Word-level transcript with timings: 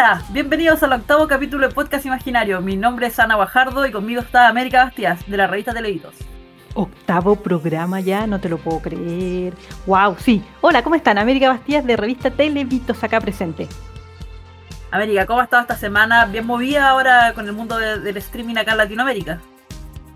Hola, 0.00 0.22
bienvenidos 0.30 0.82
al 0.82 0.94
octavo 0.94 1.28
capítulo 1.28 1.68
de 1.68 1.74
Podcast 1.74 2.06
Imaginario. 2.06 2.62
Mi 2.62 2.74
nombre 2.74 3.08
es 3.08 3.18
Ana 3.18 3.34
Guajardo 3.34 3.84
y 3.84 3.92
conmigo 3.92 4.22
está 4.22 4.48
América 4.48 4.84
Bastias, 4.84 5.28
de 5.28 5.36
la 5.36 5.46
revista 5.46 5.74
Televitos. 5.74 6.14
Octavo 6.72 7.36
programa 7.36 8.00
ya, 8.00 8.26
no 8.26 8.40
te 8.40 8.48
lo 8.48 8.56
puedo 8.56 8.80
creer. 8.80 9.52
Wow, 9.84 10.16
sí. 10.18 10.42
Hola, 10.62 10.82
¿cómo 10.82 10.94
están? 10.94 11.18
América 11.18 11.50
Bastías 11.50 11.84
de 11.84 11.98
revista 11.98 12.30
Televitos 12.30 13.04
acá 13.04 13.20
presente. 13.20 13.68
América, 14.90 15.26
¿cómo 15.26 15.40
ha 15.40 15.44
estado 15.44 15.60
esta 15.60 15.76
semana? 15.76 16.24
Bien 16.24 16.46
movida 16.46 16.88
ahora 16.88 17.34
con 17.34 17.46
el 17.46 17.52
mundo 17.52 17.76
del 17.76 18.16
streaming 18.16 18.56
acá 18.56 18.72
en 18.72 18.78
Latinoamérica. 18.78 19.38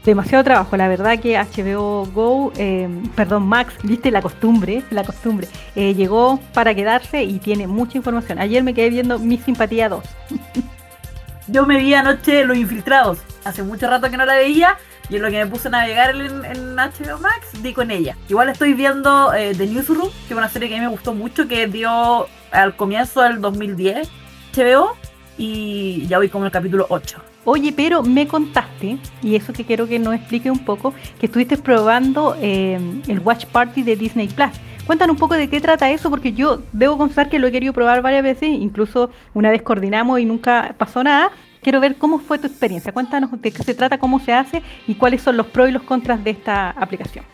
Demasiado 0.04 0.44
trabajo, 0.44 0.76
la 0.76 0.86
verdad 0.86 1.18
que 1.18 1.38
HBO 1.38 2.04
Go, 2.12 2.52
eh, 2.58 2.88
perdón, 3.16 3.46
Max, 3.46 3.72
viste 3.82 4.10
la 4.10 4.20
costumbre, 4.20 4.82
la 4.90 5.02
costumbre, 5.02 5.48
eh, 5.74 5.94
llegó 5.94 6.38
para 6.52 6.74
quedarse 6.74 7.22
y 7.22 7.38
tiene 7.38 7.66
mucha 7.66 7.96
información. 7.96 8.38
Ayer 8.38 8.62
me 8.62 8.74
quedé 8.74 8.90
viendo 8.90 9.18
Mi 9.18 9.38
Simpatía 9.38 9.88
2. 9.88 10.04
Yo 11.48 11.64
me 11.64 11.78
vi 11.78 11.94
anoche 11.94 12.44
Los 12.44 12.58
Infiltrados, 12.58 13.18
hace 13.44 13.62
mucho 13.62 13.88
rato 13.88 14.10
que 14.10 14.18
no 14.18 14.26
la 14.26 14.34
veía 14.34 14.76
y 15.08 15.16
en 15.16 15.22
lo 15.22 15.30
que 15.30 15.42
me 15.42 15.46
puse 15.46 15.68
a 15.68 15.70
navegar 15.70 16.14
en, 16.14 16.76
HBO 16.76 17.18
Max, 17.18 17.62
di 17.62 17.72
con 17.72 17.90
ella. 17.90 18.14
Igual 18.28 18.50
estoy 18.50 18.74
viendo 18.74 19.32
eh, 19.32 19.54
The 19.56 19.66
Newsroom, 19.66 20.10
que 20.28 20.34
es 20.34 20.36
una 20.36 20.50
serie 20.50 20.68
que 20.68 20.74
a 20.74 20.78
mí 20.78 20.84
me 20.84 20.90
gustó 20.90 21.14
mucho, 21.14 21.48
que 21.48 21.66
dio 21.66 22.26
al 22.50 22.76
comienzo 22.76 23.22
del 23.22 23.40
2010 23.40 24.10
HBO 24.54 24.96
y 25.38 26.06
ya 26.06 26.18
voy 26.18 26.28
como 26.28 26.44
en 26.44 26.46
el 26.46 26.52
capítulo 26.52 26.86
8. 26.90 27.33
Oye, 27.44 27.72
pero 27.72 28.02
me 28.02 28.26
contaste, 28.26 28.98
y 29.22 29.36
eso 29.36 29.52
que 29.52 29.64
quiero 29.64 29.86
que 29.86 29.98
nos 29.98 30.14
explique 30.14 30.50
un 30.50 30.64
poco, 30.64 30.94
que 31.20 31.26
estuviste 31.26 31.56
probando 31.58 32.36
eh, 32.40 32.78
el 33.06 33.20
Watch 33.20 33.46
Party 33.46 33.82
de 33.82 33.96
Disney 33.96 34.28
Plus. 34.28 34.50
Cuéntanos 34.86 35.14
un 35.14 35.20
poco 35.20 35.34
de 35.34 35.48
qué 35.48 35.60
trata 35.60 35.90
eso, 35.90 36.10
porque 36.10 36.32
yo 36.32 36.62
debo 36.72 36.98
confesar 36.98 37.28
que 37.28 37.38
lo 37.38 37.46
he 37.46 37.52
querido 37.52 37.72
probar 37.72 38.02
varias 38.02 38.22
veces, 38.22 38.50
incluso 38.50 39.10
una 39.32 39.50
vez 39.50 39.62
coordinamos 39.62 40.20
y 40.20 40.24
nunca 40.24 40.74
pasó 40.76 41.02
nada. 41.02 41.30
Quiero 41.62 41.80
ver 41.80 41.96
cómo 41.96 42.18
fue 42.18 42.38
tu 42.38 42.46
experiencia. 42.46 42.92
Cuéntanos 42.92 43.30
de 43.40 43.50
qué 43.50 43.62
se 43.62 43.74
trata, 43.74 43.96
cómo 43.96 44.20
se 44.20 44.34
hace 44.34 44.62
y 44.86 44.94
cuáles 44.96 45.22
son 45.22 45.38
los 45.38 45.46
pros 45.46 45.70
y 45.70 45.72
los 45.72 45.82
contras 45.82 46.22
de 46.22 46.30
esta 46.30 46.70
aplicación. 46.70 47.24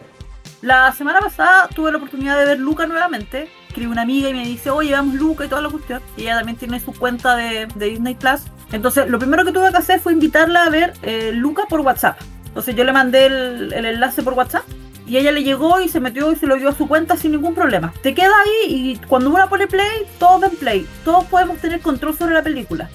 La 0.62 0.92
semana 0.92 1.20
pasada 1.20 1.68
tuve 1.74 1.90
la 1.90 1.96
oportunidad 1.96 2.38
de 2.38 2.44
ver 2.44 2.60
Luca 2.60 2.86
nuevamente. 2.86 3.50
Escribe 3.66 3.90
una 3.90 4.02
amiga 4.02 4.28
y 4.28 4.34
me 4.34 4.44
dice, 4.44 4.70
oye, 4.70 4.90
veamos 4.90 5.14
Luca 5.14 5.44
y 5.46 5.48
toda 5.48 5.62
la 5.62 5.70
cuestión. 5.70 6.02
Y 6.16 6.22
ella 6.22 6.36
también 6.36 6.58
tiene 6.58 6.78
su 6.80 6.92
cuenta 6.92 7.34
de, 7.34 7.66
Disney 7.76 8.14
Plus. 8.14 8.42
Entonces, 8.72 9.08
lo 9.08 9.18
primero 9.18 9.44
que 9.44 9.52
tuve 9.52 9.70
que 9.70 9.76
hacer 9.76 10.00
fue 10.00 10.12
invitarla 10.12 10.64
a 10.64 10.70
ver 10.70 10.92
eh, 11.02 11.32
Luca 11.34 11.66
por 11.68 11.80
WhatsApp. 11.80 12.20
Entonces, 12.46 12.74
yo 12.74 12.84
le 12.84 12.92
mandé 12.92 13.26
el, 13.26 13.72
enlace 13.72 14.22
por 14.22 14.34
WhatsApp 14.34 14.64
y 15.06 15.16
ella 15.16 15.32
le 15.32 15.42
llegó 15.42 15.80
y 15.80 15.88
se 15.88 15.98
metió 15.98 16.30
y 16.32 16.36
se 16.36 16.46
lo 16.46 16.56
dio 16.56 16.68
a 16.68 16.74
su 16.74 16.86
cuenta 16.86 17.16
sin 17.16 17.32
ningún 17.32 17.54
problema. 17.54 17.92
Te 18.02 18.14
queda 18.14 18.32
ahí 18.44 18.72
y 18.74 18.96
cuando 19.08 19.30
uno 19.30 19.48
pone 19.48 19.66
play, 19.66 20.06
todos 20.18 20.40
ven 20.40 20.56
play. 20.56 20.86
Todos 21.04 21.24
podemos 21.24 21.58
tener 21.58 21.80
control 21.80 22.16
sobre 22.16 22.34
la 22.34 22.42
película. 22.42 22.88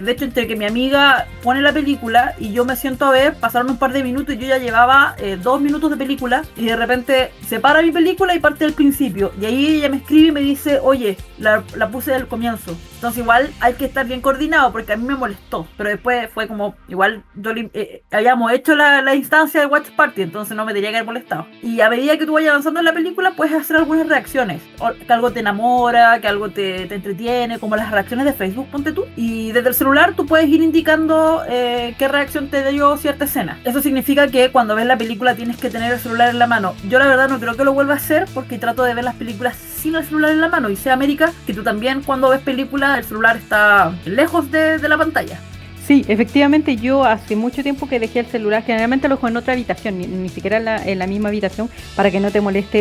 De 0.00 0.12
hecho, 0.12 0.24
entre 0.24 0.46
que 0.46 0.56
mi 0.56 0.64
amiga 0.64 1.26
pone 1.42 1.60
la 1.62 1.72
película 1.72 2.34
y 2.38 2.52
yo 2.52 2.64
me 2.64 2.76
siento 2.76 3.06
a 3.06 3.10
ver, 3.10 3.34
pasaron 3.34 3.70
un 3.70 3.78
par 3.78 3.92
de 3.92 4.02
minutos 4.02 4.34
y 4.34 4.38
yo 4.38 4.46
ya 4.46 4.58
llevaba 4.58 5.14
eh, 5.18 5.38
dos 5.40 5.60
minutos 5.60 5.90
de 5.90 5.96
película 5.96 6.42
y 6.56 6.66
de 6.66 6.76
repente 6.76 7.32
se 7.46 7.60
para 7.60 7.82
mi 7.82 7.90
película 7.90 8.34
y 8.34 8.38
parte 8.38 8.64
del 8.64 8.74
principio. 8.74 9.32
Y 9.40 9.46
ahí 9.46 9.66
ella 9.76 9.88
me 9.88 9.98
escribe 9.98 10.28
y 10.28 10.32
me 10.32 10.40
dice, 10.40 10.78
oye, 10.82 11.16
la, 11.38 11.64
la 11.76 11.88
puse 11.88 12.12
del 12.12 12.28
comienzo. 12.28 12.76
Entonces 12.94 13.22
igual 13.22 13.50
hay 13.60 13.74
que 13.74 13.84
estar 13.84 14.06
bien 14.06 14.20
coordinado 14.20 14.72
porque 14.72 14.92
a 14.92 14.96
mí 14.96 15.04
me 15.04 15.14
molestó. 15.14 15.66
Pero 15.76 15.90
después 15.90 16.30
fue 16.32 16.48
como, 16.48 16.74
igual 16.88 17.24
yo 17.34 17.52
eh, 17.54 18.02
habíamos 18.10 18.52
hecho 18.52 18.74
la, 18.74 19.02
la, 19.02 19.14
instancia 19.14 19.60
de 19.60 19.66
Watch 19.66 19.90
Party, 19.90 20.22
entonces 20.22 20.56
no 20.56 20.64
me 20.64 20.72
tenía 20.74 20.90
que 20.90 20.96
haber 20.96 21.06
molestado. 21.06 21.46
Y 21.62 21.80
a 21.80 21.90
medida 21.90 22.16
que 22.18 22.26
tú 22.26 22.32
vayas 22.32 22.50
avanzando 22.50 22.80
en 22.80 22.86
la 22.86 22.92
película, 22.92 23.32
puedes 23.36 23.54
hacer 23.54 23.76
algunas 23.76 24.08
reacciones. 24.08 24.62
que 25.06 25.12
algo 25.12 25.30
te 25.30 25.40
enamora, 25.40 26.20
que 26.20 26.28
algo 26.28 26.50
te, 26.50 26.86
te, 26.86 26.94
entretiene, 26.96 27.58
como 27.58 27.76
las 27.76 27.90
reacciones 27.90 28.26
de 28.26 28.32
Facebook, 28.32 28.68
ponte 28.70 28.92
tú. 28.92 29.06
Y 29.16 29.52
desde 29.52 29.68
el 29.68 29.74
celular 29.74 29.87
tú 30.14 30.26
puedes 30.26 30.48
ir 30.48 30.62
indicando 30.62 31.42
eh, 31.48 31.94
qué 31.98 32.08
reacción 32.08 32.48
te 32.48 32.68
dio 32.70 32.96
cierta 32.96 33.24
escena. 33.24 33.58
Eso 33.64 33.80
significa 33.80 34.28
que 34.28 34.50
cuando 34.50 34.74
ves 34.74 34.86
la 34.86 34.98
película 34.98 35.34
tienes 35.34 35.56
que 35.56 35.70
tener 35.70 35.92
el 35.92 35.98
celular 35.98 36.28
en 36.30 36.38
la 36.38 36.46
mano. 36.46 36.74
Yo 36.88 36.98
la 36.98 37.06
verdad 37.06 37.28
no 37.28 37.40
creo 37.40 37.56
que 37.56 37.64
lo 37.64 37.72
vuelva 37.72 37.94
a 37.94 37.96
hacer 37.96 38.26
porque 38.34 38.58
trato 38.58 38.84
de 38.84 38.94
ver 38.94 39.04
las 39.04 39.14
películas 39.14 39.56
sin 39.56 39.94
el 39.94 40.04
celular 40.04 40.32
en 40.32 40.40
la 40.40 40.48
mano. 40.48 40.70
Y 40.70 40.76
sea 40.76 40.92
América, 40.92 41.32
que 41.46 41.54
tú 41.54 41.62
también 41.62 42.02
cuando 42.02 42.28
ves 42.28 42.40
películas 42.40 42.98
el 42.98 43.04
celular 43.04 43.36
está 43.36 43.92
lejos 44.04 44.50
de, 44.50 44.78
la 44.88 44.98
pantalla. 44.98 45.40
Sí, 45.88 46.04
efectivamente 46.06 46.76
yo 46.76 47.02
hace 47.02 47.34
mucho 47.34 47.62
tiempo 47.62 47.88
que 47.88 47.98
dejé 47.98 48.20
el 48.20 48.26
celular, 48.26 48.62
generalmente 48.62 49.08
lo 49.08 49.14
dejo 49.14 49.26
en 49.26 49.38
otra 49.38 49.54
habitación, 49.54 49.98
ni, 49.98 50.28
siquiera 50.28 50.82
en 50.84 50.98
la, 50.98 51.06
misma 51.06 51.30
habitación, 51.30 51.70
para 51.96 52.10
que 52.10 52.20
no 52.20 52.30
te 52.30 52.42
moleste 52.42 52.78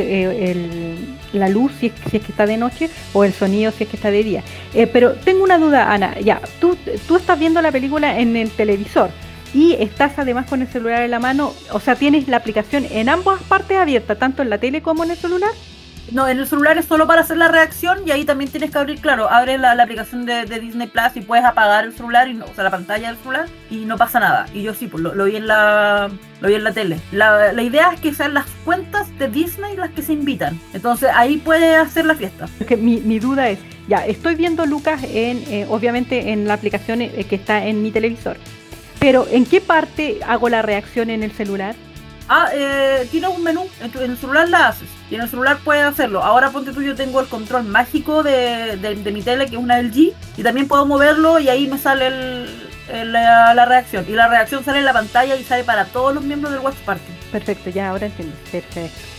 eh, 0.52 0.98
la 1.32 1.48
luz 1.48 1.72
si 1.80 1.86
es, 1.86 1.94
si 2.12 2.18
es, 2.18 2.24
que 2.24 2.34
está 2.34 2.46
de 2.46 2.58
noche 2.58 2.90
o 3.14 3.24
el 3.24 3.32
sonido 3.32 3.72
si 3.72 3.86
es 3.86 3.90
que 3.90 3.96
está 3.96 4.12
de 4.12 4.24
día. 4.24 4.44
Eh, 4.74 4.88
pero 4.88 5.14
tengo 5.14 5.42
una 5.46 5.58
duda, 5.58 5.90
Ana, 5.94 6.20
ya, 6.20 6.42
tú, 6.60 6.78
tú 7.08 7.16
estás 7.16 7.40
viendo 7.40 7.62
la 7.62 7.72
película 7.72 8.20
en 8.20 8.36
el 8.36 8.50
televisor 8.50 9.10
y 9.54 9.76
estás 9.80 10.20
además 10.20 10.46
con 10.50 10.62
el 10.62 10.68
celular 10.68 11.02
en 11.02 11.12
la 11.12 11.20
mano, 11.20 11.54
o 11.72 11.80
sea, 11.80 11.96
tienes 11.96 12.28
la 12.28 12.36
aplicación 12.36 12.86
en 12.92 13.08
ambas 13.08 13.42
partes 13.44 13.78
abierta, 13.78 14.16
tanto 14.16 14.42
en 14.42 14.50
la 14.50 14.58
tele 14.58 14.82
como 14.82 15.06
en 15.06 15.12
el 15.12 15.18
celular. 15.18 15.52
No, 16.12 16.28
en 16.28 16.40
el 16.40 16.48
celular 16.48 16.78
es 16.78 16.86
solo 16.86 17.06
para 17.06 17.22
hacer 17.22 17.38
la 17.38 17.50
reacción 17.50 18.00
y 18.06 18.12
ahí 18.12 18.24
también 18.24 18.50
tienes 18.50 18.72
que 18.72 18.78
abrir, 18.78 19.02
claro, 19.02 19.30
abre 19.30 19.58
la, 19.58 19.72
aplicación 19.72 20.26
de, 20.26 20.46
Disney 20.46 20.88
Plus 20.88 21.16
y 21.16 21.22
puedes 21.22 21.44
apagar 21.44 21.86
el 21.86 21.94
celular, 21.94 22.28
y 22.28 22.34
no, 22.34 22.46
o 22.46 22.54
sea, 22.54 22.64
la 22.64 22.72
pantalla 22.72 23.10
del 23.10 23.18
celular 23.18 23.48
y 23.70 23.86
no 23.86 23.98
pasa 23.98 24.20
nada. 24.20 24.48
Y 24.54 24.64
yo 24.64 24.74
sí, 24.74 24.88
pues 24.88 25.04
lo, 25.04 25.26
vi 25.26 25.36
en 25.36 25.48
la 25.48 26.10
lo 26.40 26.48
vi 26.48 26.56
en 26.56 26.64
la 26.64 26.72
tele. 26.72 27.00
La, 27.12 27.52
idea 27.62 27.92
es 27.94 28.00
que 28.00 28.14
sean 28.14 28.34
las 28.34 28.46
cuentas 28.64 29.08
de 29.18 29.28
Disney 29.28 29.76
las 29.76 29.90
que 29.92 30.02
se 30.02 30.14
invitan. 30.14 30.60
Entonces 30.74 31.10
ahí 31.14 31.38
puedes 31.38 31.78
hacer 31.78 32.06
la 32.06 32.16
fiesta. 32.16 32.48
que 32.68 32.78
mi, 32.78 33.02
mi 33.02 33.20
duda 33.20 33.50
es, 33.50 33.60
ya, 33.88 34.06
estoy 34.06 34.36
viendo 34.36 34.66
Lucas 34.66 35.02
en, 35.04 35.44
eh, 35.50 35.66
obviamente 35.70 36.32
en 36.32 36.48
la 36.48 36.54
aplicación 36.54 37.02
eh, 37.02 37.26
que 37.28 37.36
está 37.36 37.66
en 37.66 37.82
mi 37.82 37.92
televisor. 37.92 38.38
Pero 39.00 39.28
¿en 39.30 39.46
qué 39.46 39.62
parte 39.62 40.20
hago 40.26 40.50
la 40.50 40.62
reacción 40.62 41.10
en 41.10 41.24
el 41.24 41.32
celular? 41.32 41.76
Ah, 42.30 42.50
eh, 42.54 43.08
tiene 43.10 43.28
un 43.28 43.42
menú, 43.42 43.68
en, 43.80 43.92
el 44.02 44.18
celular 44.18 44.50
la 44.50 44.70
haces. 44.70 44.90
Y 45.10 45.16
en 45.16 45.22
el 45.22 45.30
celular 45.30 45.60
puedes 45.64 45.84
hacerlo. 45.84 46.24
Ahora 46.24 46.50
ponte 46.50 46.74
tú, 46.74 46.82
yo 46.82 46.96
tengo 46.96 47.22
el 47.22 47.28
control 47.28 47.64
mágico 47.64 48.24
de, 48.24 49.00
mi 49.14 49.22
tele, 49.22 49.46
que 49.46 49.56
es 49.56 49.62
una 49.62 49.82
LG. 49.82 50.14
Y 50.38 50.44
también 50.44 50.68
puedo 50.68 50.86
moverlo 50.86 51.40
y 51.40 51.50
ahí 51.50 51.68
me 51.68 51.78
sale 51.78 52.46
la, 52.90 53.66
reacción. 53.66 54.06
Y 54.08 54.12
la 54.12 54.28
reacción 54.28 54.64
sale 54.64 54.80
en 54.80 54.86
la 54.86 54.94
pantalla 54.94 55.36
y 55.36 55.44
sale 55.44 55.64
para 55.64 55.86
todos 55.86 56.14
los 56.14 56.24
miembros 56.24 56.52
del 56.52 56.62
Watch 56.62 56.78
Party. 56.86 57.12
Perfecto, 57.32 57.70
ya 57.70 57.90
ahora 57.90 58.08
entiendo. 58.08 58.36
Perfecto 58.52 59.17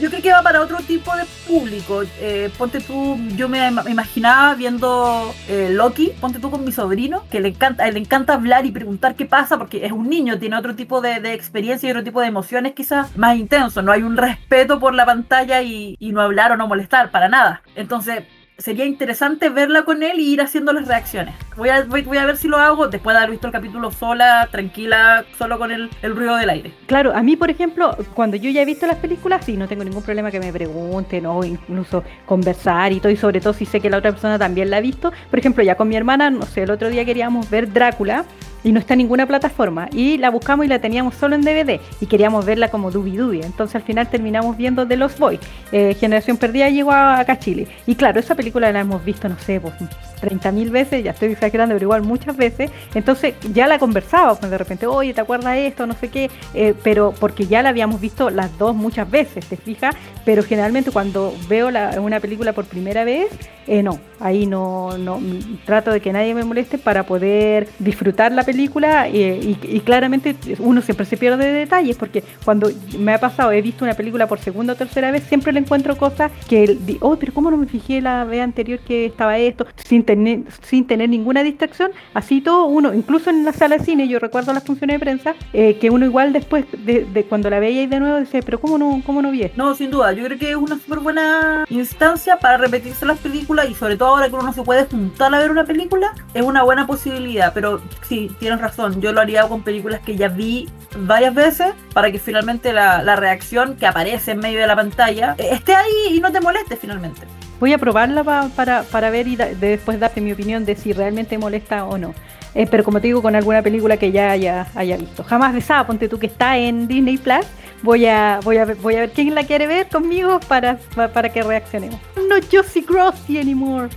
yo 0.00 0.10
creo 0.10 0.22
que 0.22 0.32
va 0.32 0.42
para 0.42 0.60
otro 0.60 0.78
tipo 0.78 1.14
de 1.16 1.24
público. 1.46 2.02
Eh, 2.20 2.50
ponte 2.58 2.80
tú, 2.80 3.16
yo 3.36 3.48
me, 3.48 3.66
imaginaba 3.88 4.54
viendo 4.54 5.34
eh, 5.48 5.70
Loki, 5.72 6.12
ponte 6.20 6.38
tú 6.38 6.50
con 6.50 6.64
mi 6.64 6.72
sobrino, 6.72 7.24
que 7.30 7.40
le 7.40 7.48
encanta, 7.48 7.90
le 7.90 7.98
encanta 7.98 8.34
hablar 8.34 8.66
y 8.66 8.72
preguntar 8.72 9.14
qué 9.14 9.26
pasa, 9.26 9.58
porque 9.58 9.86
es 9.86 9.92
un 9.92 10.08
niño, 10.08 10.38
tiene 10.38 10.56
otro 10.56 10.74
tipo 10.74 11.00
de, 11.00 11.20
experiencia 11.32 11.86
y 11.86 11.90
otro 11.90 12.04
tipo 12.04 12.20
de 12.20 12.26
emociones 12.26 12.74
quizás 12.74 13.16
más 13.16 13.36
intenso. 13.36 13.82
No 13.82 13.92
hay 13.92 14.02
un 14.02 14.16
respeto 14.16 14.80
por 14.80 14.94
la 14.94 15.06
pantalla 15.06 15.62
y, 15.62 15.96
y 15.98 16.12
no 16.12 16.20
hablar 16.20 16.52
o 16.52 16.56
no 16.56 16.66
molestar, 16.66 17.10
para 17.10 17.28
nada. 17.28 17.62
Entonces, 17.74 18.24
sería 18.60 18.84
interesante 18.84 19.48
verla 19.48 19.84
con 19.84 20.02
él 20.02 20.20
y 20.20 20.32
ir 20.32 20.40
haciendo 20.40 20.72
las 20.72 20.86
reacciones. 20.86 21.34
Voy 21.56 21.70
a, 21.70 21.84
voy, 21.84 22.18
a 22.18 22.24
ver 22.24 22.36
si 22.36 22.48
lo 22.48 22.58
hago 22.58 22.88
después 22.88 23.14
de 23.14 23.18
haber 23.18 23.30
visto 23.30 23.46
el 23.46 23.52
capítulo 23.52 23.90
sola, 23.90 24.48
tranquila, 24.50 25.24
solo 25.38 25.58
con 25.58 25.70
el, 25.70 25.90
el, 26.02 26.14
ruido 26.14 26.36
del 26.36 26.50
aire. 26.50 26.72
Claro, 26.86 27.14
a 27.14 27.22
mí, 27.22 27.36
por 27.36 27.50
ejemplo, 27.50 27.96
cuando 28.14 28.36
yo 28.36 28.50
ya 28.50 28.62
he 28.62 28.64
visto 28.64 28.86
las 28.86 28.96
películas, 28.96 29.44
sí, 29.44 29.56
no 29.56 29.66
tengo 29.66 29.84
ningún 29.84 30.02
problema 30.02 30.30
que 30.30 30.40
me 30.40 30.52
pregunten 30.52 31.26
o 31.26 31.42
incluso 31.44 32.04
conversar 32.26 32.92
y 32.92 33.00
todo, 33.00 33.10
y 33.10 33.16
sobre 33.16 33.40
todo 33.40 33.52
si 33.52 33.66
sé 33.66 33.80
que 33.80 33.90
la 33.90 33.98
otra 33.98 34.12
persona 34.12 34.38
también 34.38 34.70
la 34.70 34.76
ha 34.78 34.80
visto. 34.80 35.12
Por 35.30 35.38
ejemplo, 35.38 35.62
ya 35.64 35.74
con 35.74 35.88
mi 35.88 35.96
hermana, 35.96 36.30
no 36.30 36.42
sé, 36.42 36.62
el 36.62 36.70
otro 36.70 36.88
día 36.88 37.04
queríamos 37.04 37.48
ver 37.50 37.72
Drácula 37.72 38.24
y 38.64 38.72
no 38.72 38.80
está 38.80 38.94
en 38.94 38.98
ninguna 38.98 39.26
plataforma. 39.26 39.88
Y 39.92 40.18
la 40.18 40.30
buscamos 40.30 40.66
y 40.66 40.68
la 40.68 40.78
teníamos 40.78 41.14
solo 41.14 41.34
en 41.34 41.42
DVD 41.42 41.80
y 42.00 42.06
queríamos 42.06 42.44
verla 42.44 42.68
como 42.68 42.90
Dubi 42.90 43.16
Dubi. 43.16 43.42
Entonces 43.42 43.76
al 43.76 43.82
final 43.82 44.08
terminamos 44.08 44.56
viendo 44.56 44.86
The 44.86 44.96
Lost 44.96 45.18
Boy. 45.18 45.38
Eh, 45.72 45.96
Generación 45.98 46.36
Perdida 46.36 46.68
llegó 46.68 46.92
acá 46.92 47.32
a 47.32 47.38
Chile. 47.38 47.68
Y 47.86 47.94
claro, 47.94 48.20
esa 48.20 48.34
película 48.34 48.70
la 48.72 48.80
hemos 48.80 49.04
visto, 49.04 49.28
no 49.28 49.38
sé, 49.38 49.60
pues 49.60 49.74
30.000 50.20 50.70
veces, 50.70 51.04
ya 51.04 51.12
estoy 51.12 51.32
exagerando, 51.32 51.74
pero 51.74 51.84
igual 51.84 52.02
muchas 52.02 52.36
veces. 52.36 52.70
Entonces 52.94 53.34
ya 53.52 53.66
la 53.66 53.78
conversaba, 53.78 54.34
pues 54.34 54.50
de 54.50 54.58
repente, 54.58 54.86
oye, 54.86 55.14
¿te 55.14 55.20
acuerdas 55.20 55.56
esto? 55.56 55.86
No 55.86 55.94
sé 55.94 56.08
qué. 56.08 56.30
Eh, 56.54 56.74
pero 56.82 57.14
porque 57.18 57.46
ya 57.46 57.62
la 57.62 57.70
habíamos 57.70 58.00
visto 58.00 58.30
las 58.30 58.56
dos 58.58 58.74
muchas 58.74 59.10
veces, 59.10 59.46
¿te 59.46 59.56
fijas? 59.56 59.94
Pero 60.24 60.42
generalmente 60.42 60.90
cuando 60.90 61.34
veo 61.48 61.68
una 62.00 62.20
película 62.20 62.52
por 62.52 62.66
primera 62.66 63.04
vez, 63.04 63.28
eh, 63.66 63.82
no, 63.82 64.00
ahí 64.18 64.46
no, 64.46 64.98
no, 64.98 65.20
trato 65.64 65.92
de 65.92 66.00
que 66.00 66.12
nadie 66.12 66.34
me 66.34 66.44
moleste 66.44 66.76
para 66.76 67.04
poder 67.04 67.68
disfrutar 67.78 68.32
la 68.32 68.42
película 68.42 68.49
película 68.50 69.08
eh, 69.08 69.56
y, 69.62 69.80
claramente 69.80 70.34
uno 70.58 70.82
siempre 70.82 71.06
se 71.06 71.16
pierde 71.16 71.44
de 71.46 71.52
detalles 71.52 71.96
porque 71.96 72.24
cuando 72.44 72.70
me 72.98 73.14
ha 73.14 73.20
pasado, 73.20 73.52
he 73.52 73.62
visto 73.62 73.84
una 73.84 73.94
película 73.94 74.26
por 74.26 74.40
segunda 74.40 74.72
o 74.72 74.76
tercera 74.76 75.10
vez, 75.10 75.22
siempre 75.24 75.52
le 75.52 75.60
encuentro 75.60 75.96
cosas 75.96 76.32
que, 76.48 76.76
oh, 77.00 77.16
pero 77.16 77.32
¿cómo 77.32 77.50
no 77.50 77.56
me 77.56 77.66
fijé 77.66 78.00
la 78.00 78.24
vez 78.24 78.40
anterior 78.40 78.80
que 78.80 79.06
estaba 79.06 79.38
esto? 79.38 79.66
Sin 79.76 80.04
tener, 80.04 80.40
sin 80.62 80.86
tener 80.86 81.08
ninguna 81.08 81.42
distracción, 81.42 81.92
así 82.12 82.40
todo 82.40 82.66
uno, 82.66 82.92
incluso 82.92 83.30
en 83.30 83.44
la 83.44 83.52
sala 83.52 83.78
de 83.78 83.84
cine, 83.84 84.08
yo 84.08 84.18
recuerdo 84.18 84.52
las 84.52 84.64
funciones 84.64 84.96
de 84.96 85.00
prensa, 85.00 85.34
eh, 85.52 85.78
que 85.80 85.90
uno 85.90 86.04
igual 86.04 86.32
después 86.32 86.64
de, 86.72 87.24
cuando 87.28 87.50
la 87.50 87.60
veía 87.60 87.82
y 87.82 87.86
de 87.86 88.00
nuevo 88.00 88.18
dice, 88.18 88.42
pero 88.42 88.60
¿cómo 88.60 88.78
no, 88.78 89.00
cómo 89.06 89.22
no 89.22 89.30
vi 89.30 89.50
No, 89.56 89.74
sin 89.74 89.90
duda, 89.90 90.12
yo 90.12 90.24
creo 90.24 90.38
que 90.38 90.50
es 90.50 90.56
una 90.56 90.76
súper 90.76 90.98
buena 90.98 91.64
instancia 91.68 92.38
para 92.38 92.56
repetirse 92.56 93.06
las 93.06 93.18
películas 93.18 93.70
y 93.70 93.74
sobre 93.74 93.96
todo 93.96 94.08
ahora 94.08 94.28
que 94.28 94.34
uno 94.34 94.52
se 94.52 94.62
puede 94.62 94.86
juntar 94.86 95.34
a 95.34 95.38
ver 95.38 95.50
una 95.50 95.64
película, 95.64 96.12
es 96.34 96.42
una 96.42 96.62
buena 96.62 96.86
posibilidad, 96.86 97.52
pero 97.54 97.80
sí, 98.02 98.30
tienes 98.40 98.60
razón, 98.60 99.00
yo 99.00 99.12
lo 99.12 99.20
haría 99.20 99.46
con 99.46 99.62
películas 99.62 100.00
que 100.00 100.16
ya 100.16 100.28
vi 100.28 100.68
varias 100.96 101.34
veces 101.34 101.68
para 101.92 102.10
que 102.10 102.18
finalmente 102.18 102.72
la, 102.72 103.02
la 103.02 103.14
reacción 103.14 103.76
que 103.76 103.86
aparece 103.86 104.32
en 104.32 104.40
medio 104.40 104.58
de 104.58 104.66
la 104.66 104.74
pantalla 104.74 105.36
eh, 105.38 105.50
esté 105.52 105.74
ahí 105.74 106.16
y 106.16 106.20
no 106.20 106.32
te 106.32 106.40
moleste 106.40 106.76
finalmente. 106.76 107.20
Voy 107.60 107.74
a 107.74 107.78
probarla 107.78 108.24
para, 108.24 108.82
para 108.84 109.10
ver 109.10 109.28
y 109.28 109.36
después 109.36 110.00
darte 110.00 110.22
mi 110.22 110.32
opinión 110.32 110.64
de 110.64 110.74
si 110.74 110.94
realmente 110.94 111.36
molesta 111.36 111.84
o 111.84 111.98
no. 111.98 112.14
Eh, 112.54 112.66
pero 112.68 112.82
como 112.82 113.00
te 113.00 113.06
digo, 113.06 113.20
con 113.22 113.36
alguna 113.36 113.62
película 113.62 113.98
que 113.98 114.10
ya 114.10 114.30
haya, 114.30 114.66
haya 114.74 114.96
visto. 114.96 115.22
Jamás 115.22 115.52
besada, 115.52 115.86
ponte 115.86 116.08
tú 116.08 116.18
que 116.18 116.26
está 116.26 116.56
en 116.56 116.88
Disney 116.88 117.18
Plus. 117.18 117.46
Voy 117.82 118.06
a, 118.06 118.40
voy 118.42 118.56
a, 118.56 118.64
ver, 118.64 118.76
voy 118.76 118.96
a 118.96 119.00
ver 119.00 119.10
quién 119.10 119.34
la 119.34 119.44
quiere 119.44 119.66
ver 119.66 119.88
conmigo 119.88 120.40
para, 120.40 120.78
para 121.12 121.28
que 121.30 121.42
reaccionemos. 121.42 122.00
No 122.16 122.36
Josie 122.50 122.82
Grossi 122.82 123.38
anymore. 123.38 123.90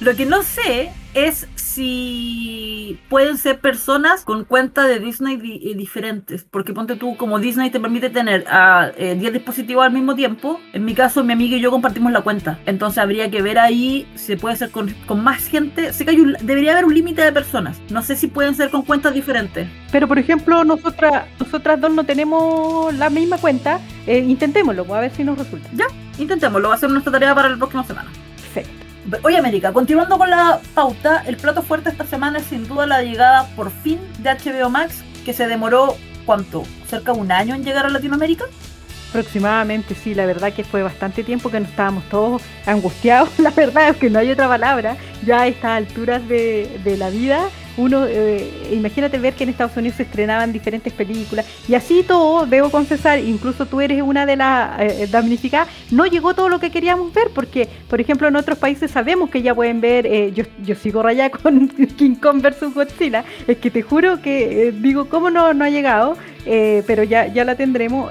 Lo 0.00 0.14
que 0.14 0.26
no 0.26 0.42
sé 0.42 0.90
es 1.14 1.46
si 1.68 2.98
pueden 3.08 3.36
ser 3.36 3.60
personas 3.60 4.24
con 4.24 4.44
cuenta 4.44 4.86
de 4.86 4.98
Disney 5.00 5.38
eh, 5.64 5.74
diferentes. 5.76 6.44
Porque 6.44 6.72
ponte 6.72 6.96
tú, 6.96 7.16
como 7.16 7.38
Disney 7.38 7.70
te 7.70 7.78
permite 7.78 8.10
tener 8.10 8.46
a 8.48 8.92
10 8.96 9.22
eh, 9.22 9.30
dispositivos 9.30 9.84
al 9.84 9.92
mismo 9.92 10.14
tiempo, 10.14 10.60
en 10.72 10.84
mi 10.84 10.94
caso 10.94 11.22
mi 11.22 11.34
amiga 11.34 11.56
y 11.56 11.60
yo 11.60 11.70
compartimos 11.70 12.10
la 12.12 12.22
cuenta. 12.22 12.58
Entonces 12.66 12.98
habría 12.98 13.30
que 13.30 13.42
ver 13.42 13.58
ahí 13.58 14.08
si 14.14 14.26
se 14.26 14.36
puede 14.36 14.54
hacer 14.54 14.70
con, 14.70 14.94
más 15.22 15.46
gente. 15.46 15.92
Sé 15.92 16.04
que 16.04 16.12
hay 16.12 16.18
debería 16.40 16.72
haber 16.72 16.86
un 16.86 16.94
límite 16.94 17.22
de 17.22 17.32
personas. 17.32 17.78
No 17.90 18.02
sé 18.02 18.16
si 18.16 18.28
pueden 18.28 18.54
ser 18.54 18.70
con 18.70 18.82
cuentas 18.82 19.12
diferentes. 19.12 19.68
Pero 19.92 20.08
por 20.08 20.18
ejemplo, 20.18 20.64
nosotras, 20.64 21.26
nosotras 21.38 21.80
dos 21.80 21.92
no 21.92 22.04
tenemos 22.04 22.94
la 22.94 23.10
misma 23.10 23.38
cuenta. 23.38 23.80
Eh, 24.06 24.20
intentémoslo, 24.20 24.84
pues, 24.84 24.96
a 24.96 25.00
ver 25.02 25.10
si 25.10 25.22
nos 25.22 25.38
resulta. 25.38 25.68
Ya, 25.74 25.86
intentémoslo. 26.18 26.70
Va 26.70 26.76
a 26.76 26.78
ser 26.78 26.90
nuestra 26.90 27.12
tarea 27.12 27.34
para 27.34 27.50
la 27.50 27.56
próxima 27.56 27.84
semana. 27.84 28.10
Perfecto. 28.36 28.87
Oye 29.22 29.38
América, 29.38 29.72
continuando 29.72 30.18
con 30.18 30.28
la 30.28 30.60
pauta, 30.74 31.22
el 31.26 31.36
plato 31.36 31.62
fuerte 31.62 31.88
esta 31.88 32.04
semana 32.04 32.38
es 32.38 32.44
sin 32.44 32.68
duda 32.68 32.86
la 32.86 33.02
llegada 33.02 33.46
por 33.56 33.70
fin 33.70 33.98
de 34.18 34.30
HBO 34.30 34.68
Max, 34.68 35.02
que 35.24 35.32
se 35.32 35.46
demoró, 35.46 35.96
¿cuánto? 36.26 36.64
¿Cerca 36.86 37.12
de 37.12 37.18
un 37.18 37.32
año 37.32 37.54
en 37.54 37.64
llegar 37.64 37.86
a 37.86 37.88
Latinoamérica? 37.88 38.44
Aproximadamente, 39.08 39.94
sí, 39.94 40.14
la 40.14 40.26
verdad 40.26 40.52
que 40.52 40.62
fue 40.62 40.82
bastante 40.82 41.24
tiempo 41.24 41.50
que 41.50 41.58
nos 41.58 41.70
estábamos 41.70 42.04
todos 42.10 42.42
angustiados, 42.66 43.30
la 43.38 43.50
verdad 43.50 43.88
es 43.88 43.96
que 43.96 44.10
no 44.10 44.18
hay 44.18 44.30
otra 44.30 44.46
palabra, 44.46 44.98
ya 45.24 45.42
a 45.42 45.46
estas 45.46 45.70
alturas 45.70 46.28
de, 46.28 46.78
de 46.84 46.96
la 46.98 47.08
vida 47.08 47.48
uno, 47.78 48.06
eh, 48.06 48.68
imagínate 48.72 49.18
ver 49.18 49.34
que 49.34 49.44
en 49.44 49.50
Estados 49.50 49.76
Unidos 49.76 49.96
se 49.96 50.02
estrenaban 50.02 50.52
diferentes 50.52 50.92
películas 50.92 51.46
y 51.68 51.74
así 51.74 52.02
todo, 52.02 52.44
debo 52.44 52.70
confesar, 52.70 53.20
incluso 53.20 53.66
tú 53.66 53.80
eres 53.80 54.02
una 54.02 54.26
de 54.26 54.36
las 54.36 54.80
eh, 54.80 55.08
damnificadas, 55.10 55.68
no 55.92 56.04
llegó 56.04 56.34
todo 56.34 56.48
lo 56.48 56.58
que 56.58 56.70
queríamos 56.70 57.12
ver 57.14 57.28
porque, 57.32 57.68
por 57.88 58.00
ejemplo, 58.00 58.26
en 58.26 58.34
otros 58.36 58.58
países 58.58 58.90
sabemos 58.90 59.30
que 59.30 59.42
ya 59.42 59.54
pueden 59.54 59.80
ver, 59.80 60.06
eh, 60.06 60.32
yo, 60.34 60.44
yo 60.62 60.74
sigo 60.74 61.02
rayada 61.02 61.30
con 61.42 61.68
King 61.68 62.16
Kong 62.16 62.42
versus 62.42 62.74
Godzilla, 62.74 63.24
es 63.46 63.58
que 63.58 63.70
te 63.70 63.82
juro 63.82 64.20
que 64.20 64.72
digo, 64.72 65.08
¿cómo 65.08 65.30
no, 65.30 65.54
no 65.54 65.64
ha 65.64 65.70
llegado? 65.70 66.16
pero 66.86 67.02
ya, 67.02 67.26
ya 67.26 67.44
la 67.44 67.56
tendremos. 67.56 68.10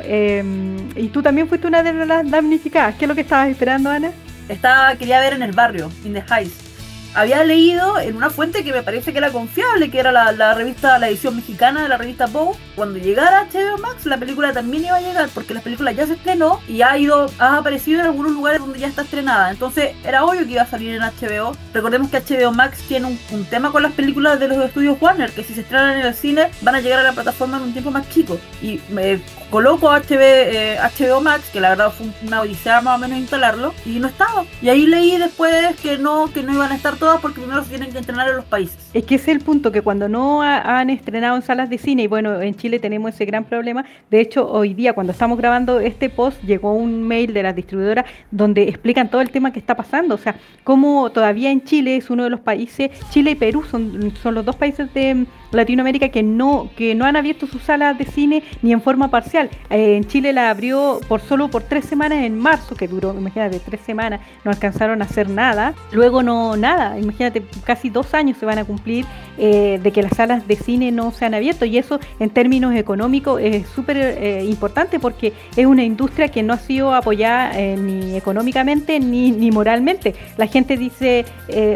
y 0.96 1.08
tú 1.08 1.24
también 1.24 1.48
fuiste 1.48 1.66
una 1.66 1.82
de 1.82 1.92
las 2.06 2.30
damnificadas. 2.30 2.94
¿Qué 2.94 3.06
es 3.06 3.10
lo 3.10 3.16
que 3.16 3.22
estabas 3.22 3.50
esperando, 3.50 3.90
Ana? 3.90 4.12
Estaba, 4.48 4.96
quería 4.96 5.20
ver 5.20 5.34
en 5.34 5.42
el 5.42 5.54
barrio, 5.54 5.90
in 6.06 6.14
the 6.14 6.24
Heights 6.30 6.67
había 7.14 7.44
leído 7.44 8.00
en 8.00 8.16
una 8.16 8.30
fuente 8.30 8.64
que 8.64 8.72
me 8.72 8.84
parece 8.84 9.12
que 9.12 9.18
era 9.18 9.32
confiable, 9.32 9.90
que 9.90 10.00
era 10.00 10.12
la, 10.12 10.54
revista, 10.54 11.00
la 11.00 11.10
edición 11.10 11.36
mexicana 11.36 11.84
de 11.84 11.90
la 11.90 11.98
revista 11.98 12.28
Bow, 12.28 12.56
cuando 12.76 13.00
llegara 13.00 13.48
HBO 13.52 13.78
Max, 13.78 14.06
la 14.06 14.18
película 14.18 14.54
también 14.54 14.86
iba 14.86 14.98
a 14.98 15.02
llegar, 15.02 15.30
porque 15.34 15.54
la 15.54 15.62
película 15.62 15.92
ya 15.92 16.06
se 16.06 16.14
estrenó 16.14 16.60
y 16.68 16.82
ha 16.82 16.98
ido, 16.98 17.32
ha 17.40 17.58
aparecido 17.58 18.02
en 18.02 18.08
algunos 18.08 18.34
lugares 18.34 18.60
donde 18.60 18.80
ya 18.80 18.88
está 18.88 19.02
estrenada. 19.02 19.52
Entonces 19.52 19.96
era 20.04 20.24
obvio 20.26 20.46
que 20.46 20.54
iba 20.54 20.62
a 20.62 20.68
salir 20.68 20.94
en 20.94 21.02
HBO. 21.02 21.56
Recordemos 21.74 22.10
que 22.10 22.22
HBO 22.22 22.52
Max 22.52 22.80
tiene 22.88 23.18
un, 23.32 23.46
tema 23.46 23.72
con 23.72 23.82
las 23.82 23.94
películas 23.94 24.40
de 24.40 24.48
los 24.50 24.58
estudios 24.58 24.98
Warner, 25.02 25.32
que 25.32 25.44
si 25.44 25.54
se 25.54 25.62
estrenan 25.62 25.98
en 25.98 26.06
el 26.06 26.14
cine 26.14 26.52
van 26.62 26.76
a 26.76 26.82
llegar 26.82 27.00
a 27.00 27.04
la 27.04 27.14
plataforma 27.14 27.58
en 27.58 27.64
un 27.64 27.72
tiempo 27.72 27.92
más 27.92 28.10
chico. 28.10 28.40
Y 28.62 28.80
me 28.90 29.22
coloco 29.50 29.90
HBO, 29.90 30.20
eh, 30.20 30.78
HBO 30.98 31.22
Max, 31.22 31.46
que 31.52 31.62
la 31.62 31.70
verdad 31.70 31.92
fue 31.92 32.08
una 32.26 32.42
odisea 32.42 32.82
más 32.82 32.98
o 32.98 33.00
menos 33.00 33.18
instalarlo, 33.18 33.74
y 33.86 34.00
no 34.00 34.08
estaba. 34.08 34.46
Y 34.62 34.70
ahí 34.70 34.86
leí 34.86 35.18
después 35.18 35.76
que 35.82 35.98
no, 35.98 36.32
que 36.34 36.44
no 36.44 36.54
iban 36.54 36.72
a 36.72 36.76
estar 36.76 36.98
porque 37.22 37.42
primero 37.42 37.64
se 37.64 37.70
tienen 37.70 37.92
que 37.92 37.98
entrenar 37.98 38.30
en 38.30 38.36
los 38.38 38.46
países. 38.46 38.90
Es 38.94 39.04
que 39.04 39.16
ese 39.16 39.32
es 39.32 39.38
el 39.38 39.44
punto, 39.44 39.72
que 39.72 39.82
cuando 39.82 40.10
no 40.10 40.42
han 40.42 40.90
estrenado 40.90 41.36
en 41.36 41.42
salas 41.42 41.70
de 41.70 41.78
cine, 41.78 42.04
y 42.04 42.08
bueno, 42.08 42.42
en 42.42 42.56
Chile 42.56 42.80
tenemos 42.80 43.14
ese 43.14 43.26
gran 43.26 43.46
problema, 43.46 43.86
de 44.12 44.20
hecho 44.20 44.50
hoy 44.50 44.74
día 44.74 44.94
cuando 44.94 45.14
estamos 45.14 45.38
grabando 45.38 45.80
este 45.80 46.10
post 46.10 46.42
llegó 46.44 46.74
un 46.74 47.04
mail 47.08 47.34
de 47.34 47.44
las 47.44 47.56
distribuidoras 47.56 48.06
donde 48.32 48.64
explican 48.64 49.10
todo 49.10 49.22
el 49.22 49.30
tema 49.30 49.52
que 49.52 49.60
está 49.60 49.76
pasando, 49.76 50.16
o 50.16 50.18
sea, 50.18 50.36
cómo 50.64 51.10
todavía 51.12 51.52
en 51.52 51.64
Chile 51.64 51.96
es 51.98 52.10
uno 52.10 52.24
de 52.24 52.30
los 52.30 52.40
países, 52.40 52.92
Chile 53.10 53.32
y 53.32 53.36
Perú 53.36 53.64
son, 53.64 54.14
son 54.22 54.36
los 54.36 54.46
dos 54.46 54.56
países 54.56 54.94
de 54.94 55.26
Latinoamérica 55.52 56.10
que 56.10 56.24
no, 56.24 56.70
que 56.76 56.96
no 56.96 57.06
han 57.06 57.16
abierto 57.16 57.48
sus 57.48 57.62
salas 57.62 57.98
de 57.98 58.06
cine 58.06 58.44
ni 58.62 58.74
en 58.74 58.82
forma 58.82 59.10
parcial. 59.10 59.50
Eh, 59.70 59.96
en 59.96 60.06
Chile 60.06 60.34
la 60.34 60.50
abrió 60.50 61.00
por 61.08 61.22
solo 61.22 61.48
por 61.50 61.64
tres 61.64 61.86
semanas 61.86 62.24
en 62.24 62.38
marzo, 62.38 62.76
que 62.76 62.88
duró, 62.88 63.14
imagínate, 63.18 63.60
tres 63.60 63.82
semanas, 63.82 64.22
no 64.44 64.52
alcanzaron 64.52 65.02
a 65.02 65.06
hacer 65.06 65.30
nada. 65.30 65.74
Luego 65.92 66.24
no 66.24 66.56
nada, 66.58 67.00
imagínate, 67.00 67.44
casi 67.64 67.90
dos 67.90 68.14
años 68.14 68.38
se 68.38 68.46
van 68.46 68.58
a 68.58 68.66
cumplir 68.66 69.06
eh, 69.38 69.80
de 69.82 69.92
que 69.92 70.02
las 70.02 70.16
salas 70.16 70.48
de 70.48 70.56
cine 70.56 70.92
no 70.92 71.12
se 71.12 71.26
han 71.26 71.34
abierto 71.34 71.66
y 71.66 71.78
eso 71.78 72.00
en 72.20 72.30
términos 72.30 72.74
económicos 72.76 73.40
es 73.42 73.68
súper 73.68 73.98
eh, 73.98 74.44
importante 74.46 75.00
porque 75.00 75.34
es 75.56 75.66
una 75.66 75.84
industria 75.84 76.30
que 76.30 76.44
no 76.44 76.54
ha 76.54 76.58
sido 76.58 76.94
apoyada 76.94 77.54
ni 77.76 78.16
económicamente 78.16 79.00
ni, 79.00 79.32
ni 79.32 79.52
moralmente. 79.52 80.16
La 80.38 80.48
gente 80.48 80.78
dice, 80.78 81.26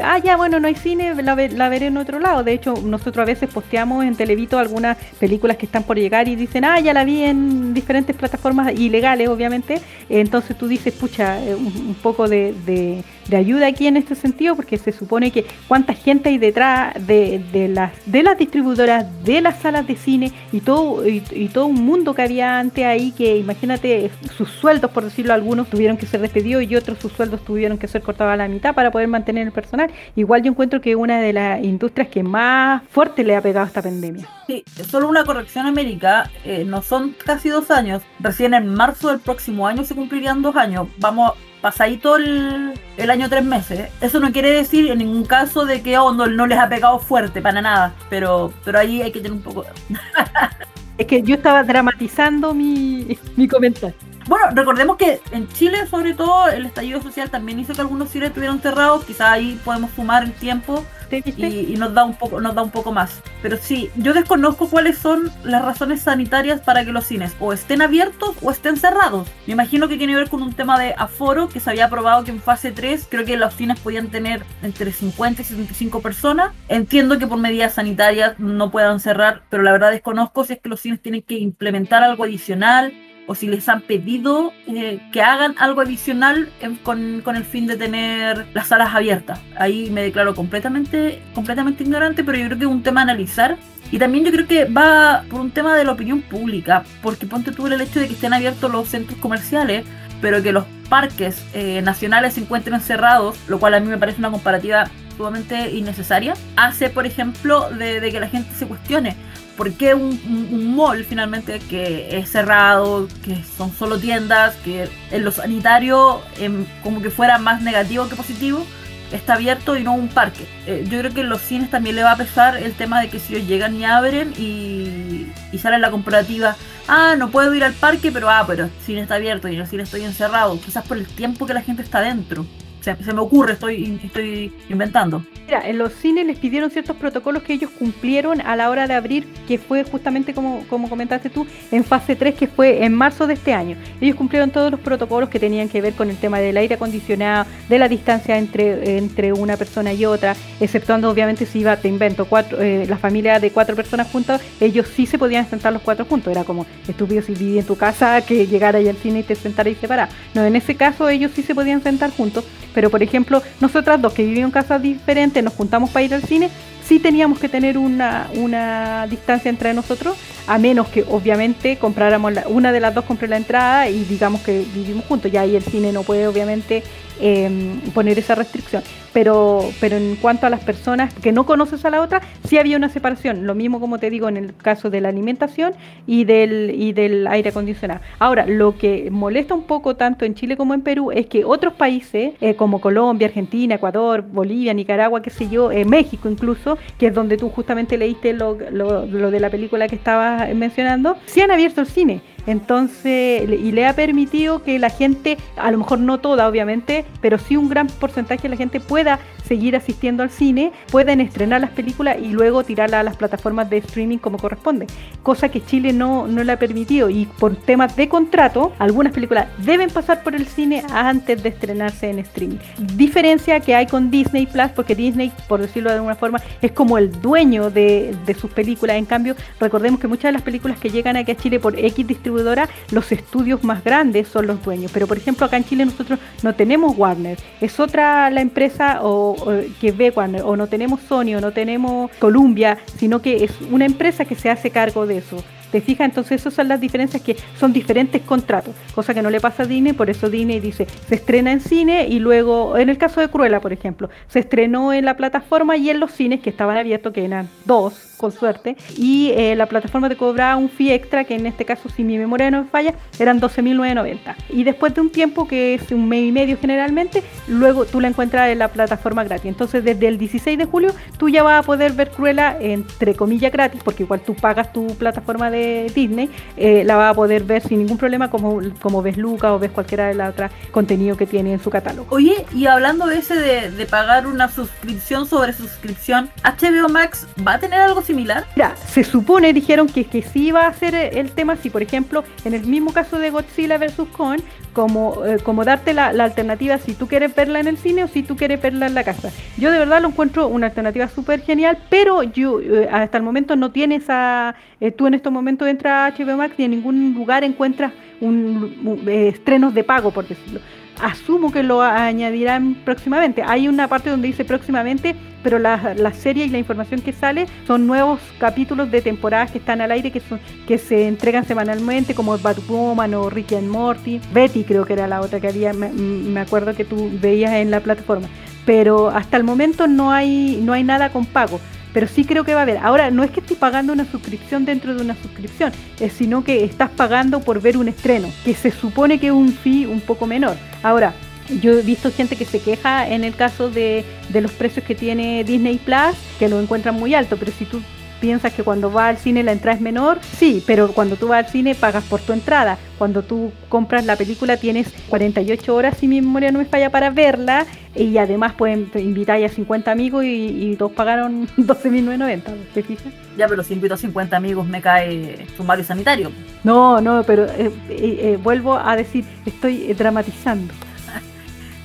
ah, 0.04 0.18
ya, 0.18 0.38
bueno, 0.38 0.60
no 0.60 0.68
hay 0.68 0.76
cine, 0.76 1.14
la, 1.22 1.36
la 1.36 1.70
veré 1.70 1.88
en 1.88 1.98
otro 1.98 2.20
lado. 2.20 2.44
De 2.44 2.54
hecho, 2.54 2.74
nosotros 2.84 3.24
a 3.24 3.26
veces 3.26 3.50
en 3.72 4.16
Televito 4.16 4.58
algunas 4.58 4.98
películas 5.20 5.58
que 5.58 5.66
están 5.66 5.84
por 5.84 5.98
llegar 5.98 6.28
y 6.28 6.36
dicen, 6.36 6.66
ah, 6.66 6.80
ya 6.80 6.94
la 6.94 7.04
vi 7.04 7.24
en 7.24 7.74
diferentes 7.74 8.16
plataformas 8.16 8.74
ilegales, 8.74 9.28
obviamente. 9.30 9.82
Entonces 10.10 10.58
tú 10.58 10.68
dices, 10.68 10.94
pucha, 10.94 11.44
eh, 11.44 11.56
un, 11.56 11.96
poco 12.02 12.28
de, 12.28 12.54
de, 12.66 13.04
ayuda 13.36 13.68
aquí 13.68 13.88
en 13.88 13.96
este 13.96 14.14
sentido, 14.16 14.56
porque 14.58 14.78
se 14.78 14.92
supone 14.92 15.32
que 15.32 15.46
cuánta 15.68 15.94
gente 15.94 16.30
hay 16.30 16.38
detrás 16.38 16.94
de, 17.08 17.42
de 17.54 17.70
las, 17.70 17.94
de 18.06 18.24
las 18.24 18.38
distribuidoras, 18.38 19.06
de 19.24 19.40
las 19.40 19.60
salas 19.60 19.88
de 19.88 19.96
cine 19.96 20.34
y 20.52 20.60
todo, 20.60 21.08
y, 21.08 21.22
todo 21.54 21.68
un 21.68 21.86
mundo 21.86 22.14
que 22.14 22.22
había 22.24 22.60
antes 22.60 22.84
ahí, 22.86 23.12
que 23.12 23.38
imagínate 23.38 24.12
sus 24.36 24.50
sueldos, 24.50 24.92
por 24.92 25.06
decirlo 25.06 25.34
algunos, 25.34 25.70
tuvieron 25.70 25.98
que 25.98 26.06
ser 26.06 26.20
despedidos 26.20 26.64
y 26.64 26.76
otros 26.76 27.00
sus 27.00 27.12
sueldos 27.14 27.44
tuvieron 27.46 27.78
que 27.78 27.88
ser 27.88 28.02
cortados 28.02 28.34
a 28.34 28.38
la 28.38 28.48
mitad 28.48 28.76
para 28.76 28.92
poder 28.92 29.08
mantener 29.08 29.48
el 29.48 29.54
personal. 29.54 29.90
Igual 30.16 30.44
yo 30.44 30.52
encuentro 30.52 30.82
que 30.82 30.96
una 30.96 31.22
de 31.22 31.34
las 31.34 31.64
industrias 31.64 32.10
que 32.10 32.24
más 32.24 32.84
fuerte 32.90 33.24
le 33.24 33.36
ha 33.36 33.42
pegado 33.42 33.51
esta 33.60 33.82
pandemia. 33.82 34.28
Sí, 34.48 34.64
solo 34.90 35.08
una 35.08 35.24
corrección, 35.24 35.66
América. 35.66 36.30
Eh, 36.44 36.64
no 36.66 36.82
son 36.82 37.16
casi 37.26 37.50
dos 37.50 37.72
años. 37.72 38.02
Recién 38.20 38.54
en 38.54 38.74
marzo 38.74 39.10
del 39.10 39.20
próximo 39.20 39.68
año 39.68 39.84
se 39.84 39.96
cumplirían 39.96 40.42
dos 40.42 40.56
años. 40.56 40.88
Vamos 40.98 41.34
pasadito 41.62 42.16
el, 42.16 42.74
el 42.98 43.10
año 43.10 43.30
tres 43.30 43.46
meses. 43.46 43.90
Eso 44.02 44.20
no 44.20 44.32
quiere 44.32 44.52
decir 44.52 44.90
en 44.90 44.98
ningún 44.98 45.26
caso 45.26 45.66
de 45.66 45.82
que 45.82 45.98
oh, 45.98 46.14
no, 46.14 46.48
les 46.48 46.58
ha 46.58 46.68
pegado 46.68 47.00
fuerte, 47.00 47.42
para 47.42 47.62
nada. 47.62 47.94
Pero, 48.10 48.52
pero 48.66 48.80
ahí 48.80 49.02
hay 49.02 49.12
que 49.12 49.20
tener 49.20 49.34
un 49.34 49.44
poco... 49.44 49.66
es 50.98 51.06
que 51.08 51.22
yo 51.22 51.36
estaba 51.36 51.64
dramatizando 51.64 52.54
mi, 52.54 53.18
mi 53.36 53.48
comentario. 53.48 53.96
Bueno, 54.28 54.48
recordemos 54.54 54.98
que 54.98 55.20
en 55.32 55.48
Chile, 55.50 55.88
sobre 55.88 56.14
todo, 56.14 56.48
el 56.48 56.66
estallido 56.66 57.02
social 57.02 57.30
también 57.30 57.60
hizo 57.60 57.74
que 57.74 57.82
algunos 57.82 58.10
cines 58.10 58.30
estuvieran 58.30 58.60
cerrados. 58.60 59.04
Quizá 59.06 59.32
ahí 59.32 59.60
podemos 59.64 59.92
fumar 59.92 60.24
el 60.24 60.34
tiempo 60.34 60.86
y, 61.18 61.76
nos 61.78 61.94
da 61.94 62.04
un 62.04 62.16
poco, 62.16 62.40
nos 62.42 62.56
da 62.56 62.62
un 62.62 62.72
poco 62.72 62.92
más. 62.92 63.22
Pero 63.42 63.58
sí, 63.58 63.90
yo 63.96 64.14
desconozco 64.14 64.70
cuáles 64.70 64.98
son 64.98 65.32
las 65.44 65.64
razones 65.64 66.02
sanitarias 66.02 66.62
para 66.62 66.86
que 66.86 66.92
los 66.92 67.06
cines 67.06 67.36
o 67.40 67.54
estén 67.54 67.82
abiertos 67.82 68.36
o 68.42 68.52
estén 68.52 68.78
cerrados. 68.78 69.28
Me 69.48 69.54
imagino 69.54 69.88
que 69.88 69.98
tiene 69.98 70.14
que 70.14 70.20
ver 70.20 70.30
con 70.30 70.42
un 70.42 70.54
tema 70.54 70.80
de 70.80 70.94
aforo 70.98 71.50
que 71.50 71.60
se 71.60 71.70
había 71.70 71.86
aprobado 71.86 72.24
que 72.24 72.32
en 72.32 72.42
fase 72.42 72.72
3 72.72 73.08
creo 73.10 73.26
que 73.26 73.38
los 73.38 73.54
cines 73.54 73.80
podían 73.80 74.10
tener 74.10 74.44
entre 74.64 74.92
50 74.92 75.42
y 75.42 75.46
75 75.46 76.02
personas. 76.02 76.52
Entiendo 76.70 77.18
que 77.18 77.28
por 77.28 77.40
medidas 77.40 77.74
sanitarias 77.74 78.40
no 78.40 78.72
puedan 78.72 79.00
cerrar, 79.00 79.44
pero 79.50 79.64
la 79.64 79.72
verdad 79.72 79.92
desconozco 79.92 80.44
si 80.44 80.54
es 80.54 80.60
que 80.60 80.70
los 80.70 80.80
cines 80.80 81.02
tienen 81.02 81.22
que 81.22 81.38
implementar 81.38 82.04
algo 82.04 82.24
adicional 82.24 82.94
o 83.28 83.36
si 83.36 83.48
les 83.48 83.68
han 83.70 83.82
pedido 83.82 84.54
eh, 84.68 85.00
que 85.12 85.22
hagan 85.22 85.56
algo 85.58 85.82
adicional 85.82 86.50
con, 86.84 87.22
con, 87.22 87.36
el 87.36 87.44
fin 87.44 87.68
de 87.68 87.78
tener 87.78 88.48
las 88.54 88.68
salas 88.68 88.94
abiertas. 88.94 89.40
Ahí 89.58 89.90
me 89.90 90.02
declaro 90.02 90.36
completamente, 90.36 91.22
completamente 91.34 91.84
ignorante, 91.84 92.24
pero 92.24 92.38
yo 92.38 92.46
creo 92.48 92.58
que 92.58 92.66
es 92.66 92.72
un 92.72 92.84
tema 92.84 93.02
a 93.02 93.04
analizar 93.04 93.58
Y 93.92 94.00
también 94.00 94.26
yo 94.26 94.32
creo 94.32 94.48
que 94.48 94.66
va 94.66 95.24
por 95.30 95.42
un 95.42 95.52
tema 95.52 95.76
de 95.76 95.84
la 95.84 95.92
opinión 95.92 96.22
pública, 96.22 96.84
porque 97.02 97.26
ponte 97.26 97.52
tú 97.52 97.68
el 97.68 97.82
hecho 97.82 98.00
de 98.00 98.08
que 98.08 98.14
estén 98.14 98.34
abiertos 98.34 98.72
los 98.72 98.88
centros 98.88 99.20
comerciales, 99.20 99.86
pero 100.22 100.42
que 100.42 100.52
los 100.52 100.66
parques 100.90 101.44
eh, 101.54 101.82
nacionales 101.82 102.34
se 102.34 102.42
encuentren 102.42 102.80
cerrados, 102.82 103.38
lo 103.48 103.60
cual 103.60 103.74
a 103.74 103.80
mí 103.80 103.88
me 103.88 103.98
parece 103.98 104.20
una 104.20 104.30
comparativa 104.30 104.90
sumamente 105.22 105.70
innecesaria, 105.70 106.34
hace, 106.56 106.90
por 106.90 107.06
ejemplo, 107.06 107.70
de, 107.70 108.12
que 108.12 108.20
la 108.20 108.28
gente 108.28 108.54
se 108.56 108.66
cuestione. 108.66 109.16
¿Por 109.56 109.74
qué 109.74 109.94
un, 109.94 110.20
un, 110.52 110.76
mall 110.76 111.04
finalmente 111.04 111.60
que 111.70 112.18
es 112.18 112.32
cerrado, 112.32 113.08
que 113.24 113.44
son 113.44 113.72
solo 113.72 114.00
tiendas, 114.00 114.56
que 114.58 114.90
en 115.12 115.24
lo 115.24 115.32
sanitario 115.32 116.22
em, 116.40 116.66
como 116.82 117.02
que 117.02 117.12
fuera 117.12 117.38
más 117.38 117.62
negativo 117.62 118.10
que 118.10 118.16
positivo, 118.16 118.66
está 119.12 119.34
abierto 119.34 119.78
y 119.78 119.84
no 119.84 119.94
un 119.94 120.08
parque. 120.08 120.48
Eh, 120.66 120.88
yo 120.90 120.98
creo 121.00 121.14
que 121.14 121.22
en 121.22 121.30
los 121.30 121.42
cines 121.42 121.70
también 121.70 121.96
le 121.96 122.04
va 122.04 122.14
a 122.14 122.18
pesar 122.18 122.58
el 122.58 122.74
tema 122.74 123.02
de 123.02 123.10
que 123.10 123.20
si 123.20 123.36
ellos 123.36 123.48
llegan 123.48 123.76
y 123.76 123.86
abren 123.86 124.34
y, 124.38 125.32
y 125.52 125.58
sale 125.60 125.78
la 125.78 125.92
comparativa, 125.92 126.56
ah, 126.88 127.14
no 127.16 127.30
puedo 127.30 127.54
ir 127.54 127.64
al 127.64 127.74
parque, 127.74 128.12
pero 128.12 128.32
ah, 128.32 128.46
pero 128.48 128.64
el 128.64 128.72
cine 128.84 129.02
está 129.02 129.16
abierto 129.16 129.48
y 129.48 129.56
en 129.56 129.62
el 129.62 129.68
cine 129.68 129.84
estoy 129.84 130.04
encerrado, 130.04 130.60
quizás 130.60 130.88
por 130.88 130.98
el 130.98 131.06
tiempo 131.06 131.46
que 131.46 131.54
la 131.54 131.62
gente 131.62 131.84
está 131.84 132.02
dentro. 132.02 132.48
Se 132.82 133.14
me 133.14 133.22
ocurre, 133.22 133.54
estoy, 133.54 134.00
estoy 134.04 134.52
inventando. 134.68 135.24
Mira, 135.46 135.68
en 135.68 135.78
los 135.78 135.94
cines 135.94 136.26
les 136.26 136.40
pidieron 136.40 136.72
ciertos 136.72 136.96
protocolos 136.96 137.44
que 137.44 137.54
ellos 137.54 137.70
cumplieron 137.78 138.42
a 138.42 138.56
la 138.56 138.72
hora 138.72 138.88
de 138.88 138.96
abrir, 138.96 139.28
que 139.48 139.60
fue 139.60 139.84
justamente 139.84 140.34
como, 140.34 140.66
como 140.68 140.90
comentaste 140.90 141.30
tú, 141.30 141.46
en 141.72 141.84
fase 141.84 142.16
3, 142.16 142.34
que 142.34 142.48
fue 142.48 142.84
en 142.84 142.96
marzo 142.96 143.28
de 143.28 143.36
este 143.36 143.54
año. 143.54 143.78
Ellos 144.00 144.16
cumplieron 144.16 144.50
todos 144.50 144.72
los 144.72 144.80
protocolos 144.80 145.30
que 145.30 145.40
tenían 145.40 145.70
que 145.70 145.80
ver 145.82 145.94
con 145.94 146.10
el 146.10 146.18
tema 146.18 146.40
del 146.40 146.58
aire 146.58 146.76
acondicionado, 146.76 147.46
de 147.70 147.78
la 147.78 147.88
distancia 147.88 148.38
entre, 148.38 148.98
entre 148.98 149.32
una 149.32 149.58
persona 149.58 149.94
y 149.94 150.06
otra, 150.06 150.36
exceptuando 150.60 151.10
obviamente 151.10 151.46
si 151.46 151.60
iba, 151.60 151.78
te 151.78 151.88
invento, 151.88 152.26
cuatro, 152.26 152.60
eh, 152.62 152.88
la 152.90 152.98
familia 152.98 153.40
de 153.40 153.52
cuatro 153.52 153.76
personas 153.76 154.10
juntas, 154.10 154.42
ellos 154.60 154.88
sí 154.88 155.06
se 155.06 155.20
podían 155.20 155.48
sentar 155.48 155.72
los 155.72 155.84
cuatro 155.84 156.06
juntos. 156.06 156.32
Era 156.32 156.46
como 156.46 156.66
estúpido 156.88 157.22
si 157.22 157.34
vivía 157.34 157.60
en 157.60 157.68
tu 157.68 157.76
casa 157.76 158.22
que 158.22 158.48
llegara 158.48 158.80
ahí 158.80 158.90
al 158.90 158.98
cine 158.98 159.20
y 159.20 159.24
te 159.24 159.36
sentara 159.36 159.70
y 159.70 159.76
separara. 159.76 160.10
No, 160.34 160.44
en 160.44 160.56
ese 160.56 160.76
caso 160.76 161.10
ellos 161.10 161.32
sí 161.36 161.44
se 161.44 161.54
podían 161.54 161.84
sentar 161.84 162.10
juntos 162.12 162.44
pero 162.74 162.90
por 162.90 163.04
ejemplo, 163.04 163.42
nosotras 163.60 164.02
dos 164.02 164.14
que 164.14 164.24
vivimos 164.24 164.50
en 164.50 164.52
casas 164.52 164.82
diferentes, 164.82 165.44
nos 165.44 165.54
juntamos 165.54 165.90
para 165.90 166.06
ir 166.06 166.14
al 166.14 166.24
cine, 166.24 166.50
sí 166.92 167.00
teníamos 167.00 167.40
que 167.40 167.48
tener 167.48 167.78
una, 167.78 168.30
una 168.36 169.08
distancia 169.10 169.48
entre 169.48 169.74
nosotros, 169.74 170.18
a 170.46 170.58
menos 170.58 170.90
que 170.90 171.06
obviamente 171.08 171.78
compráramos 171.78 172.34
una 172.50 172.74
de 172.74 172.82
las 172.82 172.94
dos 172.94 173.06
compré 173.06 173.30
la 173.30 173.38
entrada 173.38 173.88
y 173.88 174.04
digamos 174.04 174.42
que 174.42 174.66
vivimos 174.74 175.06
juntos. 175.06 175.32
Ya 175.32 175.40
ahí 175.40 175.56
el 175.56 175.64
cine 175.64 175.94
no 175.94 176.04
puede 176.04 176.28
obviamente 176.28 176.84
Em, 177.24 177.80
poner 177.94 178.18
esa 178.18 178.34
restricción. 178.34 178.82
Pero, 179.14 179.70
pero 179.80 179.96
en 179.96 180.16
cuanto 180.16 180.48
a 180.48 180.50
las 180.50 180.62
personas 180.62 181.14
que 181.14 181.32
no 181.32 181.46
conoces 181.46 181.86
a 181.86 181.92
la 181.92 182.02
otra, 182.02 182.22
sí 182.48 182.58
había 182.58 182.78
una 182.78 182.90
separación. 182.90 183.46
Lo 183.46 183.54
mismo 183.54 183.80
como 183.80 184.00
te 184.00 184.10
digo 184.10 184.28
en 184.28 184.38
el 184.38 184.56
caso 184.56 184.90
de 184.90 185.02
la 185.02 185.10
alimentación 185.10 185.74
y 186.08 186.24
del, 186.24 186.72
y 186.74 186.94
del 186.94 187.28
aire 187.28 187.50
acondicionado. 187.50 188.00
Ahora, 188.18 188.48
lo 188.48 188.76
que 188.76 189.12
molesta 189.12 189.54
un 189.54 189.64
poco 189.64 189.96
tanto 189.96 190.26
en 190.26 190.34
Chile 190.34 190.58
como 190.58 190.74
en 190.74 190.82
Perú 190.82 191.12
es 191.12 191.28
que 191.28 191.46
otros 191.46 191.74
países, 191.74 192.34
eh, 192.42 192.56
como 192.56 192.82
Colombia, 192.82 193.28
Argentina, 193.28 193.76
Ecuador, 193.76 194.24
Bolivia, 194.24 194.74
Nicaragua, 194.74 195.22
qué 195.22 195.30
sé 195.30 195.48
yo, 195.48 195.72
eh, 195.72 195.86
México 195.86 196.28
incluso, 196.28 196.80
que 196.98 197.08
es 197.08 197.14
donde 197.14 197.38
tú 197.38 197.50
justamente 197.50 197.98
leíste 197.98 198.34
lo, 198.34 198.58
lo, 198.72 199.06
de 199.06 199.40
la 199.40 199.50
película 199.50 199.88
que 199.88 199.96
estabas 199.96 200.54
mencionando, 200.54 201.18
sí 201.26 201.42
han 201.42 201.52
abierto 201.52 201.82
el 201.82 201.88
cine. 201.88 202.22
Entonces, 202.48 203.44
y 203.50 203.72
le 203.72 203.86
ha 203.86 203.94
permitido 203.94 204.64
que 204.64 204.80
la 204.80 204.90
gente, 204.90 205.38
a 205.58 205.70
lo 205.72 205.78
mejor 205.78 206.00
no 206.00 206.20
toda 206.20 206.48
obviamente, 206.48 207.06
pero 207.22 207.38
sí 207.38 207.56
un 207.56 207.70
gran 207.70 207.88
porcentaje 207.88 208.44
de 208.44 208.50
la 208.50 208.56
gente 208.56 208.80
pueda 208.80 209.20
seguir 209.46 209.76
asistiendo 209.76 210.24
al 210.24 210.30
cine, 210.30 210.72
pueden 210.92 211.22
estrenar 211.22 211.62
las 211.62 211.72
películas 211.72 212.18
y 212.22 212.30
luego 212.30 212.64
tirarlas 212.64 213.02
a 213.02 213.04
las 213.04 213.18
plataformas 213.18 213.70
de 213.70 213.78
streaming 213.78 214.18
como 214.18 214.38
corresponde, 214.38 214.88
cosa 215.24 215.50
que 215.50 215.64
Chile 215.64 215.94
no, 215.94 216.28
no 216.28 216.44
le 216.44 216.52
ha 216.52 216.60
permitido. 216.60 217.10
Y 217.10 217.26
por 217.26 217.56
temas 217.56 217.96
de 217.96 218.10
contrato, 218.10 218.74
algunas 218.80 219.14
películas 219.14 219.48
deben 219.58 219.90
pasar 219.90 220.24
por 220.24 220.36
el 220.36 220.46
cine 220.48 220.84
antes 220.94 221.42
de 221.44 221.50
estrenarse 221.50 222.10
en 222.10 222.20
streaming. 222.20 222.58
Diferencia 222.96 223.60
que 223.60 223.76
hay 223.76 223.88
con 223.88 224.12
Disney 224.12 224.46
Plus, 224.46 224.70
porque 224.76 224.96
Disney, 224.96 225.32
por 225.48 225.62
decirlo 225.62 225.90
de 225.90 225.98
alguna 225.98 226.16
forma, 226.16 226.40
es 226.62 226.72
como 226.72 226.98
el 226.98 227.12
dueño 227.22 227.70
de, 227.70 228.16
de 228.26 228.34
sus 228.34 228.52
películas, 228.52 228.98
en 228.98 229.06
cambio, 229.06 229.36
recordemos 229.60 230.00
que 230.00 230.08
muchas 230.08 230.30
de 230.30 230.34
las 230.34 230.42
películas 230.42 230.80
que 230.80 230.90
llegan 230.90 231.18
aquí 231.18 231.32
a 231.32 231.36
Chile 231.36 231.60
por 231.60 231.78
X 231.78 232.08
distribuidora, 232.08 232.70
los 232.92 233.12
estudios 233.12 233.64
más 233.64 233.84
grandes 233.84 234.28
son 234.28 234.48
los 234.48 234.64
dueños, 234.64 234.92
pero 234.94 235.08
por 235.08 235.18
ejemplo 235.18 235.46
acá 235.46 235.58
en 235.58 235.66
Chile 235.66 235.86
nosotros 235.86 236.20
no 236.44 236.56
tenemos 236.56 236.98
Warner, 236.98 237.38
es 237.60 237.80
otra 237.80 238.30
la 238.30 238.42
empresa 238.42 239.00
o 239.02 239.31
que 239.80 239.92
ve 239.92 240.12
cuando 240.12 240.46
o 240.46 240.56
no 240.56 240.68
tenemos 240.68 241.02
Sony 241.02 241.36
o 241.36 241.42
no 241.42 241.52
tenemos 241.52 242.12
Columbia, 242.20 242.78
sino 242.98 243.22
que 243.22 243.44
es 243.44 243.52
una 243.72 243.86
empresa 243.86 244.26
que 244.26 244.36
se 244.36 244.50
hace 244.50 244.70
cargo 244.70 245.06
de 245.06 245.18
eso. 245.18 245.44
¿Te 245.72 245.80
fijas? 245.80 246.06
Entonces 246.06 246.42
esas 246.42 246.54
son 246.54 246.68
las 246.68 246.82
diferencias 246.82 247.22
que 247.24 247.38
son 247.58 247.72
diferentes 247.72 248.22
contratos, 248.24 248.76
cosa 248.94 249.14
que 249.14 249.22
no 249.22 249.30
le 249.30 249.40
pasa 249.40 249.64
a 249.64 249.66
Disney, 249.66 249.94
por 249.94 250.10
eso 250.10 250.30
Disney 250.30 250.60
dice, 250.60 250.86
se 251.08 251.16
estrena 251.16 251.52
en 251.54 251.62
cine 251.62 252.08
y 252.10 252.20
luego, 252.20 252.78
en 252.78 252.90
el 252.90 252.98
caso 252.98 253.22
de 253.22 253.30
Cruella, 253.30 253.62
por 253.62 253.72
ejemplo, 253.72 254.10
se 254.28 254.40
estrenó 254.40 254.92
en 254.92 255.06
la 255.06 255.16
plataforma 255.16 255.78
y 255.78 255.90
en 255.90 256.02
los 256.02 256.12
cines 256.12 256.42
que 256.42 256.50
estaban 256.50 256.76
abiertos, 256.76 257.14
que 257.14 257.24
eran 257.24 257.48
dos, 257.64 257.94
con 258.22 258.32
suerte, 258.32 258.78
y 258.96 259.32
eh, 259.36 259.56
la 259.56 259.66
plataforma 259.66 260.08
te 260.08 260.16
cobraba 260.16 260.56
un 260.56 260.70
fee 260.70 260.94
extra, 260.94 261.24
que 261.24 261.36
en 261.36 261.48
este 261.48 261.66
caso, 261.66 261.90
si 261.90 262.04
mi 262.04 262.18
memoria 262.18 262.52
no 262.52 262.64
me 262.64 262.70
falla, 262.70 262.94
eran 263.20 263.42
12.990. 263.42 264.36
Y 264.50 264.64
después 264.64 264.94
de 264.94 265.02
un 265.02 265.10
tiempo, 265.10 265.48
que 265.48 265.74
es 265.74 265.92
un 265.92 266.08
mes 266.08 266.24
y 266.24 266.32
medio 266.32 266.58
generalmente, 266.62 267.24
luego 267.48 267.86
tú 267.86 268.00
la 268.00 268.08
encuentras 268.08 268.50
en 268.50 268.60
la 268.60 268.68
plataforma 268.68 269.24
gratis. 269.24 269.48
Entonces, 269.48 269.84
desde 269.84 270.08
el 270.08 270.20
16 270.20 270.58
de 270.58 270.66
julio, 270.66 270.92
tú 271.18 271.30
ya 271.30 271.42
vas 271.42 271.60
a 271.60 271.64
poder 271.64 271.94
ver 271.94 272.12
Cruella, 272.12 272.58
entre 272.60 273.16
comillas, 273.16 273.52
gratis, 273.52 273.82
porque 273.84 274.04
igual 274.04 274.22
tú 274.22 274.36
pagas 274.36 274.72
tu 274.72 274.86
plataforma 274.96 275.50
de 275.50 275.92
Disney, 275.96 276.30
eh, 276.58 276.84
la 276.86 276.96
vas 276.96 277.12
a 277.12 277.16
poder 277.16 277.44
ver 277.44 277.64
sin 277.64 277.80
ningún 277.80 277.98
problema, 277.98 278.30
como, 278.30 278.62
como 278.82 279.02
ves 279.02 279.18
Luca 279.18 279.52
o 279.54 279.60
ves 279.60 279.72
cualquiera 279.72 280.08
de 280.08 280.14
los 280.14 280.30
otros 280.30 280.52
contenidos 280.70 281.18
que 281.18 281.26
tiene 281.26 281.54
en 281.54 281.60
su 281.60 281.72
catálogo. 281.72 282.08
Oye, 282.16 282.46
y 282.54 282.68
hablando 282.68 283.10
ese 283.10 283.36
de, 283.36 283.72
de 283.72 283.86
pagar 283.88 284.28
una 284.28 284.48
suscripción 284.48 285.26
sobre 285.26 285.54
suscripción, 285.54 286.30
HBO 286.44 286.88
Max 286.88 287.28
va 287.46 287.54
a 287.54 287.60
tener 287.60 287.82
algo 287.82 288.02
similar? 288.02 288.11
Mira, 288.14 288.46
se 288.76 289.04
supone, 289.04 289.54
dijeron 289.54 289.88
que, 289.88 290.06
que 290.06 290.22
sí 290.22 290.48
iba 290.48 290.68
a 290.68 290.74
ser 290.74 290.96
el 290.96 291.32
tema, 291.32 291.56
si 291.56 291.70
por 291.70 291.82
ejemplo, 291.82 292.24
en 292.46 292.54
el 292.54 292.66
mismo 292.66 292.94
caso 292.94 293.20
de 293.20 293.30
Godzilla 293.30 293.78
vs. 293.78 294.08
Kong, 294.16 294.42
como, 294.74 295.26
eh, 295.26 295.38
como 295.44 295.64
darte 295.66 295.94
la, 295.94 296.08
alternativa 296.08 296.78
si 296.78 296.94
tú 296.94 297.08
quieres 297.08 297.36
verla 297.36 297.60
en 297.60 297.68
el 297.68 297.78
cine 297.78 298.04
o 298.04 298.08
si 298.08 298.24
tú 298.24 298.36
quieres 298.36 298.62
verla 298.62 298.88
en 298.88 298.94
la 298.94 299.04
casa. 299.04 299.32
Yo 299.58 299.72
de 299.72 299.80
verdad 299.80 300.02
lo 300.02 300.10
encuentro 300.10 300.48
una 300.48 300.68
alternativa 300.68 301.08
súper 301.08 301.42
genial, 301.42 301.78
pero 301.90 302.24
yo 302.24 302.60
eh, 302.62 302.88
hasta 302.92 303.18
el 303.18 303.24
momento 303.24 303.56
no 303.56 303.72
tienes 303.72 304.06
a... 304.10 304.56
Eh, 304.80 304.92
tú 304.92 305.08
en 305.08 305.14
estos 305.14 305.32
momentos 305.32 305.68
entras 305.68 306.12
a 306.12 306.18
HBO 306.18 306.38
Max 306.38 306.56
y 306.58 306.64
en 306.64 306.72
ningún 306.72 307.14
lugar 307.14 307.44
encuentras 307.44 307.94
un, 308.20 309.04
estrenos 309.08 309.74
de 309.74 309.84
pago, 309.84 310.12
por 310.12 310.28
decirlo 310.28 310.60
asumo 311.00 311.52
que 311.52 311.64
lo 311.64 311.82
añadirán 311.82 312.76
próximamente. 312.86 313.44
Hay 313.46 313.68
una 313.68 313.88
parte 313.88 314.10
donde 314.10 314.28
dice 314.28 314.46
próximamente, 314.46 315.16
pero 315.44 315.60
la, 315.60 315.94
la, 315.96 316.14
serie 316.14 316.46
y 316.46 316.50
la 316.50 316.58
información 316.58 317.02
que 317.02 317.14
sale 317.14 317.48
son 317.66 317.88
nuevos 317.88 318.20
capítulos 318.40 318.92
de 318.92 319.02
temporadas 319.02 319.52
que 319.52 319.58
están 319.58 319.82
al 319.82 319.92
aire, 319.92 320.12
que, 320.12 320.20
son, 320.20 320.40
que 320.68 320.78
se 320.78 321.08
entregan 321.08 321.46
semanalmente, 321.46 322.14
como 322.14 322.38
Batwoman 322.38 323.14
o 323.14 323.30
Ricky 323.30 323.56
and 323.56 323.70
Morty. 323.70 324.22
Betty 324.34 324.64
creo 324.64 324.86
que 324.86 324.94
era 324.94 325.08
la 325.08 325.22
otra 325.22 325.40
que 325.40 325.48
había, 325.48 325.74
me, 325.74 325.90
me 325.90 326.40
acuerdo 326.40 326.76
que 326.76 326.86
tú 326.86 327.10
veías 327.22 327.54
en 327.54 327.72
la 327.72 327.80
plataforma. 327.80 328.28
Pero 328.66 329.10
hasta 329.10 329.38
el 329.38 329.44
momento 329.44 329.88
no 329.88 330.12
hay, 330.12 330.60
no 330.62 330.74
hay 330.74 330.84
nada 330.84 331.10
con 331.10 331.26
pago 331.26 331.60
pero 331.94 332.08
sí 332.08 332.26
creo 332.26 332.44
que 332.44 332.54
va 332.54 332.62
a 332.62 332.64
haber. 332.64 332.78
Ahora, 332.78 333.12
no 333.12 333.24
es 333.24 333.32
que 333.32 333.40
estés 333.40 333.58
pagando 333.58 333.94
una 333.94 334.10
suscripción 334.10 334.66
dentro 334.66 334.96
de 334.96 335.02
una 335.02 335.16
suscripción, 335.16 335.72
es 336.00 336.14
sino 336.14 336.44
que 336.44 336.64
estás 336.64 336.90
pagando 336.90 337.42
por 337.42 337.62
ver 337.62 337.78
un 337.78 337.88
estreno, 337.88 338.30
que 338.46 338.54
se 338.54 338.72
supone 338.72 339.20
que 339.20 339.28
es 339.28 339.34
un 339.34 339.52
fee 339.52 339.86
un 339.86 340.02
poco 340.02 340.28
menor. 340.28 340.56
Ahora, 340.84 341.14
yo 341.62 341.72
he 341.74 341.82
visto 341.82 342.12
gente 342.12 342.36
que 342.36 342.46
se 342.46 342.60
queja 342.60 343.08
en 343.08 343.24
el 343.24 343.36
caso 343.36 343.70
de, 343.70 344.06
de 344.30 344.42
los 344.42 344.52
precios 344.52 344.86
que 344.86 344.96
tiene 344.96 345.44
Disney 345.44 345.78
Plus, 345.78 346.16
que 346.40 346.48
lo 346.48 346.60
encuentran 346.62 346.96
muy 346.96 347.14
alto, 347.14 347.36
pero 347.38 347.52
si 347.52 347.66
tú 347.66 347.82
piensas 348.22 348.54
que 348.54 348.64
cuando 348.64 348.92
vas 348.92 349.10
al 349.10 349.18
cine 349.18 349.44
la 349.44 349.52
entrada 349.52 349.76
es 349.76 349.82
menor, 349.82 350.20
sí, 350.38 350.64
pero 350.66 350.94
cuando 350.94 351.18
tú 351.18 351.28
vas 351.28 351.46
al 351.46 351.52
cine 351.52 351.76
pagas 351.76 352.04
por 352.06 352.22
tu 352.22 352.32
entrada. 352.32 352.78
Cuando 352.98 353.24
tú 353.24 353.52
compras 353.68 354.06
la 354.06 354.16
película 354.16 354.58
tienes 354.58 354.94
48 355.10 355.76
horas, 355.76 355.98
si 355.98 356.08
mi 356.08 356.22
memoria 356.22 356.52
no 356.52 356.60
me 356.60 356.66
falla, 356.66 356.92
para 356.92 357.10
verla 357.10 357.66
y 357.96 358.18
además 358.18 358.54
pueden 358.54 358.92
invitar 358.96 359.44
a 359.44 359.50
50 359.50 359.92
amigos 359.92 360.24
y, 360.26 360.76
todos 360.78 360.92
pagaron 360.92 361.48
12.990, 361.58 362.42
¿te 362.74 362.84
fijas? 362.84 363.12
Ya, 363.38 363.48
pero 363.48 363.64
si 363.64 363.74
invito 363.74 363.96
a 363.96 363.98
50 363.98 364.38
amigos 364.38 364.68
me 364.68 364.82
cae 364.82 365.46
sumario 365.58 365.84
sanitario. 365.84 366.32
No, 366.64 367.02
no, 367.02 367.24
pero 367.24 367.46
eh, 367.46 367.72
eh, 367.90 368.20
eh, 368.22 368.40
vuelvo 368.42 368.78
a 368.78 368.96
decir, 368.96 369.26
estoy 369.46 369.92
dramatizando. 369.94 370.74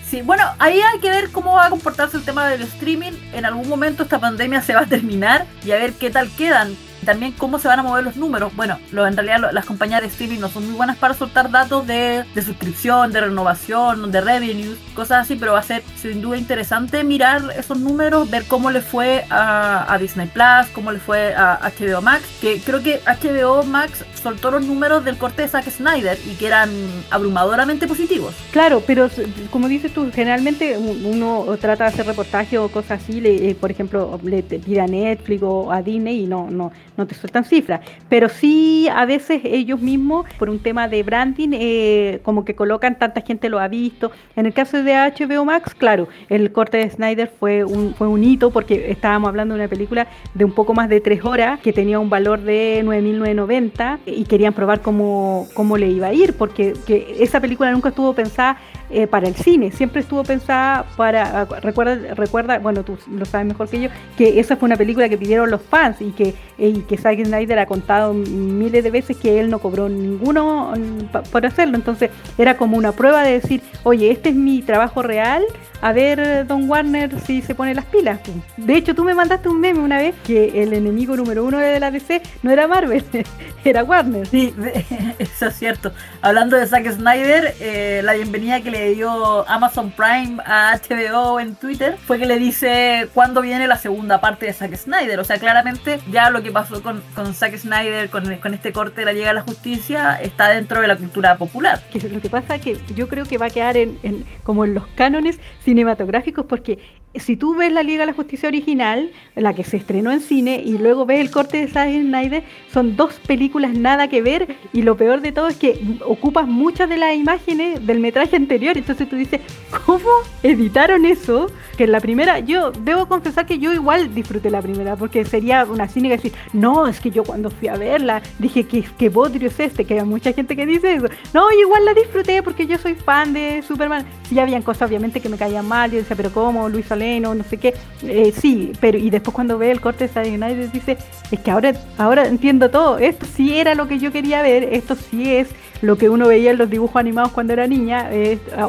Sí, 0.08 0.22
bueno, 0.22 0.44
ahí 0.60 0.80
hay 0.80 1.00
que 1.00 1.10
ver 1.10 1.30
cómo 1.32 1.54
va 1.54 1.66
a 1.66 1.70
comportarse 1.70 2.16
el 2.16 2.24
tema 2.24 2.48
del 2.48 2.62
streaming. 2.62 3.12
En 3.32 3.44
algún 3.44 3.68
momento 3.68 4.04
esta 4.04 4.20
pandemia 4.20 4.62
se 4.62 4.74
va 4.74 4.82
a 4.82 4.86
terminar 4.86 5.46
y 5.64 5.72
a 5.72 5.76
ver 5.76 5.94
qué 5.94 6.10
tal 6.10 6.30
quedan. 6.30 6.76
También 7.06 7.32
cómo 7.32 7.58
se 7.58 7.68
van 7.68 7.78
a 7.78 7.82
mover 7.82 8.04
los 8.04 8.16
números. 8.16 8.54
Bueno, 8.54 8.78
lo, 8.92 9.06
en 9.06 9.16
realidad 9.16 9.50
las 9.52 9.64
compañías 9.64 10.02
de 10.02 10.08
streaming 10.08 10.40
no 10.40 10.48
son 10.48 10.66
muy 10.66 10.74
buenas 10.74 10.98
para 10.98 11.14
soltar 11.14 11.50
datos 11.50 11.86
de, 11.86 12.24
de 12.34 12.42
suscripción, 12.42 13.12
de 13.12 13.22
renovación, 13.22 14.12
de 14.12 14.20
revenue, 14.20 14.76
cosas 14.94 15.22
así, 15.22 15.36
pero 15.36 15.52
va 15.52 15.60
a 15.60 15.62
ser 15.62 15.82
sin 15.96 16.20
duda 16.20 16.36
interesante 16.36 17.02
mirar 17.04 17.42
esos 17.56 17.78
números, 17.78 18.28
ver 18.30 18.44
cómo 18.44 18.70
le 18.70 18.80
fue 18.80 19.24
a, 19.30 19.96
Disney 20.00 20.26
Plus, 20.26 20.68
cómo 20.74 20.92
le 20.92 20.98
fue 20.98 21.34
a 21.34 21.58
HBO 21.78 22.02
Max, 22.02 22.24
que 22.40 22.60
creo 22.60 22.82
que 22.82 23.00
HBO 23.06 23.62
Max 23.64 24.04
soltó 24.20 24.50
los 24.50 24.64
números 24.64 25.04
del 25.04 25.16
corte 25.16 25.42
de 25.42 25.48
Zack 25.48 25.70
Snyder 25.70 26.18
y 26.26 26.34
que 26.34 26.48
eran 26.48 26.70
abrumadoramente 27.10 27.86
positivos. 27.86 28.34
Claro, 28.50 28.82
pero 28.86 29.08
como 29.50 29.68
dices 29.68 29.92
tú, 29.92 30.10
generalmente 30.12 30.76
uno 30.76 31.46
trata 31.60 31.84
de 31.84 31.90
hacer 31.90 32.06
reportajes 32.06 32.58
o 32.58 32.68
cosas 32.68 33.02
así, 33.02 33.20
eh, 33.24 33.56
por 33.58 33.70
ejemplo, 33.70 34.18
le 34.22 34.42
pide 34.42 34.80
a 34.80 34.86
Netflix 34.86 35.42
o 35.42 35.72
a 35.72 35.82
Disney 35.82 36.24
y 36.24 36.26
no, 36.26 36.50
no, 36.50 36.72
no 36.96 37.06
te 37.06 37.14
sueltan 37.14 37.44
cifras. 37.44 37.80
Pero 38.08 38.28
sí, 38.28 38.88
a 38.94 39.04
veces 39.06 39.42
ellos 39.44 39.80
mismos, 39.80 40.26
por 40.38 40.50
un 40.50 40.58
tema 40.58 40.88
de 40.88 41.02
branding, 41.02 41.50
eh, 41.52 42.20
como 42.22 42.44
que 42.44 42.54
colocan, 42.54 42.98
tanta 42.98 43.20
gente 43.20 43.48
lo 43.48 43.58
ha 43.58 43.68
visto. 43.68 44.10
En 44.34 44.46
el 44.46 44.52
caso 44.52 44.82
de 44.82 44.94
HBO 44.94 45.44
Max, 45.44 45.74
claro, 45.74 46.08
el 46.28 46.52
corte 46.52 46.78
de 46.78 46.90
Snyder 46.90 47.28
fue 47.28 47.64
un, 47.64 47.94
fue 47.94 48.08
un 48.08 48.22
hito 48.24 48.50
porque 48.50 48.90
estábamos 48.90 49.28
hablando 49.28 49.54
de 49.54 49.60
una 49.60 49.68
película 49.68 50.06
de 50.34 50.44
un 50.44 50.52
poco 50.52 50.74
más 50.74 50.88
de 50.88 51.00
tres 51.00 51.24
horas 51.24 51.60
que 51.60 51.72
tenía 51.72 51.98
un 51.98 52.10
valor 52.10 52.40
de 52.40 52.82
9.990 52.84 53.98
y 54.06 54.24
querían 54.24 54.52
probar 54.52 54.80
cómo, 54.80 55.46
cómo 55.54 55.76
le 55.76 55.88
iba 55.88 56.08
a 56.08 56.12
ir, 56.12 56.34
porque 56.34 56.74
que 56.86 57.16
esa 57.20 57.40
película 57.40 57.70
nunca 57.72 57.90
estuvo 57.90 58.12
pensada 58.12 58.58
eh, 58.90 59.06
para 59.06 59.28
el 59.28 59.34
cine, 59.34 59.72
siempre 59.72 60.00
estuvo 60.00 60.22
pensada 60.22 60.84
para, 60.96 61.44
recuerda, 61.44 62.14
recuerda, 62.14 62.58
bueno, 62.58 62.84
tú 62.84 62.98
lo 63.10 63.24
sabes 63.24 63.46
mejor 63.46 63.68
que 63.68 63.80
yo, 63.80 63.88
que 64.16 64.38
esa 64.40 64.56
fue 64.56 64.66
una 64.66 64.76
película 64.76 65.08
que 65.08 65.18
pidieron 65.18 65.50
los 65.50 65.62
fans 65.62 66.00
y 66.00 66.12
que, 66.12 66.34
y 66.58 66.80
que 66.80 66.96
Zack 66.96 67.24
Snyder 67.24 67.58
ha 67.58 67.66
contado 67.66 68.14
miles 68.14 68.84
de 68.84 68.90
veces 68.90 69.16
que 69.16 69.40
él 69.40 69.50
no 69.50 69.58
cobró 69.58 69.88
ninguno 69.88 70.72
mm, 70.76 71.30
por 71.30 71.46
hacerlo, 71.46 71.76
entonces 71.76 72.10
era 72.38 72.56
como 72.56 72.76
una 72.76 72.92
prueba 72.92 73.22
de 73.22 73.32
decir, 73.32 73.62
oye, 73.82 74.10
este 74.10 74.30
es 74.30 74.34
mi 74.34 74.62
trabajo 74.62 75.02
real, 75.02 75.44
a 75.80 75.92
ver 75.92 76.46
Don 76.46 76.68
Warner 76.68 77.20
si 77.20 77.42
se 77.42 77.54
pone 77.54 77.74
las 77.74 77.84
pilas. 77.84 78.20
De 78.56 78.76
hecho, 78.76 78.94
tú 78.94 79.04
me 79.04 79.14
mandaste 79.14 79.48
un 79.48 79.60
meme 79.60 79.80
una 79.80 79.98
vez 79.98 80.14
que 80.24 80.62
el 80.62 80.72
enemigo 80.72 81.16
número 81.16 81.44
uno 81.44 81.58
de 81.58 81.78
la 81.80 81.90
DC 81.90 82.22
no 82.42 82.50
era 82.50 82.66
Marvel, 82.66 83.04
era 83.64 83.84
Warner. 83.84 84.26
Sí, 84.26 84.54
eso 85.18 85.46
es 85.46 85.54
cierto. 85.54 85.92
Hablando 86.22 86.56
de 86.56 86.66
Zack 86.66 86.90
Snyder, 86.90 87.54
eh, 87.60 88.00
la 88.04 88.14
bienvenida 88.14 88.60
que 88.60 88.70
le 88.70 88.75
dio 88.94 89.48
Amazon 89.48 89.90
Prime 89.90 90.38
a 90.44 90.78
HBO 90.78 91.40
en 91.40 91.54
Twitter 91.56 91.96
fue 92.06 92.18
que 92.18 92.26
le 92.26 92.38
dice 92.38 93.08
cuándo 93.14 93.42
viene 93.42 93.66
la 93.66 93.76
segunda 93.76 94.20
parte 94.20 94.46
de 94.46 94.52
Zack 94.52 94.76
Snyder. 94.76 95.18
O 95.20 95.24
sea, 95.24 95.38
claramente 95.38 96.00
ya 96.10 96.30
lo 96.30 96.42
que 96.42 96.50
pasó 96.50 96.82
con, 96.82 97.02
con 97.14 97.34
Zack 97.34 97.56
Snyder, 97.56 98.10
con, 98.10 98.36
con 98.36 98.54
este 98.54 98.72
corte 98.72 99.00
de 99.00 99.06
la 99.06 99.12
Liga 99.12 99.30
a 99.30 99.34
la 99.34 99.42
Justicia, 99.42 100.18
está 100.20 100.48
dentro 100.48 100.80
de 100.80 100.88
la 100.88 100.96
cultura 100.96 101.36
popular. 101.36 101.80
Que 101.90 102.00
lo 102.08 102.20
que 102.20 102.30
pasa 102.30 102.56
es 102.56 102.62
que 102.62 102.78
yo 102.94 103.08
creo 103.08 103.24
que 103.24 103.38
va 103.38 103.46
a 103.46 103.50
quedar 103.50 103.76
en, 103.76 104.24
como 104.42 104.64
en 104.64 104.74
los 104.74 104.86
cánones 104.88 105.38
cinematográficos 105.64 106.46
porque 106.46 106.78
si 107.18 107.36
tú 107.36 107.54
ves 107.54 107.72
la 107.72 107.82
Liga 107.82 108.00
de 108.00 108.06
la 108.06 108.12
Justicia 108.12 108.48
original, 108.48 109.10
la 109.34 109.54
que 109.54 109.64
se 109.64 109.76
estrenó 109.76 110.12
en 110.12 110.20
cine, 110.20 110.62
y 110.64 110.78
luego 110.78 111.06
ves 111.06 111.20
el 111.20 111.30
corte 111.30 111.58
de 111.58 111.68
Zack 111.68 111.90
Snyder, 111.90 112.42
son 112.72 112.96
dos 112.96 113.14
películas 113.26 113.72
nada 113.72 114.08
que 114.08 114.22
ver, 114.22 114.56
y 114.72 114.82
lo 114.82 114.96
peor 114.96 115.20
de 115.20 115.32
todo 115.32 115.48
es 115.48 115.56
que 115.56 115.78
ocupas 116.04 116.46
muchas 116.46 116.88
de 116.88 116.96
las 116.96 117.14
imágenes 117.14 117.86
del 117.86 118.00
metraje 118.00 118.36
anterior, 118.36 118.65
entonces 118.74 119.08
tú 119.08 119.16
dices, 119.16 119.40
¿cómo 119.84 120.08
editaron 120.42 121.04
eso? 121.04 121.50
Que 121.76 121.86
la 121.86 122.00
primera, 122.00 122.38
yo 122.38 122.72
debo 122.72 123.06
confesar 123.06 123.46
que 123.46 123.58
yo 123.58 123.72
igual 123.72 124.14
disfruté 124.14 124.50
la 124.50 124.62
primera, 124.62 124.96
porque 124.96 125.24
sería 125.24 125.64
una 125.64 125.88
cínica 125.88 126.16
decir, 126.16 126.32
no, 126.52 126.86
es 126.86 127.00
que 127.00 127.10
yo 127.10 127.22
cuando 127.22 127.50
fui 127.50 127.68
a 127.68 127.76
verla 127.76 128.22
dije 128.38 128.64
que, 128.64 128.82
que 128.82 129.08
bodrio 129.08 129.48
es 129.48 129.60
este, 129.60 129.84
que 129.84 130.00
hay 130.00 130.06
mucha 130.06 130.32
gente 130.32 130.56
que 130.56 130.66
dice 130.66 130.94
eso. 130.94 131.06
No, 131.34 131.50
igual 131.52 131.84
la 131.84 131.94
disfruté 131.94 132.42
porque 132.42 132.66
yo 132.66 132.78
soy 132.78 132.94
fan 132.94 133.32
de 133.32 133.62
Superman. 133.66 134.06
Sí, 134.28 134.38
habían 134.38 134.62
cosas 134.62 134.88
obviamente 134.88 135.20
que 135.20 135.28
me 135.28 135.36
caían 135.36 135.66
mal, 135.66 135.90
yo 135.90 135.98
decía, 135.98 136.16
pero 136.16 136.30
¿cómo? 136.30 136.68
Luis 136.68 136.90
Ale 136.90 137.20
no 137.20 137.44
sé 137.44 137.56
qué. 137.58 137.74
Eh, 138.02 138.32
sí, 138.36 138.72
pero 138.80 138.98
y 138.98 139.10
después 139.10 139.34
cuando 139.34 139.58
ve 139.58 139.70
el 139.70 139.80
corte 139.80 140.06
de 140.06 140.12
Saturday 140.12 140.38
Night 140.38 140.72
dice, 140.72 140.96
es 141.30 141.40
que 141.40 141.50
ahora, 141.50 141.72
ahora 141.98 142.26
entiendo 142.26 142.70
todo, 142.70 142.98
esto 142.98 143.26
sí 143.26 143.58
era 143.58 143.74
lo 143.74 143.88
que 143.88 143.98
yo 143.98 144.12
quería 144.12 144.42
ver, 144.42 144.64
esto 144.72 144.94
sí 144.94 145.34
es 145.34 145.48
lo 145.82 145.96
que 145.96 146.08
uno 146.08 146.28
veía 146.28 146.50
en 146.50 146.58
los 146.58 146.70
dibujos 146.70 146.96
animados 146.96 147.32
cuando 147.32 147.52
era 147.52 147.66
niña, 147.66 148.10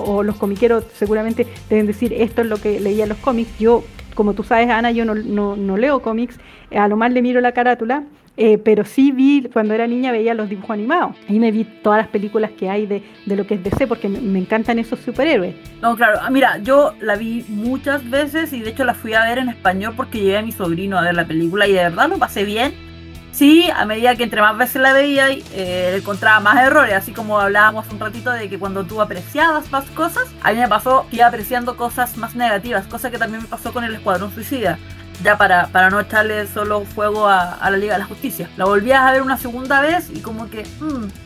o 0.03 0.23
los 0.23 0.35
comiqueros 0.35 0.85
seguramente 0.93 1.47
deben 1.69 1.87
decir, 1.87 2.13
esto 2.13 2.41
es 2.41 2.47
lo 2.47 2.57
que 2.57 2.79
leía 2.79 3.03
en 3.03 3.09
los 3.09 3.17
cómics. 3.19 3.57
Yo, 3.59 3.83
como 4.15 4.33
tú 4.33 4.43
sabes, 4.43 4.69
Ana, 4.69 4.91
yo 4.91 5.05
no, 5.05 5.15
no, 5.15 5.77
leo 5.77 6.01
cómics, 6.01 6.37
a 6.75 6.87
lo 6.87 6.97
más 6.97 7.11
le 7.11 7.21
miro 7.21 7.41
la 7.41 7.51
carátula 7.51 8.03
eh, 8.39 8.59
pero 8.59 8.85
sí 8.85 9.11
vi, 9.11 9.49
cuando 9.51 9.73
era 9.73 9.87
niña 9.87 10.11
veía 10.11 10.35
los 10.35 10.47
dibujos 10.47 10.69
animados. 10.69 11.15
Y 11.27 11.39
me 11.39 11.51
vi 11.51 11.63
todas 11.63 11.97
las 11.97 12.07
películas 12.07 12.51
que 12.51 12.69
hay 12.69 12.85
de, 12.85 13.01
de 13.25 13.35
lo 13.35 13.47
que 13.47 13.55
es 13.55 13.63
DC, 13.63 13.87
porque 13.87 14.07
me, 14.07 14.37
encantan 14.37 14.77
esos 14.77 14.99
superhéroes. 14.99 15.55
No, 15.81 15.95
claro, 15.95 16.19
ah, 16.21 16.29
mira, 16.29 16.59
yo 16.59 16.93
la 17.01 17.15
vi 17.15 17.43
muchas 17.47 18.08
veces 18.08 18.53
y 18.53 18.62
de 18.62 18.69
hecho 18.69 18.86
la 18.86 18.93
fui 18.93 19.15
a 19.15 19.23
ver 19.23 19.39
en 19.39 19.49
español 19.49 19.93
porque 19.97 20.19
llevé 20.19 20.38
a 20.38 20.41
mi 20.43 20.51
sobrino 20.51 20.99
a 20.99 21.01
ver 21.01 21.15
la 21.15 21.25
película 21.25 21.67
y 21.67 21.73
de 21.73 21.79
verdad 21.79 22.10
lo 22.10 22.19
pasé 22.19 22.45
bien. 22.45 22.87
Sí, 23.31 23.69
a 23.69 23.85
medida 23.85 24.15
que 24.15 24.23
entre 24.23 24.41
más 24.41 24.57
veces 24.57 24.81
la 24.81 24.93
veía, 24.93 25.29
eh, 25.29 25.95
encontraba 25.97 26.39
más 26.39 26.57
errores, 26.57 26.95
así 26.95 27.11
como 27.11 27.39
hablábamos 27.39 27.87
un 27.91 27.99
ratito 27.99 28.31
de 28.31 28.49
que 28.49 28.57
cuando 28.57 28.83
tú 28.83 28.99
apreciabas 29.01 29.71
más 29.71 29.85
cosas, 29.91 30.27
a 30.41 30.51
mí 30.51 30.59
me 30.59 30.67
pasó 30.67 31.05
que 31.09 31.17
iba 31.17 31.27
apreciando 31.27 31.77
cosas 31.77 32.17
más 32.17 32.35
negativas, 32.35 32.87
cosa 32.87 33.11
que 33.11 33.19
también 33.19 33.43
me 33.43 33.47
pasó 33.47 33.73
con 33.73 33.83
el 33.83 33.93
Escuadrón 33.93 34.33
Suicida 34.33 34.79
ya 35.23 35.37
para, 35.37 35.67
para 35.67 35.89
no 35.89 35.99
echarle 35.99 36.47
solo 36.47 36.85
fuego 36.85 37.27
a, 37.27 37.57
la 37.61 37.77
Liga 37.77 37.93
de 37.93 37.99
la 37.99 38.05
Justicia. 38.05 38.49
La 38.57 38.65
volvías 38.65 39.01
a 39.01 39.11
ver 39.11 39.21
una 39.21 39.37
segunda 39.37 39.81
vez 39.81 40.09
y 40.13 40.19
como 40.19 40.49
que 40.49 40.65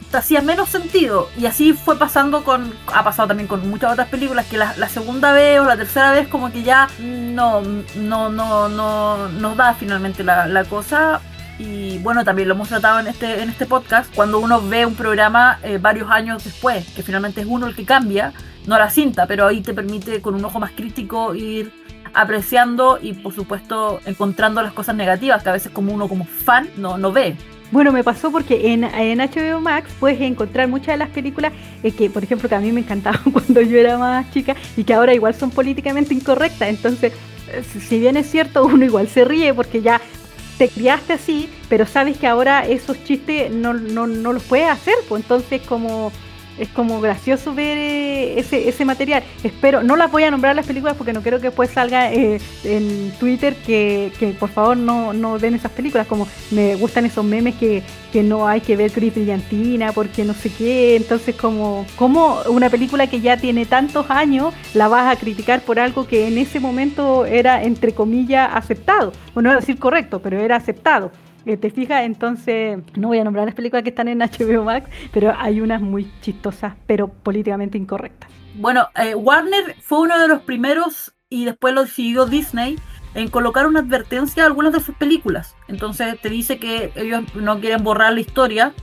te 0.10 0.18
hacía 0.18 0.42
menos 0.42 0.70
sentido. 0.70 1.30
Y 1.38 1.46
así 1.46 1.74
fue 1.74 1.98
pasando 1.98 2.44
con, 2.44 2.74
ha 2.94 3.04
pasado 3.04 3.30
también 3.30 3.48
con 3.48 3.70
muchas 3.70 3.92
otras 3.92 4.08
películas, 4.10 4.46
que 4.48 4.58
la, 4.58 4.74
segunda 4.90 5.34
vez 5.34 5.60
o 5.60 5.66
la 5.66 5.78
tercera 5.78 6.12
vez 6.12 6.28
como 6.28 6.52
que 6.52 6.64
ya 6.64 6.88
no, 7.00 7.62
no, 7.96 8.30
no, 8.30 8.70
no 8.70 9.30
nos 9.30 9.58
da 9.58 9.74
finalmente 9.74 10.24
la 10.24 10.64
cosa 10.70 11.22
y 11.62 12.00
bueno, 12.00 12.24
también 12.24 12.48
lo 12.48 12.56
hemos 12.56 12.70
tratado 12.70 13.00
en 13.00 13.08
este, 13.08 13.44
en 13.44 13.50
este 13.50 13.68
podcast, 13.68 14.12
cuando 14.16 14.40
uno 14.40 14.60
ve 14.62 14.84
un 14.84 14.96
programa 14.96 15.60
eh, 15.62 15.78
varios 15.80 16.10
años 16.10 16.44
después, 16.44 16.88
que 16.96 17.04
finalmente 17.04 17.42
es 17.42 17.48
uno 17.48 17.68
el 17.68 17.76
que 17.76 17.86
cambia, 17.86 18.34
no 18.66 18.80
la 18.80 18.90
cinta, 18.90 19.28
pero 19.28 19.46
ahí 19.46 19.62
te 19.62 19.74
permite 19.74 20.22
con 20.22 20.34
un 20.34 20.44
ojo 20.44 20.60
más 20.60 20.72
crítico 20.72 21.36
ir 21.36 21.72
apreciando 22.16 22.98
y 23.00 23.14
por 23.14 23.34
supuesto 23.34 24.02
encontrando 24.06 24.62
las 24.64 24.74
cosas 24.74 24.96
negativas 24.96 25.44
que 25.44 25.50
a 25.50 25.54
veces 25.54 25.72
como 25.72 25.94
uno 25.94 26.08
como 26.08 26.26
fan 26.26 26.68
no, 26.78 26.98
no 26.98 27.12
ve. 27.12 27.36
Bueno, 27.72 27.92
me 27.92 28.04
pasó 28.04 28.32
porque 28.32 28.74
en, 28.74 28.84
en 28.84 29.20
HBO 29.20 29.62
Max 29.62 29.92
puedes 30.00 30.20
encontrar 30.20 30.68
muchas 30.68 30.88
de 30.88 30.98
las 30.98 31.10
películas 31.10 31.54
que, 31.96 32.10
por 32.10 32.24
ejemplo, 32.24 32.50
que 32.50 32.56
a 32.56 32.60
mí 32.60 32.72
me 32.72 32.82
encantaban 32.82 33.22
cuando 33.32 33.62
yo 33.62 33.78
era 33.78 34.00
más 34.00 34.32
chica 34.32 34.56
y 34.76 34.84
que 34.84 34.96
ahora 34.96 35.14
igual 35.14 35.36
son 35.36 35.52
políticamente 35.52 36.14
incorrectas. 36.16 36.70
Entonces, 36.70 37.14
eh, 37.52 37.64
si 37.64 38.00
bien 38.00 38.18
es 38.18 38.30
cierto, 38.30 38.66
uno 38.66 38.84
igual 38.84 39.08
se 39.08 39.24
ríe 39.24 39.54
porque 39.54 39.82
ya 39.82 40.02
te 40.62 40.70
criaste 40.70 41.14
así, 41.14 41.50
pero 41.70 41.88
sabes 41.88 42.20
que 42.20 42.28
ahora 42.28 42.68
esos 42.68 43.04
chistes 43.04 43.50
no, 43.50 43.74
no, 43.74 44.06
no 44.06 44.32
los 44.32 44.44
puedes 44.44 44.70
hacer. 44.70 44.94
Pues 45.10 45.24
entonces, 45.24 45.60
como 45.64 46.12
es 46.62 46.70
como 46.70 47.02
gracioso 47.02 47.54
ver 47.54 47.78
eh, 47.78 48.40
ese, 48.40 48.70
ese 48.70 48.86
material. 48.86 49.24
Espero, 49.44 49.82
no 49.84 49.96
las 49.96 50.12
voy 50.12 50.24
a 50.24 50.32
nombrar 50.32 50.56
las 50.56 50.66
películas 50.66 50.96
porque 50.96 51.12
no 51.12 51.22
quiero 51.22 51.40
que 51.40 51.48
después 51.48 51.72
salga 51.72 52.14
eh, 52.14 52.40
en 52.64 53.12
Twitter 53.20 53.56
que, 53.66 54.12
que, 54.20 54.30
por 54.30 54.50
favor 54.50 54.78
no, 54.78 55.12
no 55.12 55.40
den 55.40 55.56
esas 55.56 55.72
películas, 55.72 56.06
como 56.08 56.28
me 56.52 56.76
gustan 56.76 57.06
esos 57.06 57.26
memes 57.26 57.56
que, 57.56 57.82
que 58.14 58.22
no 58.22 58.48
hay 58.48 58.62
que 58.62 58.76
ver 58.76 58.92
Cris 58.92 59.14
Brillantina 59.14 59.92
porque 59.92 60.24
no 60.24 60.34
sé 60.34 60.52
qué, 60.52 60.96
entonces 60.96 61.36
como, 61.36 61.86
como 61.96 62.42
una 62.50 62.70
película 62.70 63.08
que 63.08 63.22
ya 63.22 63.38
tiene 63.38 63.66
tantos 63.66 64.10
años 64.10 64.54
la 64.76 64.88
vas 64.88 65.12
a 65.12 65.20
criticar 65.20 65.62
por 65.62 65.80
algo 65.80 66.08
que 66.08 66.28
en 66.28 66.38
ese 66.38 66.60
momento 66.60 67.26
era 67.26 67.64
entre 67.64 67.94
comillas 67.94 68.50
aceptado, 68.54 69.14
o 69.34 69.42
no 69.42 69.50
a 69.50 69.56
decir 69.56 69.80
correcto, 69.80 70.22
pero 70.22 70.40
era 70.40 70.58
aceptado. 70.58 71.12
Eh, 71.46 71.58
¿Te 71.58 71.70
fijas? 71.70 72.04
Entonces, 72.04 72.80
no 72.96 73.10
voy 73.10 73.20
a 73.20 73.24
nombrar 73.24 73.46
las 73.46 73.56
películas 73.56 73.84
que 73.84 73.90
están 73.90 74.08
en 74.08 74.20
HBO 74.20 74.64
Max, 74.64 74.90
pero 75.12 75.34
hay 75.38 75.62
unas 75.62 75.82
muy 75.82 76.12
chistosas, 76.22 76.76
pero 76.86 77.08
políticamente 77.08 77.78
incorrectas. 77.78 78.30
Bueno, 78.56 78.88
eh, 78.96 79.16
Warner 79.16 79.76
fue 79.82 80.02
uno 80.02 80.20
de 80.20 80.28
los 80.28 80.42
primeros 80.42 81.14
y 81.30 81.46
después 81.46 81.74
lo 81.74 81.86
siguió 81.88 82.26
Disney 82.26 82.78
en 83.14 83.30
colocar 83.30 83.66
una 83.68 83.80
advertencia 83.80 84.44
a 84.44 84.46
algunas 84.46 84.74
de 84.74 84.80
sus 84.80 84.96
películas. 84.96 85.56
Entonces 85.68 86.20
te 86.22 86.30
dice 86.30 86.60
que 86.60 86.92
ellos 86.96 87.24
no 87.36 87.60
quieren 87.60 87.84
borrar 87.84 88.14
la 88.14 88.20
historia 88.20 88.74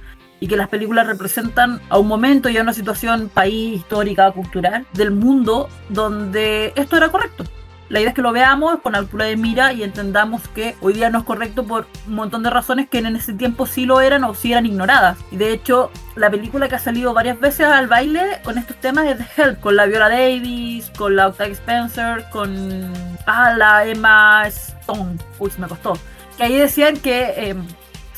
y 0.41 0.49
que 0.49 0.57
las 0.57 0.69
películas 0.69 1.07
representan 1.07 1.81
a 1.89 1.99
un 1.99 2.09
momento 2.09 2.49
y 2.49 2.57
a 2.57 2.63
una 2.63 2.73
situación 2.73 3.29
país, 3.29 3.77
histórica, 3.81 4.31
cultural 4.33 4.87
del 4.95 5.11
mundo 5.11 5.69
donde 5.89 6.73
esto 6.77 6.97
era 6.97 7.11
correcto. 7.11 7.45
La 7.89 8.01
idea 8.01 8.11
es 8.11 8.15
que 8.15 8.23
lo 8.23 8.33
veamos 8.33 8.81
con 8.81 8.95
altura 8.95 9.25
de 9.25 9.37
mira 9.37 9.73
y 9.73 9.83
entendamos 9.83 10.47
que 10.49 10.77
hoy 10.83 10.93
día 10.93 11.09
no 11.09 11.21
es 11.21 11.25
correcto 11.25 11.65
por 11.65 11.87
un 12.07 12.15
montón 12.17 12.43
de 12.43 12.51
razones 12.51 12.89
que 12.89 12.99
en 12.99 13.17
ese 13.17 13.33
tiempo 13.33 13.67
sí 13.67 13.87
lo 13.87 14.03
eran 14.03 14.25
o 14.25 14.35
sí 14.35 14.53
eran 14.53 14.67
ignoradas. 14.67 15.17
Y 15.31 15.37
de 15.37 15.53
hecho, 15.53 15.91
la 16.15 16.31
película 16.31 16.69
que 16.69 16.75
ha 16.75 16.81
salido 16.81 17.15
varias 17.15 17.41
veces 17.41 17.67
al 17.67 17.89
baile 17.89 18.41
con 18.45 18.59
estos 18.59 18.77
temas 18.77 19.07
es 19.07 19.17
The 19.17 19.43
Help, 19.43 19.61
con 19.61 19.77
la 19.77 19.87
Viola 19.87 20.11
Davis, 20.11 20.91
con 20.99 21.17
la 21.17 21.29
Octavia 21.29 21.55
Spencer, 21.55 22.27
con 22.31 22.93
ah, 23.27 23.55
la 23.57 23.87
Emma 23.87 24.47
Stone. 24.49 25.17
Uy, 25.39 25.51
se 25.51 25.59
me 25.59 25.67
costó. 25.67 25.95
Que 26.37 26.45
ahí 26.45 26.59
decían 26.59 26.99
que 26.99 27.33
eh, 27.37 27.57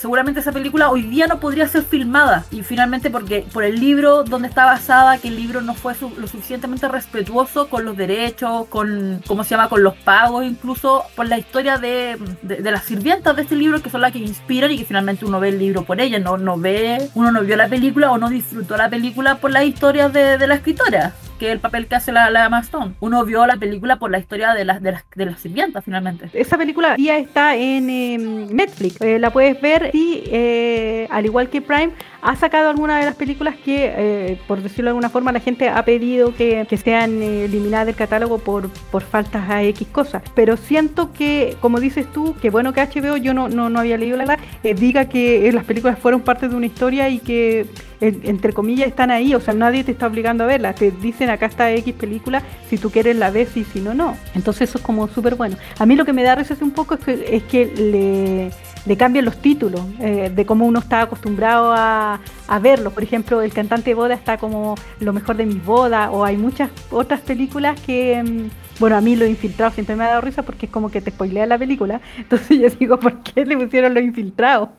seguramente 0.00 0.40
esa 0.40 0.52
película 0.52 0.90
hoy 0.90 1.02
día 1.02 1.26
no 1.26 1.40
podría 1.40 1.68
ser 1.68 1.82
filmada. 1.82 2.44
Y 2.50 2.62
finalmente 2.62 3.10
porque 3.10 3.44
por 3.52 3.64
el 3.64 3.78
libro 3.78 4.24
donde 4.24 4.48
está 4.48 4.64
basada, 4.64 5.18
que 5.18 5.28
el 5.28 5.36
libro 5.36 5.60
no 5.60 5.74
fue 5.74 5.94
lo 6.16 6.26
suficientemente 6.26 6.88
respetuoso 6.88 7.68
con 7.68 7.84
los 7.84 7.96
derechos, 7.96 8.66
con, 8.68 9.20
¿cómo 9.26 9.44
se 9.44 9.50
llama?, 9.50 9.68
con 9.68 9.82
los 9.82 9.94
pagos, 9.96 10.44
incluso 10.44 11.04
por 11.14 11.28
la 11.28 11.38
historia 11.38 11.76
de, 11.76 12.16
de, 12.42 12.70
las 12.70 12.84
sirvientas 12.84 13.36
de 13.36 13.42
este 13.42 13.56
libro, 13.56 13.82
que 13.82 13.90
son 13.90 14.00
las 14.00 14.12
que 14.12 14.18
inspiran 14.18 14.70
y 14.70 14.78
que 14.78 14.84
finalmente 14.86 15.26
uno 15.26 15.38
ve 15.38 15.50
el 15.50 15.58
libro 15.58 15.84
por 15.84 16.00
ellas, 16.00 16.22
no, 16.22 16.38
no 16.38 16.56
ve, 16.56 17.10
uno 17.14 17.30
no 17.30 17.42
vio 17.42 17.56
la 17.56 17.68
película 17.68 18.10
o 18.10 18.18
no 18.18 18.30
disfrutó 18.30 18.76
la 18.76 18.88
película 18.88 19.36
por 19.36 19.50
las 19.50 19.64
historias 19.64 20.12
de, 20.12 20.38
de 20.38 20.46
la 20.46 20.54
escritora 20.54 21.14
que 21.40 21.50
el 21.50 21.59
papel 21.59 21.87
que 21.87 21.96
hace 21.96 22.12
la, 22.12 22.31
la 22.31 22.44
Emma. 22.44 22.61
Uno 23.00 23.24
vio 23.24 23.46
la 23.46 23.57
película 23.57 23.96
por 23.96 24.11
la 24.11 24.18
historia 24.18 24.53
de 24.53 24.66
las, 24.66 24.83
de 24.83 24.92
las, 24.92 25.05
de 25.14 25.24
las 25.24 25.40
sirvientas, 25.40 25.83
finalmente. 25.83 26.29
Esa 26.35 26.59
película 26.59 26.96
ya 26.98 27.16
está 27.16 27.57
en 27.57 27.88
em, 27.88 28.55
Netflix. 28.55 29.00
Eh, 29.00 29.18
la 29.18 29.31
puedes 29.31 29.59
ver 29.61 29.90
y, 29.94 30.22
eh, 30.26 31.09
al 31.11 31.24
igual 31.24 31.48
que 31.48 31.62
Prime, 31.62 31.92
ha 32.20 32.37
sacado 32.37 32.68
algunas 32.68 33.00
de 33.00 33.07
las 33.07 33.16
películas 33.16 33.55
que, 33.57 33.92
eh, 33.96 34.40
por 34.46 34.61
decirlo 34.62 34.85
de 34.85 34.90
alguna 34.90 35.09
forma, 35.09 35.33
la 35.33 35.40
gente 35.40 35.70
ha 35.70 35.83
pedido 35.87 36.35
que, 36.35 36.66
que 36.68 36.76
sean 36.76 37.22
eliminadas 37.22 37.87
del 37.87 37.96
catálogo 37.96 38.38
por, 38.38 38.68
por 38.90 39.03
faltas 39.03 39.48
a 39.48 39.62
X 39.62 39.88
cosas. 39.88 40.22
Pero 40.35 40.59
siento 40.59 41.14
que, 41.14 41.57
como 41.62 41.81
dices 41.81 42.07
tú, 42.12 42.37
que 42.42 42.50
bueno 42.50 42.74
que 42.74 42.83
HBO, 42.83 43.16
yo 43.16 43.33
no, 43.33 43.48
no, 43.48 43.70
no 43.70 43.81
había 43.81 43.96
leído 43.96 44.18
la 44.18 44.26
verdad, 44.26 44.44
diga 44.76 45.07
que 45.07 45.50
las 45.53 45.64
películas 45.64 45.98
fueron 45.98 46.20
parte 46.20 46.48
de 46.48 46.55
una 46.55 46.66
historia 46.66 47.09
y 47.09 47.18
que 47.18 47.66
entre 48.00 48.52
comillas, 48.52 48.88
están 48.88 49.10
ahí, 49.10 49.34
o 49.34 49.40
sea, 49.40 49.54
nadie 49.54 49.84
te 49.84 49.92
está 49.92 50.06
obligando 50.06 50.44
a 50.44 50.46
verla, 50.46 50.74
te 50.74 50.90
dicen 50.90 51.30
acá 51.30 51.46
está 51.46 51.70
X 51.72 51.94
película, 51.94 52.42
si 52.68 52.78
tú 52.78 52.90
quieres 52.90 53.16
la 53.16 53.30
ves 53.30 53.56
y 53.56 53.64
si 53.64 53.80
no, 53.80 53.94
no. 53.94 54.16
Entonces 54.34 54.68
eso 54.70 54.78
es 54.78 54.84
como 54.84 55.08
súper 55.08 55.34
bueno. 55.34 55.56
A 55.78 55.86
mí 55.86 55.96
lo 55.96 56.04
que 56.04 56.12
me 56.12 56.22
da 56.22 56.34
risa 56.34 56.56
un 56.60 56.70
poco 56.70 56.94
es 56.94 57.00
que, 57.00 57.36
es 57.36 57.42
que 57.44 58.50
le, 58.86 58.96
cambian 58.96 59.24
los 59.24 59.36
títulos, 59.36 59.82
eh, 60.00 60.30
de 60.34 60.46
cómo 60.46 60.66
uno 60.66 60.80
está 60.80 61.02
acostumbrado 61.02 61.72
a, 61.72 62.20
a 62.48 62.58
verlo. 62.58 62.90
Por 62.90 63.02
ejemplo, 63.02 63.42
el 63.42 63.52
cantante 63.52 63.90
de 63.90 63.94
boda 63.94 64.14
está 64.14 64.38
como 64.38 64.74
lo 65.00 65.12
mejor 65.12 65.36
de 65.36 65.46
mis 65.46 65.64
bodas, 65.64 66.08
o 66.12 66.24
hay 66.24 66.36
muchas 66.36 66.70
otras 66.90 67.20
películas 67.20 67.80
que... 67.80 68.22
Mm, 68.22 68.70
bueno, 68.80 68.96
a 68.96 69.02
mí 69.02 69.14
lo 69.14 69.26
infiltrado 69.26 69.70
siempre 69.72 69.94
me 69.94 70.04
ha 70.04 70.08
dado 70.08 70.22
risa 70.22 70.42
porque 70.42 70.64
es 70.64 70.72
como 70.72 70.90
que 70.90 71.02
te 71.02 71.10
spoilea 71.10 71.44
la 71.44 71.58
película. 71.58 72.00
Entonces 72.16 72.58
yo 72.58 72.70
digo, 72.70 72.98
¿por 72.98 73.22
qué 73.22 73.44
le 73.44 73.56
pusieron 73.58 73.92
lo 73.92 74.00
infiltrado? 74.00 74.72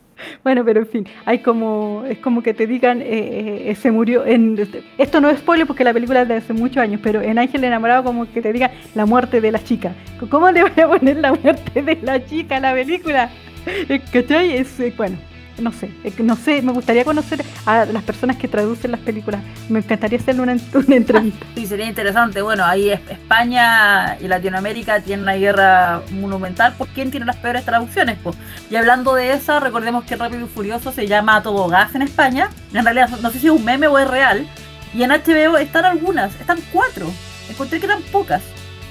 Bueno, 0.43 0.63
pero 0.65 0.81
en 0.81 0.88
fin, 0.88 1.07
hay 1.25 1.39
como, 1.39 2.03
es 2.07 2.17
como 2.19 2.41
que 2.41 2.53
te 2.53 2.67
digan, 2.67 3.01
eh, 3.01 3.69
eh, 3.69 3.75
se 3.75 3.91
murió, 3.91 4.25
en, 4.25 4.57
esto 4.97 5.21
no 5.21 5.29
es 5.29 5.39
spoiler 5.39 5.67
porque 5.67 5.84
la 5.84 5.93
película 5.93 6.23
es 6.23 6.27
de 6.27 6.36
hace 6.36 6.53
muchos 6.53 6.77
años, 6.77 6.99
pero 7.03 7.21
en 7.21 7.39
Ángel 7.39 7.63
enamorado 7.63 8.03
como 8.03 8.31
que 8.31 8.41
te 8.41 8.53
digan 8.53 8.71
la 8.95 9.05
muerte 9.05 9.41
de 9.41 9.51
la 9.51 9.63
chica. 9.63 9.93
¿Cómo 10.29 10.49
le 10.51 10.63
voy 10.63 10.84
a 10.84 10.88
poner 10.88 11.17
la 11.17 11.34
muerte 11.34 11.81
de 11.81 11.97
la 12.01 12.23
chica 12.25 12.57
a 12.57 12.60
la 12.60 12.73
película? 12.73 13.29
¿Cachai? 14.12 14.57
Es, 14.57 14.79
eh, 14.79 14.93
bueno, 14.95 15.17
no 15.62 15.71
sé, 15.71 15.91
no 16.19 16.36
sé, 16.36 16.62
me 16.62 16.71
gustaría 16.71 17.04
conocer 17.04 17.43
a 17.65 17.86
las 17.86 18.04
personas 18.04 18.38
que 18.38 18.47
traducen 18.47 18.91
las 18.91 19.00
películas. 19.00 19.41
Me 19.69 19.80
encantaría 19.80 20.19
hacerle 20.19 20.41
una, 20.41 20.58
una 20.74 20.95
entrevista. 20.95 21.45
Sí, 21.56 21.65
sería 21.67 21.86
interesante. 21.86 22.41
Bueno, 22.41 22.65
ahí 22.65 22.89
España 22.89 24.17
y 24.19 24.28
Latinoamérica 24.28 25.02
tienen 25.02 25.24
una 25.24 25.34
guerra 25.34 26.02
monumental 26.12 26.74
por 26.74 26.88
quién 26.89 27.12
tiene 27.12 27.26
las 27.26 27.38
peores 27.38 27.63
traducciones. 27.65 28.17
Pues. 28.24 28.36
Y 28.69 28.76
hablando 28.76 29.13
de 29.13 29.34
esa, 29.34 29.60
recordemos 29.60 30.06
que 30.06 30.15
Rápido 30.15 30.45
y 30.45 30.50
Furioso 30.50 30.91
se 30.91 31.08
llama 31.08 31.43
Todo 31.43 31.67
Gas 31.67 31.95
en 31.95 32.02
España. 32.02 32.50
En 32.74 32.84
realidad, 32.84 33.10
no 33.21 33.30
sé 33.30 33.39
si 33.39 33.47
es 33.47 33.54
un 33.54 33.63
meme 33.63 33.88
o 33.88 34.00
es 34.00 34.08
real. 34.08 34.47
Y 34.93 35.04
en 35.04 35.12
HBO 35.12 35.58
están 35.58 35.86
algunas, 35.86 36.34
están 36.39 36.60
cuatro. 36.71 37.12
Encontré 37.50 37.80
que 37.80 37.86
eran 37.86 38.02
pocas 38.04 38.41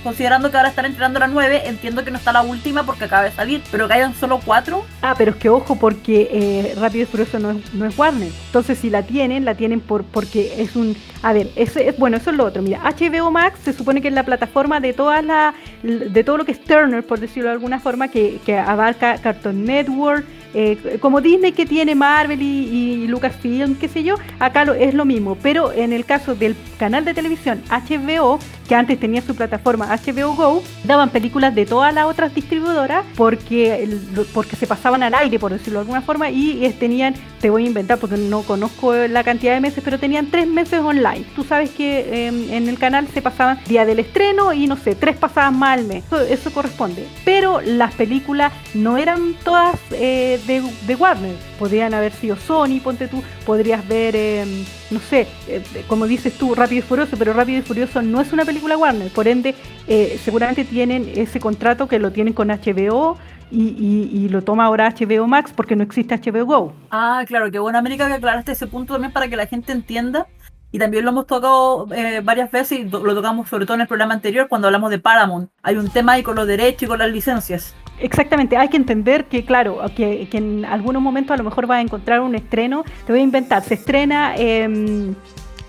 considerando 0.03 0.51
que 0.51 0.57
ahora 0.57 0.71
están 0.71 0.87
entrenando 0.87 1.19
la 1.19 1.29
9, 1.29 1.63
entiendo 1.67 2.05
que 2.05 2.11
no 2.11 2.19
está 2.19 2.33
la 2.33 2.43
última 2.43 2.85
porque 2.85 3.05
acaba 3.05 3.25
de 3.25 3.33
salir, 3.33 3.63
pero 3.71 3.89
que 3.89 3.95
hayan 3.95 4.15
solo 4.15 4.41
4. 4.45 4.85
Ah, 5.03 5.15
pero 5.17 5.33
es 5.33 5.37
que 5.37 5.49
ojo, 5.49 5.77
porque 5.77 6.29
eh, 6.33 6.75
Rápido 6.79 7.05
y 7.05 7.07
Furioso 7.07 7.39
no 7.39 7.51
es, 7.53 7.75
no 7.75 7.87
es 7.87 7.99
Warner. 7.99 8.31
Entonces, 8.47 8.79
si 8.79 8.91
la 8.91 9.03
tienen, 9.03 9.45
la 9.45 9.55
tienen 9.55 9.81
por 9.81 10.05
porque 10.05 10.63
es 10.63 10.77
un. 10.77 10.97
A 11.23 11.33
ver, 11.33 11.51
es, 11.57 11.77
es, 11.77 11.97
bueno, 11.99 12.17
eso 12.17 12.31
es 12.31 12.37
lo 12.37 12.45
otro. 12.45 12.63
Mira, 12.63 12.81
HBO 12.83 13.31
Max 13.31 13.61
se 13.65 13.73
supone 13.73 14.01
que 14.01 14.09
es 14.09 14.15
la 14.15 14.25
plataforma 14.25 14.81
de 14.81 14.93
todas 14.93 15.25
la, 15.25 15.55
de 15.83 16.25
todo 16.25 16.39
lo 16.39 16.45
que 16.45 16.53
es 16.53 16.65
Turner, 16.65 17.07
por 17.07 17.21
decirlo 17.21 17.49
de 17.49 17.55
alguna 17.55 17.81
forma, 17.81 18.09
que 18.09 18.41
abarca 18.59 19.19
Cartoon 19.19 19.65
Network. 19.65 20.25
Eh, 20.55 20.99
como 21.01 21.21
Disney 21.21 21.53
que 21.53 21.67
tiene 21.67 21.95
Marvel 21.95 22.43
y, 22.43 23.07
Lucasfilm, 23.07 23.77
qué 23.77 23.89
sé 23.89 24.03
yo, 24.03 24.17
acá 24.39 24.63
es 24.79 24.95
lo 24.95 25.05
mismo, 25.05 25.37
pero 25.43 25.73
en 25.73 25.93
el 25.93 26.05
caso 26.05 26.35
del 26.35 26.57
canal 26.79 27.05
de 27.05 27.15
televisión 27.15 27.63
HBO, 27.71 28.39
que 28.69 28.75
antes 28.75 29.01
tenía 29.01 29.21
su 29.21 29.35
plataforma 29.35 29.89
HBO 29.97 30.35
Go, 30.35 30.63
daban 30.85 31.11
películas 31.11 31.55
de 31.55 31.67
todas 31.67 31.93
las 31.93 32.07
otras 32.07 32.35
distribuidoras 32.35 33.05
porque, 33.17 33.89
porque 34.33 34.57
se 34.57 34.67
pasaban 34.67 35.03
al 35.03 35.15
aire, 35.15 35.39
por 35.39 35.53
decirlo 35.53 35.81
de 35.81 35.83
alguna 35.83 36.03
forma, 36.03 36.31
y 36.31 36.69
tenían, 36.79 37.15
te 37.41 37.51
voy 37.51 37.65
a 37.65 37.67
inventar 37.67 37.99
porque 37.99 38.17
no 38.17 38.43
conozco 38.43 38.95
la 38.95 39.25
cantidad 39.25 39.55
de 39.55 39.61
meses, 39.61 39.83
pero 39.85 39.99
tenían 39.99 40.31
tres 40.31 40.47
meses 40.47 40.81
online. 40.81 41.25
Tú 41.35 41.45
sabes 41.45 41.71
que 41.71 42.27
em, 42.27 42.51
en 42.51 42.69
el 42.69 42.79
canal 42.79 43.09
se 43.09 43.23
pasaban 43.23 43.59
día 43.67 43.85
del 43.85 43.99
estreno 43.99 44.53
y 44.53 44.67
no 44.67 44.77
sé, 44.77 44.95
tres 44.95 45.17
pasadas 45.17 45.53
más 45.53 45.79
al 45.79 45.85
mes. 45.87 46.05
Eso, 46.29 46.53
corresponde. 46.53 47.07
Pero 47.25 47.61
las 47.61 47.95
películas 47.95 48.53
no 48.75 48.99
eran 48.99 49.35
todas... 49.45 49.79
Eh, 49.93 50.40
de, 50.47 50.95
Warner. 50.95 51.37
Podrían 51.59 51.95
haber 51.95 52.13
sido 52.13 52.37
Sony, 52.37 52.81
ponte 52.83 53.09
tú, 53.09 53.23
podrías 53.47 53.87
ver, 53.87 54.17
em, 54.17 54.65
no 54.91 55.01
sé, 55.01 55.27
eh, 55.49 55.63
como 55.89 56.07
dices 56.07 56.35
tú, 56.35 56.55
Rápido 56.55 56.81
y 56.81 56.83
Furioso, 56.83 57.17
pero 57.19 57.33
Rápido 57.33 57.59
y 57.59 57.63
Furioso 57.63 58.03
no 58.03 58.21
es 58.21 58.33
una 58.33 58.45
película 58.45 58.77
Warner, 58.77 59.11
por 59.13 59.29
ende, 59.29 59.55
eh, 59.87 60.19
seguramente 60.23 60.65
tienen 60.65 61.11
ese 61.15 61.41
contrato 61.41 61.89
que 61.89 61.99
lo 61.99 62.13
tienen 62.13 62.33
con 62.33 62.49
HBO. 62.49 63.19
Y, 63.53 64.29
lo 64.29 64.43
toma 64.43 64.67
ahora 64.67 64.95
HBO 64.97 65.27
Max 65.27 65.53
porque 65.53 65.75
no 65.75 65.83
existe 65.83 66.15
HBO 66.15 66.47
Go. 66.47 66.73
Ah, 66.93 67.25
claro, 67.27 67.51
qué 67.51 67.59
buena 67.59 67.81
América 67.81 68.07
que 68.07 68.13
aclaraste 68.13 68.53
ese 68.53 68.69
punto 68.69 68.93
también 68.93 69.13
para 69.13 69.27
que 69.27 69.35
la 69.35 69.47
gente 69.47 69.73
entienda 69.73 70.29
y 70.73 70.79
también 70.79 71.05
lo 71.05 71.11
hemos 71.11 71.27
tocado 71.27 71.89
eh, 71.93 72.21
varias 72.23 72.51
veces 72.51 72.79
y 72.79 72.85
lo 72.85 73.15
tocamos 73.15 73.49
sobre 73.49 73.67
todo 73.67 73.75
en 73.75 73.81
el 73.83 73.89
programa 73.89 74.15
anterior 74.15 74.49
cuando 74.49 74.69
hablamos 74.69 74.91
de 74.91 74.99
Paramount. 74.99 75.51
Hay 75.63 75.77
un 75.77 75.91
tema 75.91 76.13
ahí 76.13 76.23
con 76.23 76.37
los 76.37 76.47
derechos 76.47 76.85
y 76.85 76.87
con 76.87 76.99
las 76.99 77.11
licencias. 77.11 77.75
Exactamente, 78.01 78.57
hay 78.57 78.69
que 78.69 78.79
entender 78.79 79.27
que, 79.27 79.45
claro, 79.45 79.79
que, 79.95 80.27
en 80.33 80.65
algunos 80.65 81.03
momentos 81.03 81.35
a 81.35 81.37
lo 81.37 81.45
mejor 81.45 81.71
va 81.71 81.77
a 81.77 81.81
encontrar 81.83 82.21
un 82.21 82.35
estreno. 82.35 82.85
Te 83.07 83.13
voy 83.13 83.21
a 83.21 83.25
inventar, 83.25 83.63
se 83.63 83.75
estrena 83.75 84.35
em, 84.37 85.15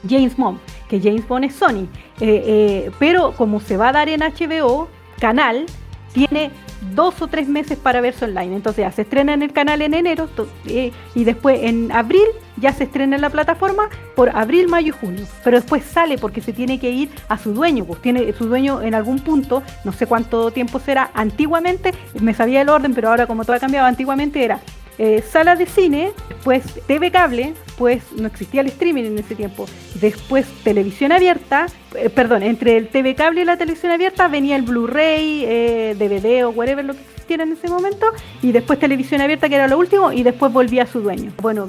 James 0.10 0.36
Bond, 0.38 0.60
que 0.89 1.00
James 1.02 1.28
Bond 1.28 1.46
es 1.46 1.56
Sony, 1.56 1.88
eh, 2.22 2.44
eh, 2.46 2.91
pero 3.00 3.34
como 3.34 3.60
se 3.60 3.76
va 3.76 3.89
a 3.89 3.91
dar 3.91 4.08
en 4.08 4.22
HBO, 4.22 4.88
canal, 5.20 5.65
tiene 6.13 6.52
dos 6.93 7.21
o 7.21 7.28
tres 7.28 7.47
meses 7.47 7.78
para 7.78 8.02
verse 8.02 8.26
online. 8.26 8.56
Entonces 8.56 8.84
ya 8.84 8.91
se 8.91 9.04
estrena 9.04 9.34
en 9.34 9.43
el 9.43 9.54
canal 9.54 9.82
en 9.82 9.93
enero 9.93 10.30
eh, 10.65 10.91
y 11.15 11.24
después 11.24 11.62
en 11.63 11.91
abril 11.91 12.26
ya 12.58 12.74
se 12.74 12.84
estrena 12.84 13.15
en 13.15 13.21
la 13.21 13.30
plataforma 13.30 13.89
por 14.15 14.30
abril, 14.36 14.67
mayo 14.67 14.89
y 14.89 15.00
junio. 15.00 15.26
Pero 15.43 15.58
después 15.58 15.84
sale 15.84 16.17
porque 16.17 16.41
se 16.41 16.54
tiene 16.54 16.80
que 16.80 16.91
ir 16.91 17.10
a 17.30 17.38
su 17.38 17.54
dueño. 17.54 17.86
Pues 17.86 18.02
tiene 18.02 18.32
su 18.34 18.45
dueño 18.45 18.82
en 18.82 18.95
algún 18.95 19.19
punto, 19.19 19.63
no 19.84 19.91
sé 19.91 20.06
cuánto 20.06 20.52
tiempo 20.52 20.80
será. 20.80 21.12
Antiguamente, 21.13 21.93
me 22.19 22.34
sabía 22.34 22.62
el 22.62 22.69
orden, 22.69 22.93
pero 22.93 23.10
ahora 23.10 23.28
como 23.28 23.43
todo 23.43 23.56
ha 23.56 23.60
cambiado, 23.60 23.88
antiguamente 23.88 24.43
era 24.43 24.60
eh, 24.98 25.24
sala 25.28 25.56
de 25.56 25.66
cine, 25.66 26.12
después 26.30 26.64
TV 26.88 27.12
cable, 27.12 27.54
pues 27.78 28.12
no 28.14 28.28
existía 28.28 28.62
el 28.62 28.68
streaming 28.68 29.04
en 29.04 29.20
ese 29.20 29.36
tiempo, 29.36 29.66
después 29.96 30.46
televisión 30.64 31.12
abierta, 31.12 31.68
eh, 31.96 32.10
perdón, 32.10 32.44
entre 32.44 32.78
el 32.78 32.88
TV 32.88 33.16
cable 33.16 33.42
y 33.42 33.46
la 33.46 33.58
televisión 33.58 33.92
abierta 33.92 34.28
venía 34.28 34.56
el 34.56 34.64
Blu-ray, 34.64 35.46
eh, 35.46 35.96
DVD 35.98 36.46
o 36.46 36.50
whatever 36.50 36.86
lo 36.86 36.94
que 36.94 37.02
existiera 37.02 37.44
en 37.44 37.52
ese 37.52 37.70
momento, 37.70 38.08
y 38.42 38.52
después 38.52 38.80
televisión 38.80 39.22
abierta 39.22 39.50
que 39.50 39.56
era 39.56 39.68
lo 39.68 39.78
último, 39.78 40.12
y 40.12 40.24
después 40.24 40.52
volvía 40.52 40.84
a 40.84 40.88
su 40.88 41.02
dueño. 41.02 41.32
Bueno, 41.42 41.66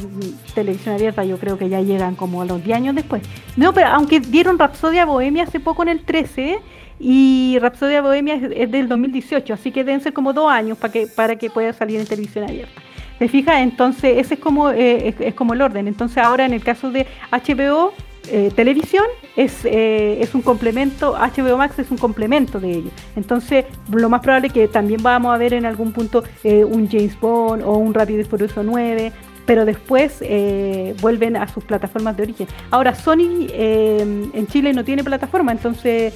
televisión 0.54 0.94
abierta 0.94 1.24
yo 1.24 1.38
creo 1.38 1.58
que 1.58 1.68
ya 1.68 1.80
llegan 1.80 2.14
como 2.14 2.42
a 2.42 2.44
los 2.44 2.64
10 2.64 2.76
años 2.76 2.94
después. 2.94 3.22
No, 3.56 3.72
pero 3.72 3.88
aunque 3.88 4.20
dieron 4.20 4.58
Rapsodia 4.58 5.04
Bohemia 5.04 5.44
hace 5.44 5.60
poco 5.60 5.82
en 5.82 5.90
el 5.90 6.04
13, 6.04 6.58
y 6.98 7.58
Rapsodia 7.60 8.00
Bohemia 8.00 8.36
es, 8.36 8.70
del 8.70 8.88
2018, 8.88 9.54
así 9.54 9.72
que 9.72 9.82
deben 9.82 10.00
ser 10.00 10.12
como 10.12 10.32
dos 10.32 10.50
años 10.50 10.78
para 10.78 10.92
que, 10.92 11.06
para 11.08 11.36
que 11.36 11.50
pueda 11.50 11.72
salir 11.72 11.98
en 11.98 12.06
televisión 12.06 12.44
abierta. 12.44 12.80
¿Te 13.22 13.28
fijas? 13.28 13.60
Entonces, 13.60 14.18
ese 14.18 14.34
es 14.34 14.40
como, 14.40 14.70
eh, 14.72 15.14
es, 15.20 15.34
como 15.34 15.54
el 15.54 15.62
orden. 15.62 15.86
Entonces, 15.86 16.18
ahora 16.18 16.44
en 16.44 16.52
el 16.52 16.64
caso 16.64 16.90
de 16.90 17.06
HBO, 17.30 17.92
eh, 18.28 18.50
televisión 18.56 19.04
es, 19.36 19.64
eh, 19.64 20.20
es 20.20 20.34
un 20.34 20.42
complemento, 20.42 21.14
HBO 21.14 21.56
Max 21.56 21.78
es 21.78 21.92
un 21.92 21.98
complemento 21.98 22.58
de 22.58 22.72
ello. 22.72 22.90
Entonces, 23.14 23.64
lo 23.92 24.08
más 24.08 24.22
probable 24.22 24.48
es 24.48 24.52
que 24.52 24.66
también 24.66 25.04
vamos 25.04 25.32
a 25.32 25.38
ver 25.38 25.54
en 25.54 25.66
algún 25.66 25.92
punto 25.92 26.24
un 26.42 26.88
James 26.90 27.16
Bond 27.20 27.62
o 27.62 27.76
un 27.76 27.94
Rápido 27.94 28.22
y 28.22 28.24
Furioso 28.24 28.64
9 28.64 29.12
pero 29.46 29.64
después 29.64 30.18
eh, 30.20 30.94
vuelven 31.00 31.36
a 31.36 31.48
sus 31.48 31.64
plataformas 31.64 32.16
de 32.16 32.22
origen. 32.24 32.46
Ahora, 32.70 32.94
Sony 32.94 33.46
eh, 33.50 34.30
en 34.32 34.46
Chile 34.46 34.72
no 34.72 34.84
tiene 34.84 35.04
plataforma, 35.04 35.52
entonces 35.52 36.14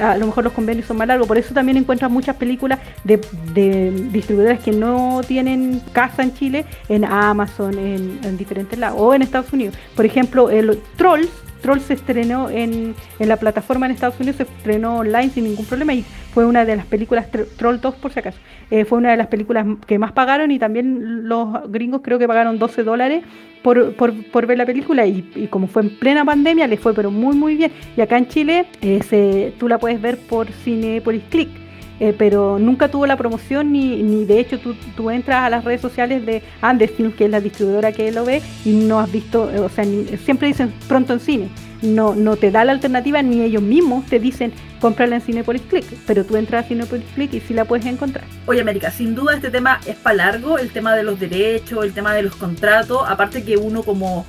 a 0.00 0.16
lo 0.16 0.26
mejor 0.26 0.44
los 0.44 0.52
convenios 0.52 0.86
son 0.86 0.96
más 0.96 1.06
largos, 1.06 1.28
por 1.28 1.38
eso 1.38 1.52
también 1.52 1.76
encuentran 1.76 2.10
muchas 2.10 2.36
películas 2.36 2.78
de, 3.04 3.20
de 3.52 3.90
distribuidores 4.10 4.60
que 4.60 4.72
no 4.72 5.20
tienen 5.26 5.80
casa 5.92 6.22
en 6.22 6.34
Chile, 6.34 6.64
en 6.88 7.04
Amazon, 7.04 7.78
en, 7.78 8.36
diferentes 8.36 8.78
lados, 8.78 8.98
o 9.00 9.14
en 9.14 9.22
Estados 9.22 9.52
Unidos. 9.52 9.74
Por 9.94 10.06
ejemplo, 10.06 10.50
el 10.50 10.80
Trolls 10.96 11.30
Troll 11.66 11.80
se 11.80 11.94
estrenó 11.94 12.48
en, 12.48 12.94
en 13.18 13.28
la 13.28 13.38
plataforma 13.38 13.86
en 13.86 13.92
Estados 13.92 14.20
Unidos, 14.20 14.36
se 14.36 14.44
estrenó 14.44 14.98
online 14.98 15.30
sin 15.30 15.42
ningún 15.42 15.66
problema 15.66 15.94
y 15.94 16.04
fue 16.32 16.46
una 16.46 16.64
de 16.64 16.76
las 16.76 16.86
películas, 16.86 17.26
Troll 17.56 17.80
2 17.80 17.96
por 17.96 18.12
si 18.12 18.20
acaso, 18.20 18.38
eh, 18.70 18.84
fue 18.84 18.98
una 18.98 19.10
de 19.10 19.16
las 19.16 19.26
películas 19.26 19.66
que 19.84 19.98
más 19.98 20.12
pagaron 20.12 20.52
y 20.52 20.60
también 20.60 21.28
los 21.28 21.68
gringos 21.72 22.02
creo 22.04 22.20
que 22.20 22.28
pagaron 22.28 22.60
12 22.60 22.84
dólares 22.84 23.24
por, 23.64 23.94
por, 23.96 24.46
ver 24.46 24.58
la 24.58 24.64
película 24.64 25.06
y, 25.06 25.48
como 25.50 25.66
fue 25.66 25.82
en 25.82 25.98
plena 25.98 26.24
pandemia 26.24 26.68
le 26.68 26.76
fue 26.76 26.94
pero 26.94 27.10
muy 27.10 27.34
muy 27.34 27.56
bien. 27.56 27.72
Y 27.96 28.00
acá 28.00 28.16
en 28.16 28.28
Chile 28.28 28.66
eh, 28.80 29.00
se, 29.02 29.52
tú 29.58 29.66
la 29.66 29.78
puedes 29.78 30.00
ver 30.00 30.18
por 30.18 30.46
Cinepolis 30.46 31.24
Click 31.30 31.65
eh, 32.00 32.14
pero 32.16 32.58
nunca 32.58 32.88
tuvo 32.88 33.06
la 33.06 33.16
promoción 33.16 33.72
ni, 33.72 34.02
ni 34.02 34.24
de 34.24 34.40
hecho 34.40 34.58
tú, 34.58 34.74
tú, 34.96 35.10
entras 35.10 35.44
a 35.44 35.50
las 35.50 35.64
redes 35.64 35.80
sociales 35.80 36.24
de 36.26 36.42
Andes 36.60 36.90
Film, 36.90 37.12
que 37.12 37.24
es 37.24 37.30
la 37.30 37.40
distribuidora 37.40 37.92
que 37.92 38.12
lo 38.12 38.24
ve, 38.24 38.42
y 38.64 38.72
no 38.72 39.00
has 39.00 39.10
visto, 39.10 39.50
o 39.64 39.68
sea, 39.68 39.84
siempre 40.24 40.48
dicen 40.48 40.72
pronto 40.88 41.12
en 41.12 41.20
cine. 41.20 41.48
No, 41.82 42.14
no 42.14 42.36
te 42.36 42.50
da 42.50 42.64
la 42.64 42.72
alternativa 42.72 43.22
ni 43.22 43.42
ellos 43.42 43.62
mismos 43.62 44.06
te 44.06 44.18
dicen 44.18 44.52
cómprala 44.80 45.16
en 45.16 45.22
Cinepolis 45.22 45.62
Click, 45.62 45.84
pero 46.06 46.24
tú 46.24 46.36
entras 46.36 46.64
a 46.64 46.68
Cinepolis 46.68 47.04
Click 47.14 47.34
y 47.34 47.40
sí 47.40 47.54
la 47.54 47.64
puedes 47.64 47.86
encontrar. 47.86 48.24
Oye, 48.46 48.60
América, 48.60 48.90
sin 48.90 49.14
duda 49.14 49.34
este 49.34 49.50
tema 49.50 49.80
es 49.86 49.96
para 49.96 50.16
largo, 50.16 50.58
el 50.58 50.70
tema 50.70 50.94
de 50.94 51.02
los 51.02 51.20
derechos, 51.20 51.84
el 51.84 51.92
tema 51.92 52.14
de 52.14 52.22
los 52.22 52.34
contratos, 52.36 53.02
aparte 53.06 53.44
que 53.44 53.56
uno 53.56 53.82
como 53.82 54.26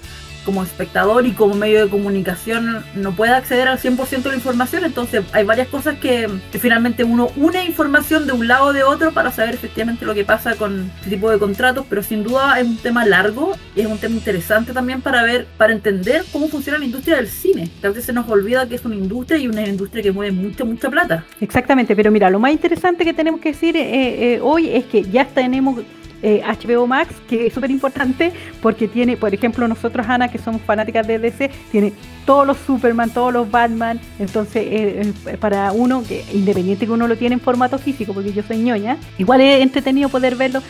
como 0.47 0.63
espectador 0.63 1.25
y 1.25 1.33
como 1.33 1.55
medio 1.55 1.83
de 1.83 1.89
comunicación 1.89 2.81
no 2.95 3.11
puede 3.11 3.33
acceder 3.33 3.67
al 3.67 3.79
100% 3.79 4.21
de 4.23 4.29
la 4.29 4.35
información, 4.35 4.85
entonces 4.85 5.25
hay 5.33 5.43
varias 5.43 5.67
cosas 5.67 5.99
que, 5.99 6.29
finalmente 6.57 7.03
uno 7.03 7.29
une 7.35 7.65
información 7.65 8.25
de 8.25 8.31
un 8.31 8.47
lado 8.47 8.67
o 8.67 8.73
de 8.73 8.81
otro 8.83 9.11
para 9.11 9.29
saber 9.33 9.55
efectivamente 9.55 10.05
lo 10.05 10.15
que 10.15 10.23
pasa 10.23 10.55
con 10.55 10.89
este 10.95 11.09
tipo 11.09 11.29
de 11.29 11.37
contratos, 11.37 11.85
pero 11.89 12.01
sin 12.01 12.23
duda 12.23 12.57
es 12.61 12.65
un 12.65 12.77
tema 12.77 13.05
largo 13.05 13.57
y 13.75 13.81
es 13.81 13.87
un 13.87 13.97
tema 13.97 14.15
interesante 14.15 14.71
también 14.71 15.01
para 15.01 15.21
ver, 15.23 15.47
para 15.57 15.73
entender 15.73 16.23
cómo 16.31 16.47
funciona 16.47 16.79
la 16.79 16.85
industria 16.85 17.17
del 17.17 17.27
cine, 17.27 17.69
que 17.81 17.87
a 17.87 17.89
veces 17.89 18.05
se 18.05 18.13
nos 18.13 18.29
olvida 18.29 18.69
que 18.69 18.75
es 18.75 18.85
una 18.85 18.95
industria 18.95 19.37
y 19.37 19.49
una 19.49 19.67
industria 19.67 20.01
que 20.01 20.13
mueve 20.13 20.31
mucha, 20.31 20.63
mucha 20.63 20.89
plata. 20.89 21.25
Exactamente, 21.41 21.93
pero 21.93 22.09
mira, 22.09 22.29
lo 22.29 22.39
más 22.39 22.53
interesante 22.53 23.03
que 23.03 23.13
tenemos 23.13 23.41
que 23.41 23.51
decir 23.51 23.75
eh, 23.75 24.35
eh, 24.35 24.39
hoy 24.41 24.69
es 24.69 24.85
que 24.85 25.03
ya 25.03 25.25
tenemos 25.25 25.81
HBO 26.21 26.83
eh, 26.83 26.87
Max, 26.87 27.15
que 27.27 27.47
es 27.47 27.53
súper 27.53 27.71
importante 27.71 28.31
porque 28.61 28.87
tiene, 28.87 29.17
por 29.17 29.33
ejemplo, 29.33 29.67
nosotros, 29.67 30.05
Ana, 30.07 30.29
que 30.29 30.37
somos 30.37 30.61
fanáticas 30.61 31.05
de 31.07 31.19
DC, 31.19 31.51
tiene 31.71 31.93
todos 32.25 32.45
los 32.45 32.57
Superman, 32.57 33.09
todos 33.09 33.31
los 33.31 33.49
Batman, 33.49 33.99
entonces 34.19 34.63
eh, 34.65 35.13
eh, 35.25 35.37
para 35.37 35.71
uno, 35.71 36.03
que 36.07 36.25
independiente 36.33 36.85
que 36.85 36.91
uno 36.91 37.07
lo 37.07 37.15
tiene 37.15 37.35
en 37.35 37.39
formato 37.39 37.77
físico, 37.77 38.13
porque 38.13 38.33
yo 38.33 38.43
soy 38.43 38.57
ñoña, 38.57 38.97
igual 39.17 39.41
es 39.41 39.61
entretenido 39.61 40.09
poder 40.09 40.35
verlo, 40.35 40.61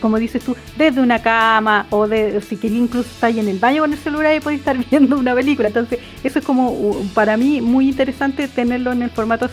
como 0.00 0.18
dices 0.18 0.42
tú, 0.42 0.56
desde 0.76 1.00
una 1.00 1.20
cama 1.22 1.86
o 1.90 2.06
de, 2.06 2.40
si 2.40 2.56
quería 2.56 2.78
incluso 2.78 3.08
estar 3.08 3.30
en 3.30 3.48
el 3.48 3.58
baño 3.58 3.82
con 3.82 3.92
el 3.92 3.98
celular 3.98 4.36
y 4.36 4.40
podéis 4.40 4.60
estar 4.60 4.76
viendo 4.90 5.18
una 5.18 5.34
película, 5.34 5.68
entonces 5.68 6.00
eso 6.22 6.38
es 6.38 6.44
como 6.44 6.96
para 7.14 7.36
mí 7.36 7.60
muy 7.60 7.88
interesante 7.88 8.48
tenerlo 8.48 8.92
en 8.92 9.02
el 9.02 9.10
formato 9.10 9.48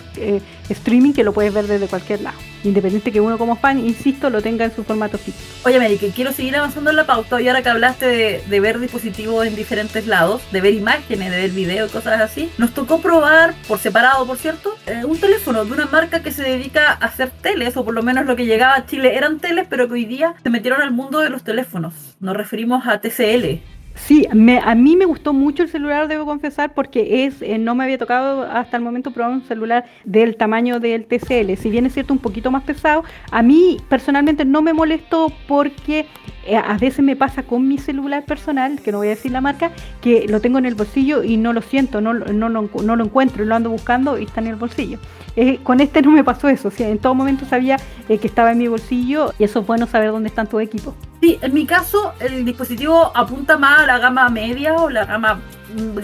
streaming 0.69 1.13
que 1.13 1.23
lo 1.23 1.33
puedes 1.33 1.53
ver 1.53 1.67
desde 1.67 1.87
cualquier 1.87 2.21
lado 2.21 2.52
independiente 2.63 3.11
que 3.11 3.21
uno 3.21 3.37
como 3.37 3.55
fan, 3.55 3.79
insisto, 3.79 4.29
lo 4.29 4.41
tenga 4.41 4.65
en 4.65 4.75
su 4.75 4.83
formato 4.83 5.17
físico. 5.17 5.43
Oye, 5.65 5.79
Mary, 5.79 5.97
quiero 5.97 6.31
seguir 6.31 6.55
avanzando 6.55 6.89
en 6.89 6.95
la 6.95 7.05
pauta 7.05 7.41
y 7.41 7.47
ahora 7.47 7.61
que 7.61 7.69
hablaste 7.69 8.43
de, 8.47 8.59
ver 8.59 8.79
dispositivos 8.79 9.45
en 9.45 9.55
diferentes 9.55 10.07
lados, 10.07 10.41
de 10.51 10.61
ver 10.61 10.73
imágenes, 10.73 11.31
de 11.31 11.37
ver 11.37 11.51
videos, 11.51 11.91
cosas 11.91 12.21
así, 12.21 12.49
nos 12.57 12.73
tocó 12.73 13.01
probar, 13.01 13.53
por 13.67 13.79
separado, 13.79 14.25
por 14.25 14.37
cierto, 14.37 14.75
eh, 14.85 15.03
un 15.05 15.17
teléfono 15.17 15.65
de 15.65 15.71
una 15.71 15.85
marca 15.87 16.21
que 16.21 16.31
se 16.31 16.43
dedica 16.43 16.91
a 16.91 17.05
hacer 17.05 17.29
teles, 17.29 17.75
o 17.75 17.83
por 17.83 17.93
lo 17.93 18.03
menos 18.03 18.25
lo 18.25 18.35
que 18.35 18.45
llegaba 18.45 18.75
a 18.75 18.85
Chile 18.85 19.17
eran 19.17 19.39
teles, 19.39 19.67
pero 19.69 19.87
que 19.87 19.95
hoy 19.95 20.05
día 20.05 20.35
se 20.41 20.49
metieron 20.49 20.81
al 20.81 20.91
mundo 20.91 21.19
de 21.19 21.29
los 21.29 21.43
teléfonos. 21.43 21.93
Nos 22.19 22.37
referimos 22.37 22.87
a 22.87 22.99
TCL. 23.01 23.61
Sí, 23.95 24.27
me, 24.33 24.57
a 24.59 24.73
mí 24.75 24.95
me 24.95 25.05
gustó 25.05 25.33
mucho 25.33 25.63
el 25.63 25.69
celular, 25.69 26.07
debo 26.07 26.25
confesar, 26.25 26.73
porque 26.73 27.25
es 27.25 27.41
eh, 27.41 27.57
no 27.57 27.75
me 27.75 27.83
había 27.83 27.97
tocado 27.97 28.43
hasta 28.43 28.75
el 28.77 28.83
momento 28.83 29.11
probar 29.11 29.31
un 29.31 29.43
celular 29.43 29.85
del 30.03 30.35
tamaño 30.35 30.79
del 30.79 31.05
TCL. 31.05 31.55
Si 31.57 31.69
bien 31.69 31.85
es 31.85 31.93
cierto 31.93 32.13
un 32.13 32.19
poquito 32.19 32.49
más 32.49 32.63
pesado, 32.63 33.03
a 33.31 33.43
mí 33.43 33.77
personalmente 33.89 34.45
no 34.45 34.61
me 34.61 34.73
molestó 34.73 35.31
porque 35.47 36.07
eh, 36.45 36.57
a 36.57 36.77
veces 36.77 37.05
me 37.05 37.15
pasa 37.15 37.43
con 37.43 37.67
mi 37.67 37.77
celular 37.77 38.25
personal, 38.25 38.81
que 38.81 38.91
no 38.91 38.97
voy 38.97 39.07
a 39.07 39.11
decir 39.11 39.31
la 39.31 39.41
marca, 39.41 39.71
que 40.01 40.25
lo 40.27 40.41
tengo 40.41 40.57
en 40.57 40.65
el 40.65 40.75
bolsillo 40.75 41.23
y 41.23 41.37
no 41.37 41.53
lo 41.53 41.61
siento, 41.61 42.01
no, 42.01 42.13
no, 42.13 42.49
no, 42.49 42.69
no 42.83 42.95
lo 42.95 43.05
encuentro, 43.05 43.45
lo 43.45 43.55
ando 43.55 43.69
buscando 43.69 44.17
y 44.17 44.23
está 44.23 44.41
en 44.41 44.47
el 44.47 44.55
bolsillo. 44.55 44.97
Eh, 45.35 45.59
con 45.63 45.79
este 45.79 46.01
no 46.01 46.11
me 46.11 46.23
pasó 46.23 46.49
eso, 46.49 46.71
en 46.79 46.97
todo 46.97 47.15
momento 47.15 47.45
sabía 47.45 47.77
que 48.07 48.27
estaba 48.27 48.51
en 48.51 48.57
mi 48.57 48.67
bolsillo 48.67 49.33
y 49.39 49.43
eso 49.43 49.61
es 49.61 49.67
bueno 49.67 49.87
saber 49.87 50.11
dónde 50.11 50.29
están 50.29 50.47
tus 50.47 50.61
equipos. 50.61 50.93
Sí, 51.23 51.39
en 51.41 51.53
mi 51.53 51.65
caso 51.65 52.13
el 52.19 52.43
dispositivo 52.43 53.09
apunta 53.15 53.57
más 53.57 53.79
a 53.79 53.85
la 53.85 53.97
gama 53.97 54.27
media 54.27 54.75
o 54.75 54.89
la 54.89 55.05
gama 55.05 55.39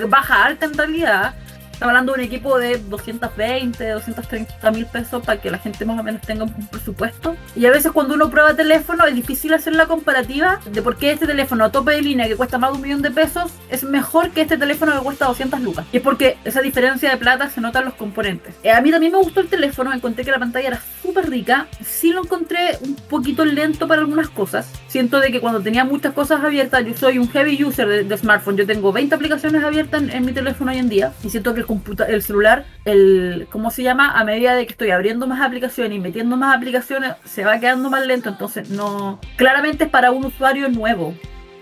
baja 0.08 0.45
alta 0.45 0.65
en 0.65 0.73
realidad 0.73 1.34
Estamos 1.79 1.91
hablando 1.91 2.12
de 2.12 2.19
un 2.19 2.25
equipo 2.25 2.60
de 2.60 2.77
220, 2.77 3.88
230 3.91 4.71
mil 4.71 4.86
pesos 4.86 5.23
para 5.23 5.39
que 5.39 5.49
la 5.49 5.60
gente 5.60 5.86
más 5.86 5.97
o 5.97 6.03
menos 6.03 6.21
tenga 6.21 6.43
un 6.43 6.67
presupuesto. 6.67 7.38
Y 7.55 7.65
a 7.67 7.71
veces 7.71 7.93
cuando 7.93 8.15
uno 8.15 8.29
prueba 8.29 8.53
teléfono 8.53 9.05
es 9.05 9.15
difícil 9.15 9.53
hacer 9.53 9.73
la 9.73 9.86
comparativa 9.86 10.60
de 10.69 10.82
por 10.82 10.97
qué 10.97 11.13
este 11.13 11.25
teléfono 11.25 11.63
a 11.63 11.71
tope 11.71 11.93
de 11.93 12.01
línea 12.01 12.27
que 12.27 12.36
cuesta 12.36 12.58
más 12.58 12.71
de 12.71 12.75
un 12.75 12.82
millón 12.82 13.01
de 13.01 13.12
pesos 13.12 13.53
es 13.69 13.86
mejor 13.86 14.32
que 14.32 14.41
este 14.41 14.58
teléfono 14.58 14.91
que 14.91 14.99
cuesta 14.99 15.27
200 15.27 15.62
lucas. 15.62 15.86
Y 15.93 15.97
es 15.97 16.03
porque 16.03 16.38
esa 16.43 16.60
diferencia 16.60 17.12
de 17.12 17.15
plata 17.15 17.49
se 17.49 17.62
nota 17.62 17.79
en 17.79 17.86
los 17.86 17.93
componentes. 17.93 18.55
Eh, 18.62 18.71
a 18.71 18.82
mí 18.82 18.91
también 18.91 19.13
me 19.13 19.19
gustó 19.19 19.39
el 19.39 19.47
teléfono, 19.47 19.93
encontré 19.93 20.25
que 20.25 20.32
la 20.32 20.39
pantalla 20.39 20.67
era 20.67 20.82
súper 21.10 21.30
rica. 21.30 21.67
Sí 21.84 22.12
lo 22.12 22.24
encontré 22.24 22.78
un 22.82 22.95
poquito 22.95 23.43
lento 23.43 23.88
para 23.88 24.02
algunas 24.02 24.30
cosas. 24.30 24.72
Siento 24.88 25.19
de 25.19 25.32
que 25.32 25.41
cuando 25.41 25.62
tenía 25.62 25.84
muchas 25.84 26.13
cosas 26.13 26.43
abiertas, 26.43 26.86
yo 26.86 26.95
soy 26.95 27.17
un 27.17 27.28
heavy 27.30 27.63
user 27.63 28.06
de, 28.06 28.17
smartphone. 28.17 28.58
Yo 28.58 28.67
tengo 28.67 28.91
20 28.91 29.15
aplicaciones 29.15 29.63
abiertas 29.63 30.04
en, 30.04 30.12
en 30.12 30.26
mi 30.26 30.34
teléfono 30.34 30.72
hoy 30.72 30.78
en 30.78 30.89
día. 30.89 31.13
Y 31.24 31.30
siento 31.30 31.54
que 31.54 31.62
el 31.62 31.67
el 32.08 32.22
celular, 32.22 32.65
el, 32.86 33.48
¿cómo 33.52 33.72
se 33.72 33.84
llama? 33.84 34.12
A 34.12 34.24
medida 34.24 34.56
de 34.56 34.65
que 34.65 34.74
estoy 34.74 34.91
abriendo 34.91 35.26
más 35.26 35.41
aplicaciones 35.41 35.98
y 35.98 36.00
metiendo 36.00 36.38
más 36.38 36.56
aplicaciones, 36.56 37.13
se 37.26 37.43
va 37.43 37.60
quedando 37.60 37.89
más 37.89 38.06
lento. 38.06 38.30
Entonces, 38.30 38.69
no. 38.69 39.19
Claramente 39.36 39.86
es 39.86 39.89
para 39.89 40.12
un 40.12 40.26
usuario 40.26 40.69
nuevo 40.69 41.15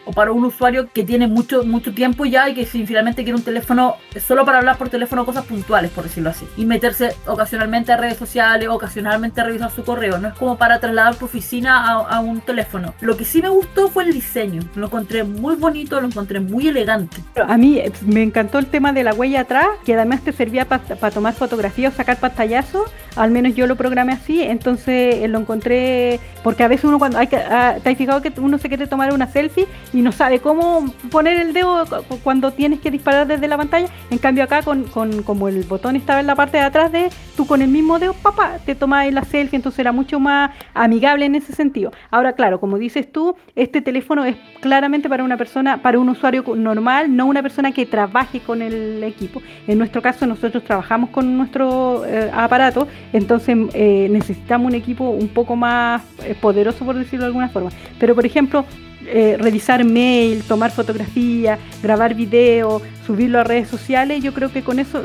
o 0.08 0.12
para 0.14 0.32
un 0.32 0.46
usuario 0.46 0.90
que 0.92 1.04
tiene 1.04 1.28
mucho, 1.28 1.64
mucho 1.64 1.94
tiempo 1.94 2.26
ya 2.26 2.50
y 2.50 2.56
que 2.56 2.66
finalmente 2.66 3.24
quiere 3.24 3.38
un 3.38 3.44
teléfono 3.44 3.96
solo 4.26 4.46
para 4.46 4.60
hablar 4.60 4.78
por 4.78 4.90
teléfono 4.90 5.26
cosas 5.26 5.46
puntuales, 5.46 5.92
por 5.92 6.06
decirlo 6.06 6.30
así. 6.30 6.46
Y 6.56 6.66
meterse 6.66 7.16
ocasionalmente 7.26 7.92
a 7.92 7.98
redes 7.98 8.18
sociales, 8.18 8.70
ocasionalmente 8.70 9.42
a 9.42 9.44
revisar 9.44 9.70
su 9.72 9.84
correo. 9.84 10.18
No 10.18 10.30
es 10.30 10.34
como 10.36 10.58
para 10.58 10.80
trasladar 10.80 11.16
tu 11.16 11.26
oficina 11.26 12.02
a, 12.02 12.20
un 12.20 12.42
teléfono. 12.42 12.94
Lo 13.02 13.18
que 13.18 13.26
sí 13.26 13.42
me 13.42 13.50
gustó 13.50 13.90
fue 13.90 14.06
el 14.06 14.14
diseño. 14.14 14.62
Lo 14.76 14.88
encontré 14.88 15.24
muy 15.24 15.56
bonito, 15.56 16.00
lo 16.00 16.08
encontré 16.08 16.40
muy 16.40 16.68
elegante. 16.68 17.18
A 17.36 17.58
mí 17.58 17.78
eh, 17.78 17.92
me 18.06 18.24
encantó 18.24 18.60
el 18.60 18.68
tema 18.68 18.94
de 18.94 19.04
la 19.04 19.14
huella 19.14 19.42
atrás, 19.42 19.68
que 19.86 19.94
además 19.94 20.22
te 20.22 20.32
servía 20.32 20.66
para 20.66 21.12
tomar 21.12 21.34
fotografías 21.34 21.94
o 21.94 21.98
sacar 21.98 22.18
pantallazos. 22.18 22.90
Al 23.16 23.32
menos 23.32 23.56
yo 23.56 23.68
lo 23.68 23.76
programé 23.76 24.14
así, 24.14 24.42
entonces 24.42 25.16
eh, 25.16 25.28
lo 25.28 25.40
encontré, 25.40 26.20
porque 26.44 26.64
a 26.64 26.68
veces 26.68 26.86
uno 26.86 27.00
cuando 27.00 27.18
hay 27.18 27.28
que, 27.28 27.38
ah, 27.38 27.76
te 27.82 27.90
has 27.90 27.98
fijado 27.98 28.22
que 28.22 28.32
uno 28.38 28.58
se 28.58 28.68
quiere 28.68 28.88
tomar 28.88 29.12
una 29.14 29.28
selfie 29.28 29.68
no 30.02 30.12
sabe 30.12 30.40
cómo 30.40 30.86
poner 31.10 31.40
el 31.40 31.54
dedo 31.54 31.86
cuando 32.24 32.52
tienes 32.52 32.80
que 32.80 32.92
disparar 32.92 33.28
desde 33.28 33.48
la 33.48 33.58
pantalla. 33.58 33.88
En 34.10 34.18
cambio 34.18 34.44
acá, 34.44 34.62
con, 34.62 34.84
con 34.86 35.24
como 35.24 35.48
el 35.48 35.64
botón 35.64 35.96
estaba 35.96 36.20
en 36.20 36.28
la 36.28 36.36
parte 36.36 36.58
de 36.58 36.64
atrás 36.64 36.92
de, 36.92 37.10
tú 37.36 37.46
con 37.46 37.62
el 37.62 37.70
mismo 37.70 38.00
dedo, 38.00 38.14
papá, 38.14 38.58
te 38.66 38.76
tomas 38.76 39.12
la 39.12 39.24
selfie, 39.24 39.58
entonces 39.58 39.80
era 39.80 39.92
mucho 39.92 40.20
más 40.20 40.52
amigable 40.74 41.26
en 41.26 41.36
ese 41.36 41.54
sentido. 41.54 41.92
Ahora, 42.12 42.34
claro, 42.34 42.60
como 42.60 42.78
dices 42.78 43.12
tú, 43.12 43.36
este 43.56 43.82
teléfono 43.82 44.26
es 44.26 44.36
claramente 44.62 45.10
para 45.10 45.24
una 45.24 45.38
persona, 45.38 45.82
para 45.82 46.00
un 46.00 46.10
usuario 46.10 46.44
normal, 46.56 47.16
no 47.16 47.26
una 47.26 47.42
persona 47.42 47.72
que 47.72 47.86
trabaje 47.86 48.40
con 48.40 48.62
el 48.62 49.04
equipo. 49.04 49.42
En 49.68 49.78
nuestro 49.78 50.02
caso, 50.02 50.26
nosotros 50.26 50.64
trabajamos 50.64 51.10
con 51.10 51.38
nuestro 51.38 52.06
eh, 52.06 52.30
aparato, 52.34 52.88
entonces 53.14 53.58
eh, 53.74 54.08
necesitamos 54.10 54.68
un 54.68 54.76
equipo 54.76 55.10
un 55.10 55.28
poco 55.28 55.56
más 55.56 56.04
eh, 56.24 56.36
poderoso, 56.40 56.86
por 56.86 56.96
decirlo 56.96 57.26
de 57.26 57.28
alguna 57.28 57.50
forma. 57.50 57.70
Pero, 58.00 58.16
por 58.16 58.26
ejemplo, 58.26 58.66
eh, 59.08 59.38
revisar 59.40 59.84
mail, 59.86 60.44
tomar 60.44 60.72
fotografía, 60.72 61.58
grabar 61.82 62.14
video, 62.14 62.82
subirlo 63.06 63.40
a 63.40 63.44
redes 63.44 63.70
sociales, 63.70 64.22
yo 64.22 64.34
creo 64.34 64.52
que 64.52 64.64
con 64.64 64.80
eso 64.80 65.02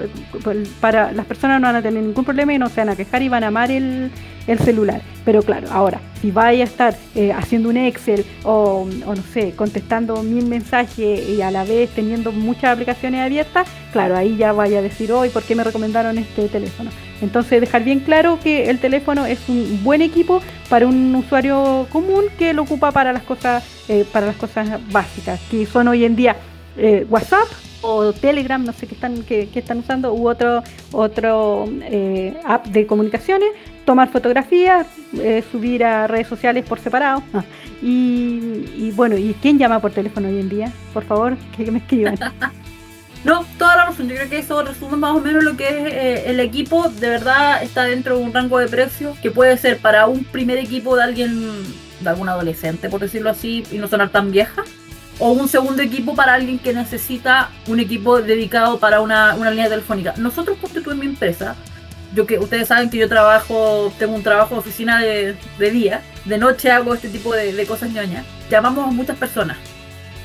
para 0.81 1.13
las 1.13 1.25
personas 1.25 1.61
no 1.61 1.69
van 1.69 1.77
a 1.77 1.83
tener 1.83 2.03
ningún 2.03 2.25
problema 2.25 2.53
y 2.53 2.59
no 2.59 2.69
se 2.69 2.81
van 2.81 2.89
a 2.89 2.97
quejar 2.97 3.23
y 3.23 3.29
van 3.29 3.45
a 3.45 3.49
amar 3.49 3.71
el, 3.71 4.11
celular. 4.65 5.01
Pero 5.25 5.43
claro, 5.43 5.69
ahora, 5.71 6.01
si 6.21 6.33
vaya 6.33 6.65
a 6.65 6.67
estar 6.67 6.97
eh, 7.15 7.33
haciendo 7.33 7.69
un 7.69 7.77
Excel 7.77 8.25
o, 8.43 8.89
o, 9.07 9.15
no 9.15 9.23
sé, 9.23 9.53
contestando 9.55 10.21
mil 10.25 10.47
mensajes 10.47 11.29
y 11.29 11.41
a 11.43 11.53
la 11.53 11.65
vez 11.65 11.91
teniendo 11.91 12.33
muchas 12.33 12.73
aplicaciones 12.73 13.21
abiertas, 13.21 13.69
claro, 13.93 14.17
ahí 14.17 14.37
ya 14.37 14.53
vaya 14.53 14.81
a 14.81 14.83
decir, 14.83 15.13
hoy, 15.13 15.29
¿por 15.29 15.45
qué 15.45 15.55
me 15.55 15.63
recomendaron 15.63 16.19
este 16.19 16.49
teléfono? 16.49 16.91
Entonces, 17.23 17.61
dejar 17.61 17.85
bien 17.85 18.01
claro 18.01 18.39
que 18.43 18.69
el 18.69 18.81
teléfono 18.81 19.25
es 19.25 19.49
un 19.49 19.83
buen 19.85 20.03
equipo 20.03 20.43
para 20.69 20.87
un 20.87 21.15
usuario 21.15 21.87
común 21.91 22.25
que 22.37 22.53
lo 22.53 22.63
ocupa 22.63 22.91
para 22.91 23.13
las 23.13 23.23
cosas, 23.23 23.65
eh, 23.89 24.05
para 24.13 24.27
las 24.27 24.37
cosas 24.37 24.69
básicas, 24.91 25.41
que 25.51 25.65
son 25.65 25.89
hoy 25.89 26.05
en 26.05 26.17
día 26.17 26.37
eh, 26.77 27.07
WhatsApp 27.09 27.47
o 27.81 28.13
Telegram, 28.13 28.65
no 28.65 28.73
sé 28.73 28.87
qué 28.87 28.95
están, 28.95 29.23
qué, 29.23 29.49
están 29.55 29.79
usando, 29.79 30.13
u 30.13 30.29
otro, 30.29 30.63
otro 30.93 31.67
eh, 31.83 32.35
app 32.45 32.67
de 32.67 32.87
comunicaciones, 32.87 33.49
tomar 33.85 34.09
fotografías, 34.11 34.87
subir 35.51 35.85
a 35.85 36.07
redes 36.07 36.27
sociales 36.27 36.65
por 36.67 36.79
separado. 36.81 37.23
Y, 37.85 38.65
y, 38.77 38.93
bueno, 38.95 39.19
¿y 39.19 39.35
quién 39.43 39.59
llama 39.59 39.81
por 39.81 39.91
teléfono 39.91 40.29
hoy 40.29 40.39
en 40.39 40.49
día? 40.49 40.73
Por 40.95 41.03
favor, 41.03 41.37
que 41.57 41.69
me 41.69 41.79
escriban. 41.79 42.17
No, 43.25 43.47
toda 43.59 43.77
la 43.77 43.85
razón. 43.87 44.09
Yo 44.09 44.17
creo 44.17 44.29
que 44.29 44.39
eso 44.39 44.63
resume 44.63 44.97
más 44.97 45.13
o 45.13 45.21
menos 45.21 45.45
lo 45.45 45.57
que 45.57 45.69
es 45.69 45.93
eh, 45.93 46.31
el 46.31 46.41
equipo. 46.41 46.89
De 46.89 47.09
verdad 47.09 47.63
está 47.63 47.85
dentro 47.85 48.19
de 48.19 48.25
un 48.25 48.33
rango 48.33 48.59
de 48.59 48.69
precio 48.69 49.17
que 49.23 49.31
puede 49.31 49.57
ser 49.59 49.79
para 49.79 50.07
un 50.07 50.25
primer 50.25 50.59
equipo 50.59 50.97
de 50.97 51.05
alguien, 51.05 51.53
de 52.01 52.09
algún 52.09 52.29
adolescente, 52.29 52.89
por 52.89 53.01
decirlo 53.01 53.31
así, 53.31 53.65
y 53.71 53.79
no 53.79 53.87
sonar 53.89 54.11
tan 54.11 54.33
vieja. 54.33 54.65
O 55.19 55.31
un 55.33 55.49
segundo 55.49 55.83
equipo 55.83 56.17
para 56.17 56.35
alguien 56.35 56.59
que 56.59 56.73
necesita 56.73 57.51
un 57.69 57.79
equipo 57.79 58.21
dedicado 58.21 58.79
para 58.79 59.01
una, 59.01 59.35
una 59.37 59.51
línea 59.51 59.69
telefónica. 59.69 60.15
Nosotros, 60.17 60.59
porque 60.61 60.79
en 60.79 60.99
mi 60.99 61.07
empresa, 61.07 61.55
yo 62.15 62.27
que 62.27 62.39
ustedes 62.41 62.67
saben 62.67 62.91
que 62.91 62.97
yo 62.97 63.09
trabajo, 63.09 63.93
tengo 63.99 64.15
un 64.15 64.23
trabajo 64.23 64.55
de 64.55 64.61
oficina 64.61 65.01
de, 65.01 65.37
de 65.59 65.71
día, 65.71 66.03
de 66.25 66.39
noche 66.39 66.73
hago 66.73 66.95
este 66.95 67.09
tipo 67.09 67.33
de, 67.35 67.53
de 67.53 67.67
cosas 67.67 67.91
ñoñas. 67.91 68.25
Llamamos 68.51 68.89
a 68.89 68.91
muchas 68.91 69.17
personas 69.17 69.59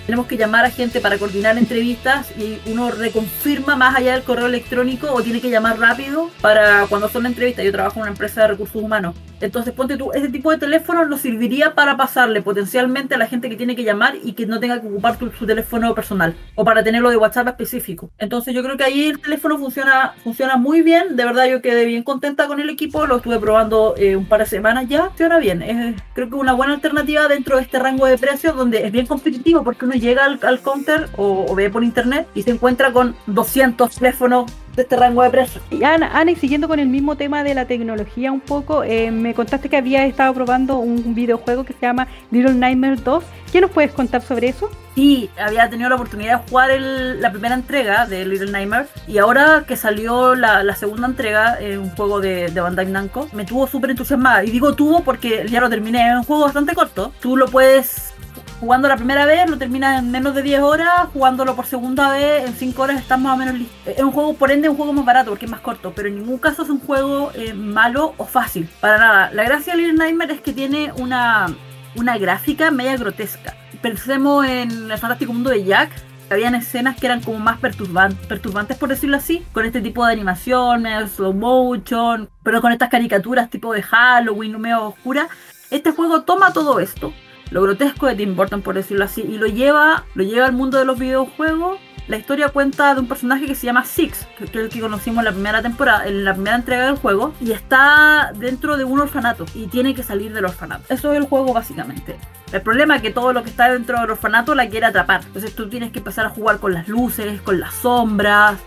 tenemos 0.07 0.25
que 0.25 0.37
llamar 0.37 0.63
a 0.63 0.71
gente 0.71 1.01
para 1.01 1.17
coordinar 1.17 1.57
entrevistas 1.57 2.31
y 2.37 2.61
uno 2.71 2.89
reconfirma 2.91 3.75
más 3.75 3.93
allá 3.93 4.13
del 4.13 4.23
correo 4.23 4.45
electrónico 4.45 5.11
o 5.11 5.21
tiene 5.21 5.41
que 5.41 5.49
llamar 5.49 5.79
rápido 5.79 6.31
para 6.39 6.87
cuando 6.87 7.09
son 7.09 7.25
entrevistas. 7.25 7.65
Yo 7.65 7.73
trabajo 7.73 7.97
en 7.97 8.03
una 8.03 8.11
empresa 8.11 8.43
de 8.43 8.47
recursos 8.47 8.81
humanos. 8.81 9.15
Entonces, 9.41 9.73
ponte 9.73 9.97
tú, 9.97 10.11
ese 10.13 10.29
tipo 10.29 10.51
de 10.51 10.57
teléfono 10.57 11.05
nos 11.05 11.21
serviría 11.21 11.75
para 11.75 11.97
pasarle 11.97 12.41
potencialmente 12.41 13.15
a 13.15 13.17
la 13.17 13.27
gente 13.27 13.49
que 13.49 13.55
tiene 13.55 13.75
que 13.75 13.83
llamar 13.83 14.15
y 14.23 14.33
que 14.33 14.45
no 14.45 14.59
tenga 14.59 14.81
que 14.81 14.87
ocupar 14.87 15.17
su 15.37 15.45
teléfono 15.45 15.93
personal 15.93 16.35
o 16.55 16.63
para 16.63 16.83
tenerlo 16.83 17.09
de 17.09 17.17
WhatsApp 17.17 17.47
específico. 17.49 18.09
Entonces, 18.17 18.53
yo 18.53 18.63
creo 18.63 18.77
que 18.77 18.83
ahí 18.83 19.07
el 19.09 19.19
teléfono 19.19 19.57
funciona, 19.57 20.13
funciona 20.23 20.57
muy 20.57 20.81
bien. 20.81 21.15
De 21.15 21.25
verdad, 21.25 21.47
yo 21.47 21.61
quedé 21.61 21.85
bien 21.85 22.03
contenta 22.03 22.47
con 22.47 22.59
el 22.59 22.69
equipo. 22.69 23.05
Lo 23.05 23.17
estuve 23.17 23.39
probando 23.39 23.95
eh, 23.97 24.15
un 24.15 24.25
par 24.25 24.39
de 24.39 24.45
semanas 24.45 24.87
ya. 24.87 25.07
Funciona 25.07 25.37
bien. 25.37 25.61
Es, 25.61 25.95
creo 26.13 26.29
que 26.29 26.35
una 26.35 26.53
buena 26.53 26.73
alternativa 26.73 27.27
dentro 27.27 27.57
de 27.57 27.63
este 27.63 27.79
rango 27.79 28.05
de 28.05 28.17
precios 28.17 28.55
donde 28.55 28.85
es 28.85 28.91
bien 28.91 29.05
competitivo 29.05 29.63
porque 29.63 29.85
uno 29.85 29.95
llega 29.95 30.25
al, 30.25 30.39
al 30.43 30.59
counter 30.59 31.09
o, 31.17 31.45
o, 31.47 31.55
ve 31.55 31.69
por 31.69 31.83
internet 31.83 32.27
y 32.33 32.43
se 32.43 32.51
encuentra 32.51 32.91
con 32.91 33.15
200 33.27 33.95
teléfonos 33.95 34.51
de 34.77 34.83
este 34.83 34.95
rango 34.95 35.23
de 35.23 35.31
precios. 35.31 35.63
Y 35.71 35.83
Ana, 35.83 36.11
Ana, 36.13 36.31
y 36.31 36.35
siguiendo 36.35 36.67
con 36.67 36.79
el 36.79 36.87
mismo 36.87 37.17
tema 37.17 37.43
de 37.43 37.55
la 37.55 37.65
tecnología 37.65 38.31
un 38.31 38.39
poco, 38.39 38.83
eh, 38.83 39.09
me 39.11 39.33
contaste 39.33 39.69
que 39.69 39.75
había 39.75 40.05
estado 40.05 40.33
probando 40.35 40.77
un 40.77 41.15
videojuego 41.15 41.65
que 41.65 41.73
se 41.73 41.81
llama 41.81 42.07
Little 42.31 42.53
Nightmares 42.53 43.03
2. 43.03 43.23
¿Qué 43.51 43.59
nos 43.59 43.71
puedes 43.71 43.91
contar 43.91 44.21
sobre 44.21 44.49
eso? 44.49 44.69
Sí, 44.93 45.29
había 45.39 45.67
tenido 45.69 45.89
la 45.89 45.95
oportunidad 45.95 46.41
de 46.41 46.49
jugar 46.49 46.71
el, 46.71 47.21
la 47.21 47.31
primera 47.31 47.55
entrega 47.55 48.05
de 48.05 48.25
Little 48.25 48.51
Nightmares 48.51 48.89
y 49.07 49.17
ahora 49.17 49.63
que 49.67 49.75
salió 49.75 50.35
la, 50.35 50.63
la 50.63 50.75
segunda 50.75 51.07
entrega, 51.07 51.59
eh, 51.59 51.77
un 51.77 51.89
juego 51.89 52.21
de, 52.21 52.49
de 52.49 52.61
Bandai 52.61 52.85
Namco, 52.85 53.29
me 53.33 53.45
tuvo 53.45 53.65
súper 53.65 53.89
entusiasmada. 53.89 54.43
Y 54.43 54.51
digo 54.51 54.75
tuvo 54.75 55.03
porque 55.03 55.45
ya 55.49 55.59
lo 55.59 55.69
terminé, 55.69 56.07
es 56.07 56.15
un 56.17 56.23
juego 56.23 56.43
bastante 56.43 56.75
corto. 56.75 57.11
Tú 57.19 57.35
lo 57.35 57.47
puedes 57.47 58.13
jugando 58.59 58.87
la 58.87 58.95
primera 58.95 59.25
vez 59.25 59.49
lo 59.49 59.57
terminas 59.57 59.99
en 59.99 60.11
menos 60.11 60.33
de 60.33 60.41
10 60.41 60.61
horas, 60.61 61.09
jugándolo 61.13 61.55
por 61.55 61.65
segunda 61.65 62.11
vez 62.11 62.45
en 62.45 62.53
5 62.53 62.81
horas 62.81 62.99
estás 62.99 63.19
más 63.19 63.33
o 63.33 63.37
menos 63.37 63.55
listo. 63.55 63.73
Es 63.85 64.01
un 64.01 64.11
juego, 64.11 64.33
por 64.33 64.51
ende, 64.51 64.69
un 64.69 64.77
juego 64.77 64.93
más 64.93 65.05
barato 65.05 65.29
porque 65.29 65.45
es 65.45 65.51
más 65.51 65.61
corto, 65.61 65.93
pero 65.95 66.07
en 66.07 66.15
ningún 66.15 66.37
caso 66.37 66.63
es 66.63 66.69
un 66.69 66.79
juego 66.79 67.31
eh, 67.35 67.53
malo 67.53 68.13
o 68.17 68.25
fácil, 68.25 68.69
para 68.79 68.97
nada. 68.97 69.31
La 69.31 69.43
gracia 69.43 69.73
de 69.73 69.81
Little 69.81 69.97
Nightmare 69.97 70.33
es 70.33 70.41
que 70.41 70.53
tiene 70.53 70.91
una, 70.97 71.47
una 71.95 72.17
gráfica 72.17 72.71
media 72.71 72.97
grotesca. 72.97 73.55
Pensemos 73.81 74.45
en 74.45 74.91
el 74.91 74.97
fantástico 74.97 75.33
mundo 75.33 75.51
de 75.51 75.63
Jack, 75.63 75.91
habían 76.29 76.55
escenas 76.55 76.99
que 76.99 77.05
eran 77.05 77.21
como 77.21 77.39
más 77.39 77.59
perturban 77.59 78.13
perturbantes, 78.27 78.77
por 78.77 78.89
decirlo 78.89 79.17
así, 79.17 79.45
con 79.53 79.65
este 79.65 79.81
tipo 79.81 80.05
de 80.05 80.13
animaciones, 80.13 81.11
slow 81.11 81.33
motion, 81.33 82.29
pero 82.43 82.61
con 82.61 82.71
estas 82.71 82.89
caricaturas 82.89 83.49
tipo 83.49 83.73
de 83.73 83.81
Halloween, 83.83 84.59
medio 84.59 84.83
oscura. 84.83 85.29
Este 85.69 85.91
juego 85.91 86.23
toma 86.23 86.53
todo 86.53 86.79
esto, 86.79 87.13
lo 87.51 87.61
grotesco 87.61 88.07
de 88.07 88.15
Tim 88.15 88.35
Burton, 88.35 88.61
por 88.61 88.75
decirlo 88.75 89.05
así, 89.05 89.21
y 89.21 89.37
lo 89.37 89.47
lleva, 89.47 90.05
lo 90.15 90.23
lleva 90.23 90.45
al 90.45 90.53
mundo 90.53 90.77
de 90.77 90.85
los 90.85 90.99
videojuegos. 90.99 91.79
La 92.07 92.15
historia 92.15 92.47
cuenta 92.49 92.93
de 92.93 93.01
un 93.01 93.07
personaje 93.07 93.45
que 93.45 93.55
se 93.55 93.65
llama 93.65 93.83
Six, 93.83 94.27
que 94.37 94.45
es 94.45 94.55
el 94.55 94.69
que 94.69 94.79
conocimos 94.79 95.19
en 95.19 95.25
la 95.25 95.31
primera 95.33 95.61
temporada, 95.61 96.07
en 96.07 96.23
la 96.23 96.33
primera 96.33 96.55
entrega 96.55 96.85
del 96.85 96.95
juego, 96.95 97.33
y 97.41 97.51
está 97.51 98.31
dentro 98.35 98.77
de 98.77 98.85
un 98.85 98.99
orfanato 98.99 99.45
y 99.53 99.67
tiene 99.67 99.93
que 99.93 100.03
salir 100.03 100.33
del 100.33 100.45
orfanato. 100.45 100.85
Eso 100.87 101.11
es 101.11 101.17
el 101.17 101.25
juego 101.25 101.53
básicamente. 101.53 102.17
El 102.53 102.61
problema 102.61 102.95
es 102.95 103.01
que 103.01 103.11
todo 103.11 103.33
lo 103.33 103.43
que 103.43 103.49
está 103.49 103.69
dentro 103.69 103.99
del 103.99 104.09
orfanato 104.09 104.55
la 104.55 104.69
quiere 104.69 104.85
atrapar. 104.85 105.21
Entonces 105.25 105.53
tú 105.53 105.67
tienes 105.67 105.91
que 105.91 105.99
empezar 105.99 106.25
a 106.25 106.29
jugar 106.29 106.59
con 106.59 106.73
las 106.73 106.87
luces, 106.87 107.41
con 107.41 107.59
las 107.59 107.73
sombras, 107.73 108.57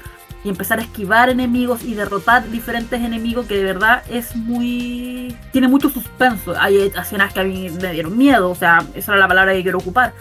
y 0.44 0.48
empezar 0.48 0.78
a 0.78 0.82
esquivar 0.82 1.28
enemigos 1.28 1.82
y 1.84 1.94
derrotar 1.94 2.48
diferentes 2.50 3.00
enemigos 3.00 3.46
que 3.46 3.56
de 3.56 3.64
verdad 3.64 4.02
es 4.10 4.34
muy... 4.36 5.36
tiene 5.52 5.68
mucho 5.68 5.90
suspenso. 5.90 6.54
Hay 6.58 6.78
escenas 6.78 7.32
que 7.32 7.40
a 7.40 7.44
mí 7.44 7.68
me 7.70 7.92
dieron 7.92 8.16
miedo, 8.16 8.50
o 8.50 8.54
sea, 8.54 8.84
esa 8.94 9.12
era 9.12 9.20
la 9.20 9.28
palabra 9.28 9.52
que 9.52 9.62
quiero 9.62 9.78
ocupar. 9.78 10.12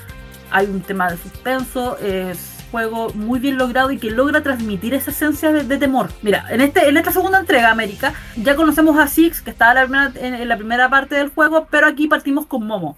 Hay 0.52 0.66
un 0.66 0.82
tema 0.82 1.10
de 1.10 1.18
suspenso, 1.18 1.98
es 2.00 2.58
juego 2.72 3.12
muy 3.16 3.40
bien 3.40 3.58
logrado 3.58 3.92
y 3.92 3.98
que 3.98 4.12
logra 4.12 4.44
transmitir 4.44 4.94
esa 4.94 5.12
esencia 5.12 5.52
de, 5.52 5.64
de, 5.64 5.78
temor. 5.78 6.10
Mira, 6.22 6.46
en, 6.50 6.62
este, 6.62 6.88
en 6.88 6.98
esta 6.98 7.12
segunda 7.12 7.40
entrega, 7.40 7.72
América, 7.72 8.14
ya 8.36 8.56
conocemos 8.56 8.98
a 8.98 9.08
Six, 9.08 9.42
que 9.42 9.50
estaba 9.50 9.82
en 9.82 10.18
en 10.18 10.48
la 10.48 10.58
primera 10.58 10.90
parte 10.90 11.16
del 11.16 11.30
juego, 11.30 11.68
pero 11.72 11.88
aquí 11.88 12.08
partimos 12.08 12.46
con 12.46 12.68
Momo 12.68 12.98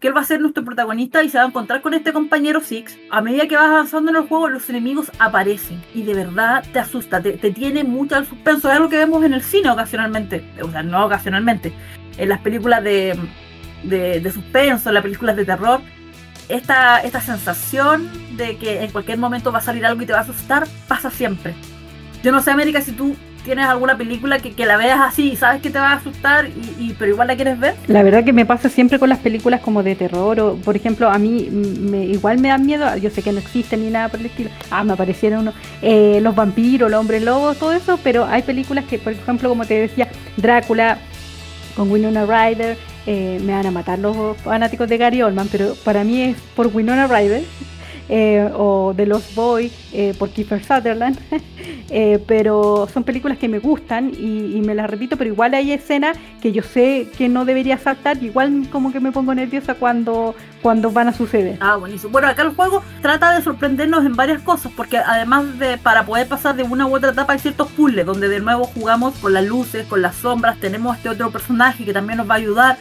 que 0.00 0.08
él 0.08 0.16
va 0.16 0.20
a 0.20 0.24
ser 0.24 0.40
nuestro 0.40 0.64
protagonista 0.64 1.22
y 1.22 1.30
se 1.30 1.38
va 1.38 1.44
a 1.44 1.46
encontrar 1.46 1.80
con 1.80 1.94
este 1.94 2.12
compañero 2.12 2.60
Six. 2.60 2.98
A 3.10 3.20
medida 3.20 3.48
que 3.48 3.56
vas 3.56 3.70
avanzando 3.70 4.10
en 4.10 4.16
el 4.16 4.24
juego, 4.24 4.48
los 4.48 4.68
enemigos 4.68 5.10
aparecen 5.18 5.82
y 5.94 6.02
de 6.02 6.14
verdad 6.14 6.64
te 6.72 6.78
asusta, 6.78 7.22
te, 7.22 7.32
te 7.32 7.50
tiene 7.52 7.84
mucho 7.84 8.16
al 8.16 8.26
suspenso. 8.26 8.68
Es 8.68 8.76
algo 8.76 8.88
que 8.88 8.98
vemos 8.98 9.24
en 9.24 9.32
el 9.32 9.42
cine 9.42 9.70
ocasionalmente, 9.70 10.44
o 10.62 10.70
sea, 10.70 10.82
no 10.82 11.06
ocasionalmente, 11.06 11.72
en 12.18 12.28
las 12.28 12.40
películas 12.40 12.84
de, 12.84 13.18
de, 13.82 14.20
de 14.20 14.30
suspenso, 14.30 14.90
en 14.90 14.94
las 14.94 15.02
películas 15.02 15.36
de 15.36 15.44
terror. 15.44 15.80
Esta, 16.50 17.00
esta 17.00 17.22
sensación 17.22 18.10
de 18.36 18.58
que 18.58 18.82
en 18.82 18.90
cualquier 18.90 19.16
momento 19.16 19.50
va 19.50 19.60
a 19.60 19.62
salir 19.62 19.86
algo 19.86 20.02
y 20.02 20.06
te 20.06 20.12
va 20.12 20.18
a 20.18 20.22
asustar 20.22 20.68
pasa 20.86 21.10
siempre. 21.10 21.54
Yo 22.22 22.32
no 22.32 22.42
sé, 22.42 22.50
América, 22.50 22.82
si 22.82 22.92
tú 22.92 23.16
tienes 23.44 23.66
alguna 23.66 23.96
película 23.96 24.38
que, 24.38 24.52
que, 24.52 24.66
la 24.66 24.76
veas 24.76 25.00
así 25.00 25.32
y 25.32 25.36
sabes 25.36 25.62
que 25.62 25.70
te 25.70 25.78
va 25.78 25.92
a 25.92 25.96
asustar, 25.96 26.48
y, 26.78 26.94
pero 26.98 27.12
igual 27.12 27.28
la 27.28 27.36
quieres 27.36 27.58
ver? 27.60 27.76
La 27.86 28.02
verdad 28.02 28.24
que 28.24 28.32
me 28.32 28.46
pasa 28.46 28.68
siempre 28.68 28.98
con 28.98 29.08
las 29.08 29.18
películas 29.18 29.60
como 29.60 29.82
de 29.82 29.94
terror, 29.94 30.40
o 30.40 30.56
por 30.56 30.74
ejemplo, 30.74 31.08
a 31.08 31.18
mí 31.18 31.48
me, 31.50 32.06
igual 32.06 32.38
me 32.38 32.48
dan 32.48 32.66
miedo, 32.66 32.96
yo 32.96 33.10
sé 33.10 33.22
que 33.22 33.32
no 33.32 33.38
existen 33.38 33.82
ni 33.82 33.90
nada 33.90 34.08
por 34.08 34.20
el 34.20 34.26
estilo, 34.26 34.50
ah, 34.70 34.82
me 34.82 34.94
aparecieron 34.94 35.40
unos, 35.40 35.54
eh, 35.82 36.18
los 36.22 36.34
vampiros, 36.34 36.90
los 36.90 36.98
hombres 36.98 37.22
lobos, 37.22 37.58
todo 37.58 37.72
eso, 37.72 37.98
pero 38.02 38.24
hay 38.24 38.42
películas 38.42 38.84
que, 38.86 38.98
por 38.98 39.12
ejemplo, 39.12 39.48
como 39.48 39.64
te 39.64 39.74
decía, 39.80 40.08
Drácula, 40.36 40.98
con 41.76 41.90
Winona 41.90 42.24
Ryder, 42.24 42.76
eh, 43.06 43.38
me 43.44 43.52
van 43.52 43.66
a 43.66 43.70
matar 43.70 43.98
los 43.98 44.36
fanáticos 44.38 44.88
de 44.88 44.96
Gary 44.96 45.22
Oldman, 45.22 45.48
pero 45.50 45.74
para 45.84 46.04
mí 46.04 46.22
es 46.22 46.36
por 46.56 46.68
Winona 46.68 47.06
Ryder. 47.06 47.42
Eh, 48.08 48.50
o 48.54 48.92
The 48.94 49.06
Lost 49.06 49.34
Boy 49.34 49.72
eh, 49.94 50.14
por 50.18 50.28
Kiefer 50.28 50.62
Sutherland, 50.62 51.18
eh, 51.90 52.22
pero 52.26 52.86
son 52.92 53.02
películas 53.02 53.38
que 53.38 53.48
me 53.48 53.60
gustan 53.60 54.12
y, 54.12 54.60
me 54.60 54.74
las 54.74 54.90
repito, 54.90 55.16
pero 55.16 55.30
igual 55.30 55.54
hay 55.54 55.72
escenas 55.72 56.16
que 56.42 56.52
yo 56.52 56.62
sé 56.62 57.08
que 57.16 57.30
no 57.30 57.46
debería 57.46 57.78
saltar, 57.78 58.22
igual 58.22 58.68
como 58.70 58.92
que 58.92 59.00
me 59.00 59.10
pongo 59.10 59.34
nerviosa 59.34 59.74
cuando, 59.74 60.34
cuando 60.60 60.90
van 60.90 61.08
a 61.08 61.12
suceder. 61.14 61.56
Ah, 61.60 61.76
buenísimo. 61.76 62.12
Bueno, 62.12 62.28
acá 62.28 62.42
el 62.42 62.50
juego 62.50 62.82
trata 63.00 63.32
de 63.32 63.42
sorprendernos 63.42 64.04
en 64.04 64.14
varias 64.14 64.42
cosas, 64.42 64.70
porque 64.76 64.98
además 64.98 65.58
de 65.58 65.78
para 65.78 66.04
poder 66.04 66.28
pasar 66.28 66.56
de 66.56 66.62
una 66.62 66.86
u 66.86 66.94
otra 66.94 67.10
etapa 67.10 67.32
hay 67.32 67.38
ciertos 67.38 67.70
puzzles 67.72 68.04
donde 68.04 68.28
de 68.28 68.40
nuevo 68.40 68.64
jugamos 68.64 69.14
con 69.16 69.32
las 69.32 69.44
luces, 69.44 69.86
con 69.86 70.02
las 70.02 70.16
sombras, 70.16 70.58
tenemos 70.60 70.96
este 70.96 71.08
otro 71.08 71.30
personaje 71.30 71.86
que 71.86 71.94
también 71.94 72.18
nos 72.18 72.28
va 72.28 72.34
a 72.34 72.38
ayudar. 72.38 72.78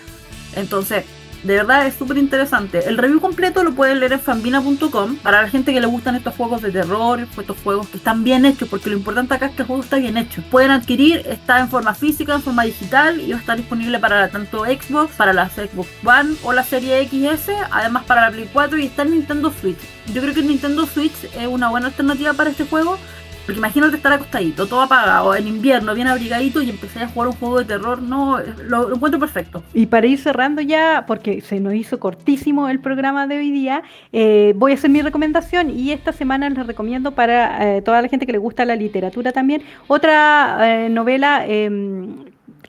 Entonces, 0.56 1.06
de 1.44 1.56
verdad 1.56 1.86
es 1.86 1.96
súper 1.96 2.18
interesante. 2.18 2.88
El 2.88 2.98
review 2.98 3.20
completo 3.20 3.64
lo 3.64 3.74
pueden 3.74 4.00
leer 4.00 4.14
en 4.14 4.20
fanbina.com 4.22 5.18
para 5.18 5.42
la 5.42 5.50
gente 5.50 5.74
que 5.74 5.82
le 5.82 5.88
gustan 5.88 6.16
estos 6.16 6.36
juegos 6.36 6.62
de 6.62 6.72
terror, 6.72 7.20
estos 7.20 7.58
juegos 7.64 7.90
que 7.90 7.98
están 7.98 8.24
bien 8.24 8.46
hechos, 8.46 8.70
porque 8.70 8.90
lo 8.90 8.96
importante 8.96 9.34
acá 9.34 9.48
es 9.48 9.56
que 9.56 9.64
el 9.64 9.68
juego 9.68 9.84
está 9.84 9.98
bien 9.98 10.18
hecho. 10.18 10.42
Pueden 10.50 10.72
adquirir, 10.72 11.24
está 11.28 11.60
en 11.60 11.70
forma 11.70 11.94
física, 11.94 12.36
en 12.36 12.42
forma 12.42 12.64
digital 12.64 13.20
y 13.20 13.32
va 13.32 13.38
a 13.38 13.40
estar 13.40 13.58
disponible 13.58 14.00
para 14.00 14.30
tanto 14.30 14.64
Xbox, 14.64 15.16
para 15.16 15.34
la 15.34 15.50
Xbox 15.50 15.90
One 16.06 16.36
o 16.44 16.54
la 16.54 16.64
serie 16.64 17.08
XS, 17.08 17.50
además 17.72 18.04
para 18.06 18.22
la 18.22 18.32
Play 18.32 18.50
4 18.52 18.78
y 18.80 18.86
está 18.86 19.02
en 19.02 19.12
Nintendo 19.12 19.52
Switch. 19.60 19.80
Yo 20.14 20.22
creo 20.22 20.34
que 20.34 20.42
Nintendo 20.42 20.86
Switch 20.86 21.26
es 21.38 21.48
una 21.48 21.70
buena 21.70 21.88
alternativa 21.88 22.34
para 22.34 22.52
este 22.52 22.66
juego 22.66 22.98
porque 23.46 23.60
imagínate 23.60 23.98
estar 23.98 24.14
acostadito, 24.14 24.68
todo 24.68 24.82
apagado, 24.82 25.36
en 25.36 25.48
invierno, 25.48 25.94
bien 25.94 26.08
abrigadito 26.08 26.62
y 26.62 26.70
empecé 26.70 27.00
a 27.00 27.10
jugar 27.10 27.30
un 27.30 27.36
juego 27.36 27.60
de 27.60 27.66
terror. 27.66 28.02
No, 28.02 28.40
lo, 28.66 28.94
encuentro 28.96 29.20
perfecto. 29.20 29.64
Y 29.74 29.88
para 29.88 30.08
ir 30.08 30.18
cerrando 30.18 30.62
ya, 30.62 31.04
porque 31.08 31.42
se 31.42 31.60
nos 31.60 31.74
hizo 31.74 32.00
cortísimo 32.00 32.70
el 32.70 32.80
programa 32.80 33.28
de 33.28 33.38
hoy 33.38 33.52
día, 33.52 33.84
eh, 34.14 34.54
voy 34.56 34.72
a 34.72 34.76
hacer 34.76 34.90
mi 34.90 35.02
recomendación 35.02 35.70
y 35.70 35.92
esta 35.92 36.14
semana 36.14 36.50
les 36.50 36.66
recomiendo 36.66 37.12
para 37.12 37.78
eh, 37.78 37.82
toda 37.82 38.02
la 38.02 38.08
gente 38.08 38.26
que 38.26 38.32
le 38.32 38.38
gusta 38.38 38.64
la 38.64 38.76
literatura 38.76 39.34
también, 39.34 39.62
otra 39.88 40.86
eh, 40.86 40.90
novela 40.90 41.46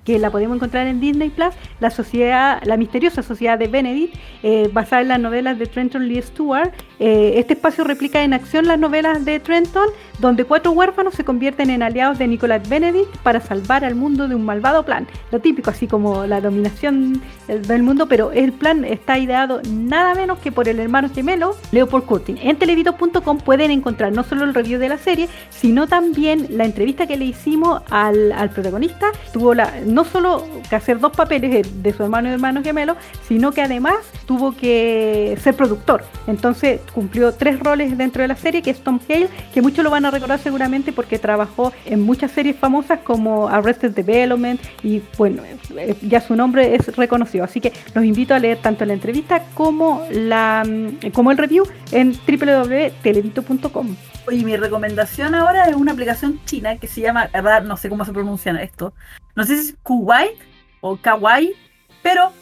que 0.05 0.19
la 0.19 0.31
podemos 0.31 0.57
encontrar 0.57 0.87
en 0.87 1.01
Disney 1.01 1.31
Plus, 1.31 1.55
la 1.81 1.89
sociedad, 1.89 2.61
la 2.65 2.77
misteriosa 2.77 3.23
sociedad 3.23 3.59
de 3.59 3.69
Benedict, 3.69 4.15
basada 4.73 5.01
en 5.01 5.09
las 5.09 5.21
novelas 5.21 5.59
de 5.59 5.65
Trenton 5.65 6.07
Lee 6.07 6.21
Stewart, 6.21 6.73
Eh, 6.99 7.35
este 7.37 7.55
espacio 7.55 7.85
replica 7.85 8.23
en 8.23 8.33
acción 8.33 8.67
las 8.67 8.79
novelas 8.79 9.25
de 9.25 9.41
Trenton, 9.41 9.89
donde 10.19 10.45
cuatro 10.45 10.73
huérfanos 10.73 11.15
se 11.15 11.25
convierten 11.25 11.71
en 11.71 11.83
aliados 11.83 12.19
de 12.19 12.29
Nicholas 12.29 12.69
Benedict 12.69 13.17
para 13.19 13.41
salvar 13.41 13.85
al 13.85 13.95
mundo 13.95 14.29
de 14.29 14.35
un 14.35 14.45
malvado 14.45 14.85
plan. 14.85 15.07
Lo 15.33 15.41
típico, 15.41 15.71
así 15.71 15.87
como 15.87 16.27
la 16.27 16.41
dominación 16.41 17.21
del 17.49 17.83
mundo, 17.83 18.07
pero 18.07 18.33
el 18.33 18.53
plan 18.53 18.85
está 18.85 19.19
ideado 19.19 19.61
nada 19.69 20.15
menos 20.15 20.39
que 20.39 20.53
por 20.53 20.69
el 20.69 20.79
hermano 20.79 21.09
gemelo 21.13 21.57
Leopold 21.73 22.05
Curtin. 22.05 22.39
En 22.43 22.57
televito.com 22.57 23.39
pueden 23.39 23.71
encontrar 23.71 24.13
no 24.13 24.23
solo 24.25 24.45
el 24.45 24.55
review 24.55 24.79
de 24.79 24.89
la 24.89 24.99
serie, 24.99 25.29
sino 25.51 25.87
también 25.87 26.47
la 26.51 26.65
entrevista 26.65 27.07
que 27.07 27.17
le 27.17 27.25
hicimos 27.25 27.83
al, 27.91 28.51
protagonista. 28.55 29.07
Tuvo 29.33 29.55
no 29.87 30.05
solo 30.05 30.47
que 30.69 30.77
hacer 30.77 31.01
dos 31.01 31.13
papeles 31.13 31.83
de 31.83 31.93
su 31.93 32.03
hermano 32.03 32.29
y 32.29 32.33
hermano 32.33 32.63
gemelo, 32.63 32.97
sino 33.27 33.53
que 33.53 33.63
además 33.63 33.97
tuvo 34.27 34.53
que 34.57 35.37
ser 35.43 35.55
productor. 35.55 36.05
Entonces 36.27 36.81
cumplió 36.93 37.33
tres 37.33 37.59
roles 37.61 37.97
dentro 37.97 38.23
de 38.23 38.29
la 38.29 38.37
serie, 38.37 38.63
que 38.63 38.71
es 38.71 38.81
Tom 38.81 38.99
Hale, 39.09 39.29
que 39.53 39.63
muchos 39.63 39.85
lo 39.85 39.91
van 39.91 40.05
a 40.05 40.11
recordar 40.11 40.39
seguramente 40.39 40.93
porque 40.93 41.19
trabajó 41.19 41.73
en 41.85 42.03
muchas 42.03 42.31
series 42.31 42.57
famosas 42.57 43.01
como 43.01 43.49
Arrested 43.49 43.93
Development 43.93 44.61
y 44.83 45.03
bueno, 45.17 45.43
eh, 45.45 45.97
ya 46.03 46.21
su 46.21 46.37
nombre 46.37 46.75
es 46.75 46.95
reconocido. 46.97 47.45
Así 47.45 47.61
que 47.61 47.73
los 47.95 48.05
invito 48.05 48.35
a 48.35 48.39
leer 48.39 48.59
tanto 48.59 48.85
la 48.85 48.95
entrevista 48.95 49.43
como, 49.55 50.07
la, 50.11 50.65
mm, 50.67 51.11
como 51.13 51.31
el 51.31 51.39
review 51.39 51.67
en 51.93 52.13
www.televito.com. 52.13 53.97
Oye, 54.27 54.45
mi 54.45 54.57
recomendación 54.57 55.35
ahora 55.35 55.69
es 55.69 55.77
una 55.77 55.93
aplicación 55.93 56.41
china 56.47 56.77
que 56.77 56.87
se 56.87 57.03
llama, 57.03 57.29
no 57.65 57.77
sé 57.77 57.89
cómo 57.89 58.05
se 58.05 58.13
pronuncia 58.13 58.53
esto, 58.53 58.95
no 59.35 59.45
sé 59.45 59.57
si 59.57 59.69
es 59.71 59.77
Kuwait 59.83 60.39
o 60.81 60.97
Kawaii, 60.97 61.53
pero 62.03 62.33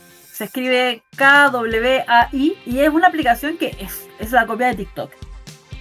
se 0.42 0.46
escribe 0.46 1.02
K-W-A-I 1.14 2.58
y 2.66 2.80
es 2.80 2.88
una 2.88 3.06
aplicación 3.06 3.56
que 3.56 3.76
es, 3.78 4.08
es 4.18 4.32
la 4.32 4.44
copia 4.44 4.66
de 4.66 4.74
TikTok. 4.74 5.12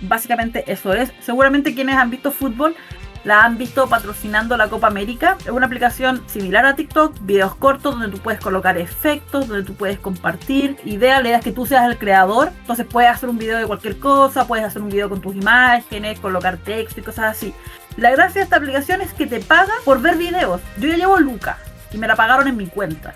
Básicamente 0.01 0.71
eso 0.71 0.93
es. 0.93 1.11
Seguramente 1.19 1.73
quienes 1.73 1.95
han 1.95 2.11
visto 2.11 2.29
fútbol 2.31 2.75
la 3.23 3.43
han 3.43 3.57
visto 3.57 3.89
patrocinando 3.89 4.55
la 4.57 4.69
Copa 4.69 4.85
América. 4.85 5.35
Es 5.39 5.49
una 5.49 5.65
aplicación 5.65 6.21
similar 6.27 6.63
a 6.67 6.75
TikTok, 6.75 7.15
videos 7.21 7.55
cortos 7.55 7.93
donde 7.93 8.15
tú 8.15 8.21
puedes 8.21 8.39
colocar 8.39 8.77
efectos, 8.77 9.47
donde 9.47 9.63
tú 9.63 9.73
puedes 9.73 9.97
compartir 9.97 10.77
ideas, 10.85 11.23
le 11.23 11.31
das 11.31 11.43
que 11.43 11.51
tú 11.51 11.65
seas 11.65 11.87
el 11.87 11.97
creador. 11.97 12.51
Entonces 12.59 12.85
puedes 12.85 13.09
hacer 13.09 13.29
un 13.29 13.39
video 13.39 13.57
de 13.57 13.65
cualquier 13.65 13.97
cosa, 13.97 14.45
puedes 14.45 14.63
hacer 14.63 14.83
un 14.83 14.89
video 14.89 15.09
con 15.09 15.21
tus 15.21 15.35
imágenes, 15.35 16.19
colocar 16.19 16.57
texto 16.57 16.99
y 16.99 17.03
cosas 17.03 17.35
así. 17.35 17.51
La 17.97 18.11
gracia 18.11 18.41
de 18.41 18.43
esta 18.43 18.57
aplicación 18.57 19.01
es 19.01 19.11
que 19.11 19.25
te 19.25 19.39
paga 19.39 19.73
por 19.85 19.99
ver 20.01 20.17
videos. 20.17 20.61
Yo 20.77 20.87
ya 20.87 20.97
llevo 20.97 21.19
Luca 21.19 21.57
y 21.91 21.97
me 21.97 22.05
la 22.05 22.15
pagaron 22.15 22.47
en 22.47 22.57
mi 22.57 22.67
cuenta. 22.67 23.15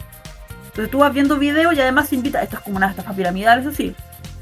Entonces 0.75 0.91
tú 0.91 0.97
vas 0.99 1.13
viendo 1.13 1.37
videos 1.37 1.73
y 1.73 1.79
además 1.79 2.11
invita, 2.11 2.43
esto 2.43 2.57
es 2.57 2.63
como 2.63 2.75
una 2.75 2.89
estafa 2.89 3.13
piramidal, 3.13 3.61
eso 3.61 3.71
sí. 3.71 3.95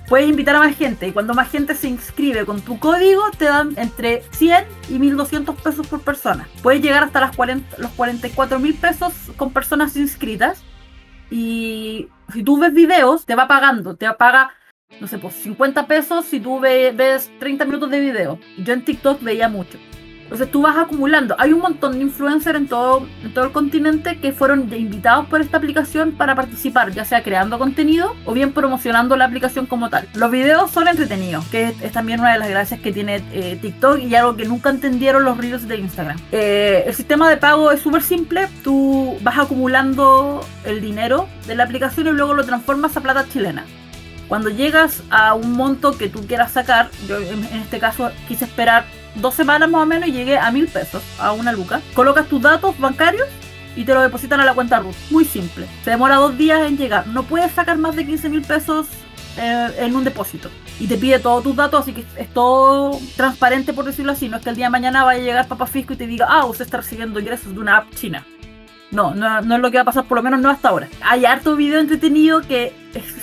Puedes 0.08 0.28
invitar 0.28 0.56
a 0.56 0.60
más 0.60 0.76
gente 0.76 1.08
y 1.08 1.12
cuando 1.12 1.36
más 1.36 1.52
gente 1.52 1.76
se 1.76 1.88
inscribe 1.88 2.44
con 2.44 2.60
tu 2.62 2.80
código 2.80 3.22
te 3.38 3.46
dan 3.46 3.74
entre 3.78 4.24
100 4.32 4.66
y 4.90 4.98
1200 4.98 5.56
pesos 5.62 5.86
por 5.86 6.02
persona. 6.02 6.48
Puedes 6.64 6.82
llegar 6.82 7.04
hasta 7.04 7.20
las 7.20 7.36
40, 7.36 7.78
los 7.78 7.92
44 7.92 8.58
mil 8.58 8.74
pesos 8.74 9.14
con 9.38 9.54
personas 9.54 9.96
inscritas 9.96 10.64
y 11.30 12.10
si 12.34 12.44
tú 12.44 12.60
ves 12.60 12.74
videos 12.74 13.28
te 13.28 13.36
va 13.36 13.48
pagando, 13.48 13.96
te 13.96 14.12
paga 14.14 14.52
no 15.00 15.08
sé, 15.08 15.20
pues 15.20 15.36
50 15.36 15.86
pesos 15.86 16.26
si 16.26 16.40
tú 16.40 16.60
ves 16.60 17.32
30 17.40 17.66
minutos 17.66 17.92
de 17.92 18.00
video. 18.00 18.40
Yo 18.58 18.74
en 18.74 18.84
TikTok 18.84 19.22
veía 19.22 19.50
mucho. 19.50 19.78
Entonces 20.34 20.52
tú 20.52 20.64
vas 20.64 20.76
acumulando. 20.78 21.36
Hay 21.38 21.54
un 21.54 21.60
montón 21.60 21.92
de 21.92 22.00
influencers 22.00 22.58
en 22.58 22.68
todo, 22.68 23.06
en 23.24 23.36
todo 23.36 23.46
el 23.46 23.52
continente 23.52 24.18
que 24.18 24.32
fueron 24.32 24.62
invitados 24.74 25.28
por 25.28 25.42
esta 25.42 25.58
aplicación 25.58 26.14
para 26.14 26.34
participar, 26.34 26.92
ya 26.92 27.06
sea 27.06 27.22
creando 27.22 27.60
contenido 27.60 28.16
o 28.26 28.34
bien 28.34 28.52
promocionando 28.52 29.16
la 29.16 29.26
aplicación 29.26 29.68
como 29.68 29.92
tal. 29.92 30.08
Los 30.16 30.32
videos 30.32 30.72
son 30.72 30.88
entretenidos, 30.88 31.46
que 31.50 31.76
es, 31.80 31.92
también 31.92 32.20
una 32.20 32.34
de 32.34 32.40
las 32.40 32.50
gracias 32.50 32.80
que 32.80 32.92
tiene 32.92 33.24
eh, 33.32 33.60
TikTok 33.62 34.00
y 34.00 34.16
algo 34.16 34.36
que 34.36 34.46
nunca 34.46 34.72
entendieron 34.72 35.24
los 35.24 35.38
reels 35.38 35.68
de 35.68 35.78
Instagram. 35.78 36.18
Eh, 36.32 36.86
el 36.88 36.96
sistema 36.96 37.30
de 37.30 37.38
pago 37.38 37.72
es 37.72 37.82
súper 37.82 38.02
simple. 38.02 38.48
Tú 38.64 39.16
vas 39.22 39.38
acumulando 39.38 40.44
el 40.66 40.82
dinero 40.82 41.28
de 41.46 41.54
la 41.54 41.66
aplicación 41.66 42.08
y 42.08 42.10
luego 42.10 42.34
lo 42.34 42.44
transformas 42.44 42.98
a 42.98 43.02
plata 43.02 43.28
chilena. 43.32 43.66
Cuando 44.28 44.50
llegas 44.50 45.04
a 45.12 45.36
un 45.36 45.52
monto 45.52 45.96
que 45.96 46.10
tú 46.10 46.26
quieras 46.26 46.54
sacar, 46.54 46.90
yo 47.08 47.20
en 47.20 47.44
este 47.44 47.78
caso 47.78 48.10
quise 48.28 48.46
esperar 48.46 48.86
dos 49.16 49.34
semanas 49.36 49.70
más 49.70 49.84
o 49.84 49.86
menos 49.86 50.09
y 50.09 50.11
llegué 50.11 50.38
a 50.38 50.51
mil 50.51 50.68
pesos, 50.68 51.03
a 51.20 51.32
una 51.32 51.51
luca. 51.51 51.82
Colocas 51.93 52.28
tus 52.28 52.41
datos 52.41 52.78
bancarios 52.80 53.28
y 53.76 53.86
te 53.86 53.93
lo 53.93 54.01
depositan 54.01 54.39
a 54.39 54.45
la 54.45 54.53
cuenta 54.53 54.80
RUT. 54.80 54.95
Muy 55.09 55.26
simple. 55.26 55.68
Se 55.84 55.91
demora 55.91 56.16
dos 56.16 56.38
días 56.38 56.61
en 56.68 56.78
llegar. 56.78 57.07
No 57.07 57.24
puedes 57.24 57.51
sacar 57.51 57.78
más 57.78 57.95
de 57.95 58.05
15 58.05 58.30
mil 58.30 58.41
pesos 58.41 58.88
eh, 59.38 59.70
en 59.80 59.95
un 59.95 60.03
depósito. 60.03 60.49
Y 60.80 60.88
te 60.88 60.97
pide 60.97 61.20
todos 61.20 61.43
tus 61.43 61.55
datos, 61.55 61.82
así 61.82 61.93
que 61.93 62.05
es 62.18 62.34
todo 62.34 62.99
transparente, 63.16 63.74
por 63.74 63.86
decirlo 63.86 64.11
así. 64.11 64.30
No 64.30 64.38
es 64.38 64.43
que 64.43 64.49
el 64.49 64.55
día 64.55 64.66
de 64.66 64.72
mañana 64.72 65.03
vaya 65.03 65.22
a 65.22 65.26
llegar 65.26 65.47
Papá 65.47 65.66
Fisco 65.66 65.93
y 65.93 65.97
te 65.97 66.07
diga, 66.07 66.28
ah, 66.30 66.45
usted 66.45 66.66
está 66.66 66.78
recibiendo 66.78 67.20
ingresos 67.20 67.53
de 67.53 67.59
una 67.59 67.78
app 67.78 67.93
china. 67.95 68.26
No, 68.91 69.16
no, 69.16 69.41
no 69.41 69.55
es 69.55 69.61
lo 69.61 69.72
que 69.72 69.78
va 69.78 69.82
a 69.82 69.86
pasar, 69.86 70.05
por 70.05 70.18
lo 70.18 70.24
menos 70.24 70.39
no 70.39 70.49
hasta 70.49 70.70
ahora. 70.70 70.88
Hay 71.01 71.26
harto 71.26 71.55
video 71.55 71.80
entretenido 71.80 72.41
que 72.41 72.76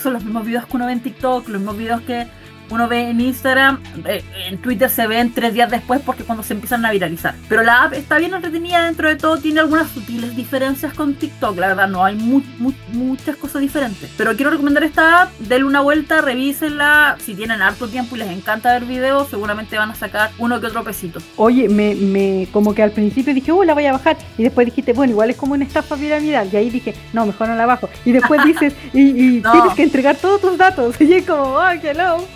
son 0.02 0.14
los 0.14 0.24
mismos 0.24 0.44
videos 0.44 0.66
que 0.66 0.76
uno 0.76 0.86
ve 0.86 0.92
en 0.92 1.00
TikTok, 1.00 1.48
los 1.48 1.60
mismos 1.60 1.76
videos 1.76 2.00
que 2.02 2.26
uno 2.70 2.88
ve 2.88 3.10
en 3.10 3.20
Instagram, 3.20 3.80
eh, 4.06 4.22
en 4.48 4.58
Twitter 4.58 4.88
se 4.88 5.06
ven 5.06 5.32
tres 5.32 5.54
días 5.54 5.70
después 5.70 6.00
porque 6.04 6.24
cuando 6.24 6.42
se 6.42 6.54
empiezan 6.54 6.84
a 6.84 6.90
viralizar. 6.90 7.34
Pero 7.48 7.62
la 7.62 7.84
app 7.84 7.92
está 7.94 8.18
bien 8.18 8.34
entretenida 8.34 8.84
dentro 8.84 9.08
de 9.08 9.16
todo, 9.16 9.38
tiene 9.38 9.60
algunas 9.60 9.90
sutiles 9.90 10.34
diferencias 10.36 10.94
con 10.94 11.14
TikTok, 11.14 11.58
la 11.58 11.68
verdad 11.68 11.88
no 11.88 12.04
hay 12.04 12.16
muchas 12.16 13.36
cosas 13.36 13.60
diferentes. 13.60 14.10
Pero 14.16 14.34
quiero 14.36 14.50
recomendar 14.50 14.84
esta 14.84 15.22
app, 15.22 15.32
denle 15.38 15.66
una 15.66 15.80
vuelta, 15.80 16.20
revísenla, 16.20 17.16
si 17.18 17.34
tienen 17.34 17.62
harto 17.62 17.88
tiempo 17.88 18.16
y 18.16 18.20
les 18.20 18.30
encanta 18.30 18.72
ver 18.72 18.84
videos, 18.84 19.28
seguramente 19.28 19.76
van 19.76 19.90
a 19.90 19.94
sacar 19.94 20.30
uno 20.38 20.60
que 20.60 20.66
otro 20.66 20.84
pesito. 20.84 21.20
Oye, 21.36 21.68
me, 21.68 21.94
me 21.94 22.48
como 22.52 22.74
que 22.74 22.82
al 22.82 22.92
principio 22.92 23.34
dije, 23.34 23.52
oh, 23.52 23.64
la 23.64 23.74
voy 23.74 23.86
a 23.86 23.92
bajar, 23.92 24.16
y 24.38 24.42
después 24.42 24.66
dijiste, 24.66 24.92
bueno, 24.92 25.12
igual 25.12 25.30
es 25.30 25.36
como 25.36 25.54
una 25.54 25.64
estafa 25.64 25.96
piramidal, 25.96 26.48
y 26.52 26.56
ahí 26.56 26.70
dije, 26.70 26.94
no, 27.12 27.26
mejor 27.26 27.48
no 27.48 27.56
la 27.56 27.66
bajo. 27.66 27.88
Y 28.04 28.12
después 28.12 28.42
dices, 28.44 28.74
y, 28.92 29.40
tienes 29.40 29.74
que 29.76 29.82
entregar 29.82 30.16
todos 30.16 30.40
tus 30.40 30.56
datos, 30.56 30.94
y 31.00 31.14
es 31.14 31.26
como, 31.26 31.42
oh, 31.42 31.70
qué 31.80 31.94
loco. 31.94 32.26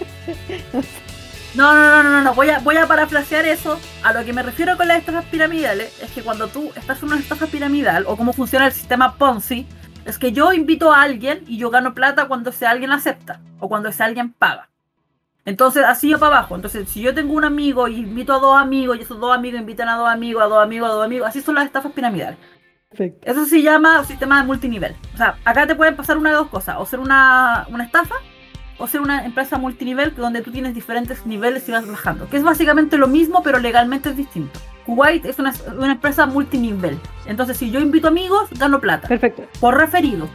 No, 1.55 1.73
no, 1.73 2.03
no, 2.03 2.11
no, 2.11 2.21
no, 2.21 2.35
voy 2.35 2.51
a, 2.51 2.59
voy 2.59 2.77
a 2.77 2.89
parafrasear 2.89 3.47
eso. 3.47 3.79
A 4.03 4.13
lo 4.13 4.25
que 4.25 4.33
me 4.33 4.43
refiero 4.43 4.77
con 4.77 4.89
las 4.89 4.99
estafas 4.99 5.25
piramidales 5.27 5.97
es 6.03 6.11
que 6.11 6.21
cuando 6.21 6.49
tú 6.49 6.73
estás 6.75 7.01
en 7.01 7.11
una 7.11 7.21
estafa 7.21 7.47
piramidal 7.47 8.07
o 8.09 8.17
cómo 8.17 8.33
funciona 8.33 8.67
el 8.67 8.73
sistema 8.73 9.15
Ponzi, 9.15 9.65
es 10.05 10.19
que 10.19 10.33
yo 10.33 10.53
invito 10.53 10.93
a 10.93 11.03
alguien 11.03 11.45
y 11.47 11.57
yo 11.57 11.71
gano 11.71 11.95
plata 11.95 12.27
cuando 12.27 12.51
ese 12.51 12.67
alguien 12.67 12.91
acepta 12.91 13.41
o 13.61 13.69
cuando 13.69 13.89
ese 13.89 14.03
alguien 14.03 14.33
paga. 14.33 14.69
Entonces, 15.45 15.85
así 15.85 16.09
yo 16.09 16.19
para 16.19 16.39
abajo. 16.39 16.57
Entonces, 16.57 16.89
si 16.89 17.03
yo 17.03 17.15
tengo 17.15 17.35
un 17.35 17.45
amigo 17.45 17.87
y 17.87 17.99
invito 17.99 18.33
a 18.33 18.41
dos 18.41 18.57
amigos 18.57 18.97
y 18.97 19.03
esos 19.03 19.21
dos 19.21 19.33
amigos 19.33 19.61
invitan 19.61 19.89
a 19.89 19.97
dos 19.97 20.09
amigos, 20.09 20.43
a 20.43 20.47
dos 20.47 20.61
amigos, 20.61 20.91
a 20.91 20.93
dos 20.95 21.05
amigos, 21.05 21.29
así 21.29 21.41
son 21.41 21.55
las 21.55 21.67
estafas 21.67 21.93
piramidales. 21.93 22.39
Eso 23.23 23.45
se 23.45 23.63
llama 23.63 24.05
sistema 24.05 24.41
de 24.41 24.47
multinivel. 24.47 24.97
O 25.15 25.17
sea, 25.17 25.37
acá 25.45 25.67
te 25.67 25.75
pueden 25.77 25.95
pasar 25.95 26.17
una 26.17 26.31
de 26.31 26.37
dos 26.37 26.49
cosas. 26.49 26.77
O 26.79 26.87
ser 26.87 26.99
una, 26.99 27.67
una 27.69 27.85
estafa 27.85 28.17
o 28.79 28.87
ser 28.87 29.01
una 29.01 29.25
empresa 29.25 29.59
multinivel 29.59 30.15
donde 30.15 30.43
tú 30.43 30.51
tienes 30.51 30.75
diferentes 30.75 31.27
niveles 31.27 31.69
y 31.69 31.73
vas 31.73 31.87
bajando, 31.87 32.29
que 32.29 32.37
es 32.37 32.43
básicamente 32.43 32.99
lo 32.99 33.07
mismo 33.07 33.43
pero 33.43 33.59
legalmente 33.59 34.11
es 34.11 34.17
distinto. 34.17 34.59
Kuwait 34.87 35.25
es 35.25 35.39
una, 35.39 35.53
empresa 35.91 36.27
multinivel, 36.27 36.99
entonces 37.27 37.57
si 37.57 37.71
yo 37.71 37.81
invito 37.81 38.09
amigos, 38.09 38.49
gano 38.59 38.81
plata. 38.81 39.09
Perfecto. 39.09 39.45
Por 39.61 39.79
referido. 39.79 40.29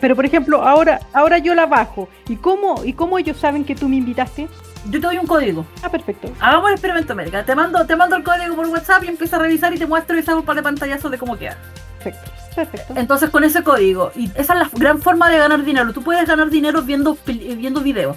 Pero 0.00 0.16
por 0.16 0.26
ejemplo, 0.26 0.62
ahora, 0.62 1.00
ahora 1.12 1.38
yo 1.38 1.54
la 1.54 1.66
bajo. 1.66 2.08
¿Y 2.28 2.36
cómo, 2.36 2.84
¿Y 2.84 2.92
cómo 2.92 3.18
ellos 3.18 3.36
saben 3.36 3.64
que 3.64 3.76
tú 3.76 3.88
me 3.88 3.96
invitaste? 3.96 4.48
Yo 4.86 5.00
te 5.00 5.06
doy 5.06 5.18
un 5.18 5.26
código. 5.26 5.64
Ah, 5.82 5.88
perfecto. 5.88 6.32
Hagamos 6.40 6.68
el 6.68 6.74
experimento, 6.74 7.12
América. 7.12 7.44
Te 7.44 7.54
mando, 7.54 7.86
te 7.86 7.96
mando 7.96 8.16
el 8.16 8.24
código 8.24 8.56
por 8.56 8.66
WhatsApp 8.66 9.04
y 9.04 9.08
empiezo 9.08 9.36
a 9.36 9.40
revisar 9.40 9.72
y 9.74 9.78
te 9.78 9.86
muestro 9.86 10.18
y 10.18 10.22
saco 10.22 10.40
un 10.40 10.44
par 10.44 10.56
de 10.56 10.62
pantallazos 10.62 11.10
de 11.10 11.18
cómo 11.18 11.36
queda. 11.36 11.56
Perfecto. 12.02 12.45
Perfecto. 12.56 12.94
Entonces 12.96 13.30
con 13.30 13.44
ese 13.44 13.62
código, 13.62 14.10
y 14.16 14.30
esa 14.34 14.54
es 14.54 14.58
la 14.58 14.70
gran 14.72 15.00
forma 15.00 15.30
de 15.30 15.38
ganar 15.38 15.62
dinero. 15.62 15.92
Tú 15.92 16.02
puedes 16.02 16.26
ganar 16.26 16.50
dinero 16.50 16.82
viendo, 16.82 17.16
viendo 17.26 17.82
videos. 17.82 18.16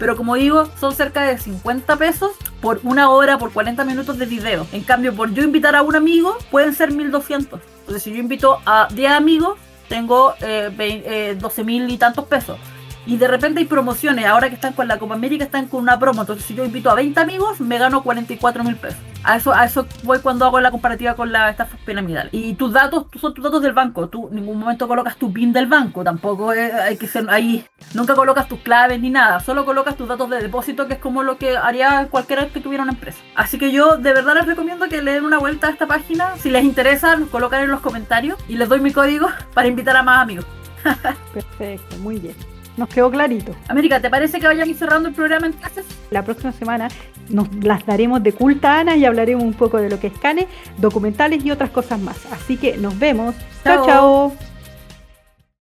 Pero 0.00 0.16
como 0.16 0.34
digo, 0.34 0.68
son 0.80 0.94
cerca 0.94 1.22
de 1.22 1.38
50 1.38 1.96
pesos 1.96 2.32
por 2.60 2.80
una 2.82 3.10
hora, 3.10 3.38
por 3.38 3.52
40 3.52 3.84
minutos 3.84 4.18
de 4.18 4.26
video. 4.26 4.66
En 4.72 4.82
cambio, 4.82 5.14
por 5.14 5.32
yo 5.32 5.42
invitar 5.42 5.76
a 5.76 5.82
un 5.82 5.94
amigo, 5.94 6.36
pueden 6.50 6.74
ser 6.74 6.90
1200. 6.90 7.60
Entonces, 7.80 8.02
si 8.02 8.10
yo 8.10 8.16
invito 8.16 8.60
a 8.66 8.88
10 8.92 9.12
amigos, 9.12 9.58
tengo 9.88 10.34
eh, 10.40 10.70
eh 10.78 11.64
mil 11.64 11.90
y 11.90 11.96
tantos 11.98 12.24
pesos. 12.24 12.58
Y 13.06 13.18
de 13.18 13.28
repente 13.28 13.60
hay 13.60 13.66
promociones. 13.66 14.26
Ahora 14.26 14.48
que 14.48 14.54
están 14.54 14.72
con 14.72 14.88
la 14.88 14.98
Copa 14.98 15.14
América, 15.14 15.44
están 15.44 15.68
con 15.68 15.82
una 15.82 15.98
promo. 15.98 16.22
Entonces, 16.22 16.44
si 16.44 16.54
yo 16.54 16.64
invito 16.64 16.90
a 16.90 16.94
20 16.94 17.20
amigos, 17.20 17.60
me 17.60 17.78
gano 17.78 18.02
44 18.02 18.64
mil 18.64 18.76
pesos. 18.76 19.00
A 19.22 19.36
eso, 19.36 19.52
a 19.52 19.64
eso 19.64 19.86
voy 20.02 20.18
cuando 20.20 20.46
hago 20.46 20.60
la 20.60 20.70
comparativa 20.70 21.14
con 21.14 21.32
la 21.32 21.50
estafa 21.50 21.76
piramidal. 21.84 22.28
Y 22.32 22.54
tus 22.54 22.72
datos 22.72 23.06
son 23.20 23.34
tus 23.34 23.44
datos 23.44 23.62
del 23.62 23.72
banco. 23.72 24.08
Tú 24.08 24.28
en 24.28 24.36
ningún 24.36 24.58
momento 24.58 24.88
colocas 24.88 25.16
tu 25.16 25.32
PIN 25.32 25.52
del 25.52 25.66
banco. 25.66 26.02
Tampoco 26.02 26.50
hay 26.50 26.96
que 26.96 27.06
ser 27.06 27.28
ahí. 27.28 27.64
Nunca 27.94 28.14
colocas 28.14 28.48
tus 28.48 28.60
claves 28.60 29.00
ni 29.00 29.10
nada. 29.10 29.40
Solo 29.40 29.64
colocas 29.64 29.96
tus 29.96 30.08
datos 30.08 30.30
de 30.30 30.40
depósito, 30.40 30.86
que 30.86 30.94
es 30.94 31.00
como 31.00 31.22
lo 31.22 31.36
que 31.38 31.56
haría 31.56 32.08
cualquiera 32.10 32.48
que 32.48 32.60
tuviera 32.60 32.82
una 32.82 32.92
empresa. 32.92 33.18
Así 33.34 33.58
que 33.58 33.72
yo 33.72 33.96
de 33.96 34.12
verdad 34.12 34.34
les 34.34 34.46
recomiendo 34.46 34.88
que 34.88 35.02
le 35.02 35.12
den 35.12 35.24
una 35.24 35.38
vuelta 35.38 35.68
a 35.68 35.70
esta 35.70 35.86
página. 35.86 36.36
Si 36.36 36.50
les 36.50 36.64
interesa, 36.64 37.16
nos 37.16 37.28
colocan 37.28 37.62
en 37.62 37.70
los 37.70 37.80
comentarios 37.80 38.38
y 38.48 38.56
les 38.56 38.68
doy 38.68 38.80
mi 38.80 38.92
código 38.92 39.28
para 39.54 39.68
invitar 39.68 39.96
a 39.96 40.02
más 40.02 40.22
amigos. 40.22 40.46
Perfecto, 41.34 41.96
muy 41.98 42.18
bien. 42.18 42.49
Nos 42.76 42.88
quedó 42.88 43.10
clarito. 43.10 43.54
América, 43.68 44.00
¿te 44.00 44.10
parece 44.10 44.40
que 44.40 44.46
vayan 44.46 44.72
cerrando 44.74 45.08
el 45.08 45.14
programa 45.14 45.46
en 45.46 45.52
clases? 45.52 45.84
La 46.10 46.24
próxima 46.24 46.52
semana 46.52 46.88
nos 47.28 47.52
las 47.62 47.84
daremos 47.86 48.22
de 48.22 48.32
culta 48.32 48.80
Ana 48.80 48.96
y 48.96 49.04
hablaremos 49.04 49.44
un 49.44 49.54
poco 49.54 49.78
de 49.78 49.88
lo 49.88 50.00
que 50.00 50.08
es 50.08 50.18
Cane, 50.18 50.48
documentales 50.78 51.44
y 51.44 51.50
otras 51.50 51.70
cosas 51.70 52.00
más. 52.00 52.26
Así 52.32 52.56
que 52.56 52.76
nos 52.76 52.98
vemos. 52.98 53.34
chao. 53.64 53.86
chao. 53.86 54.49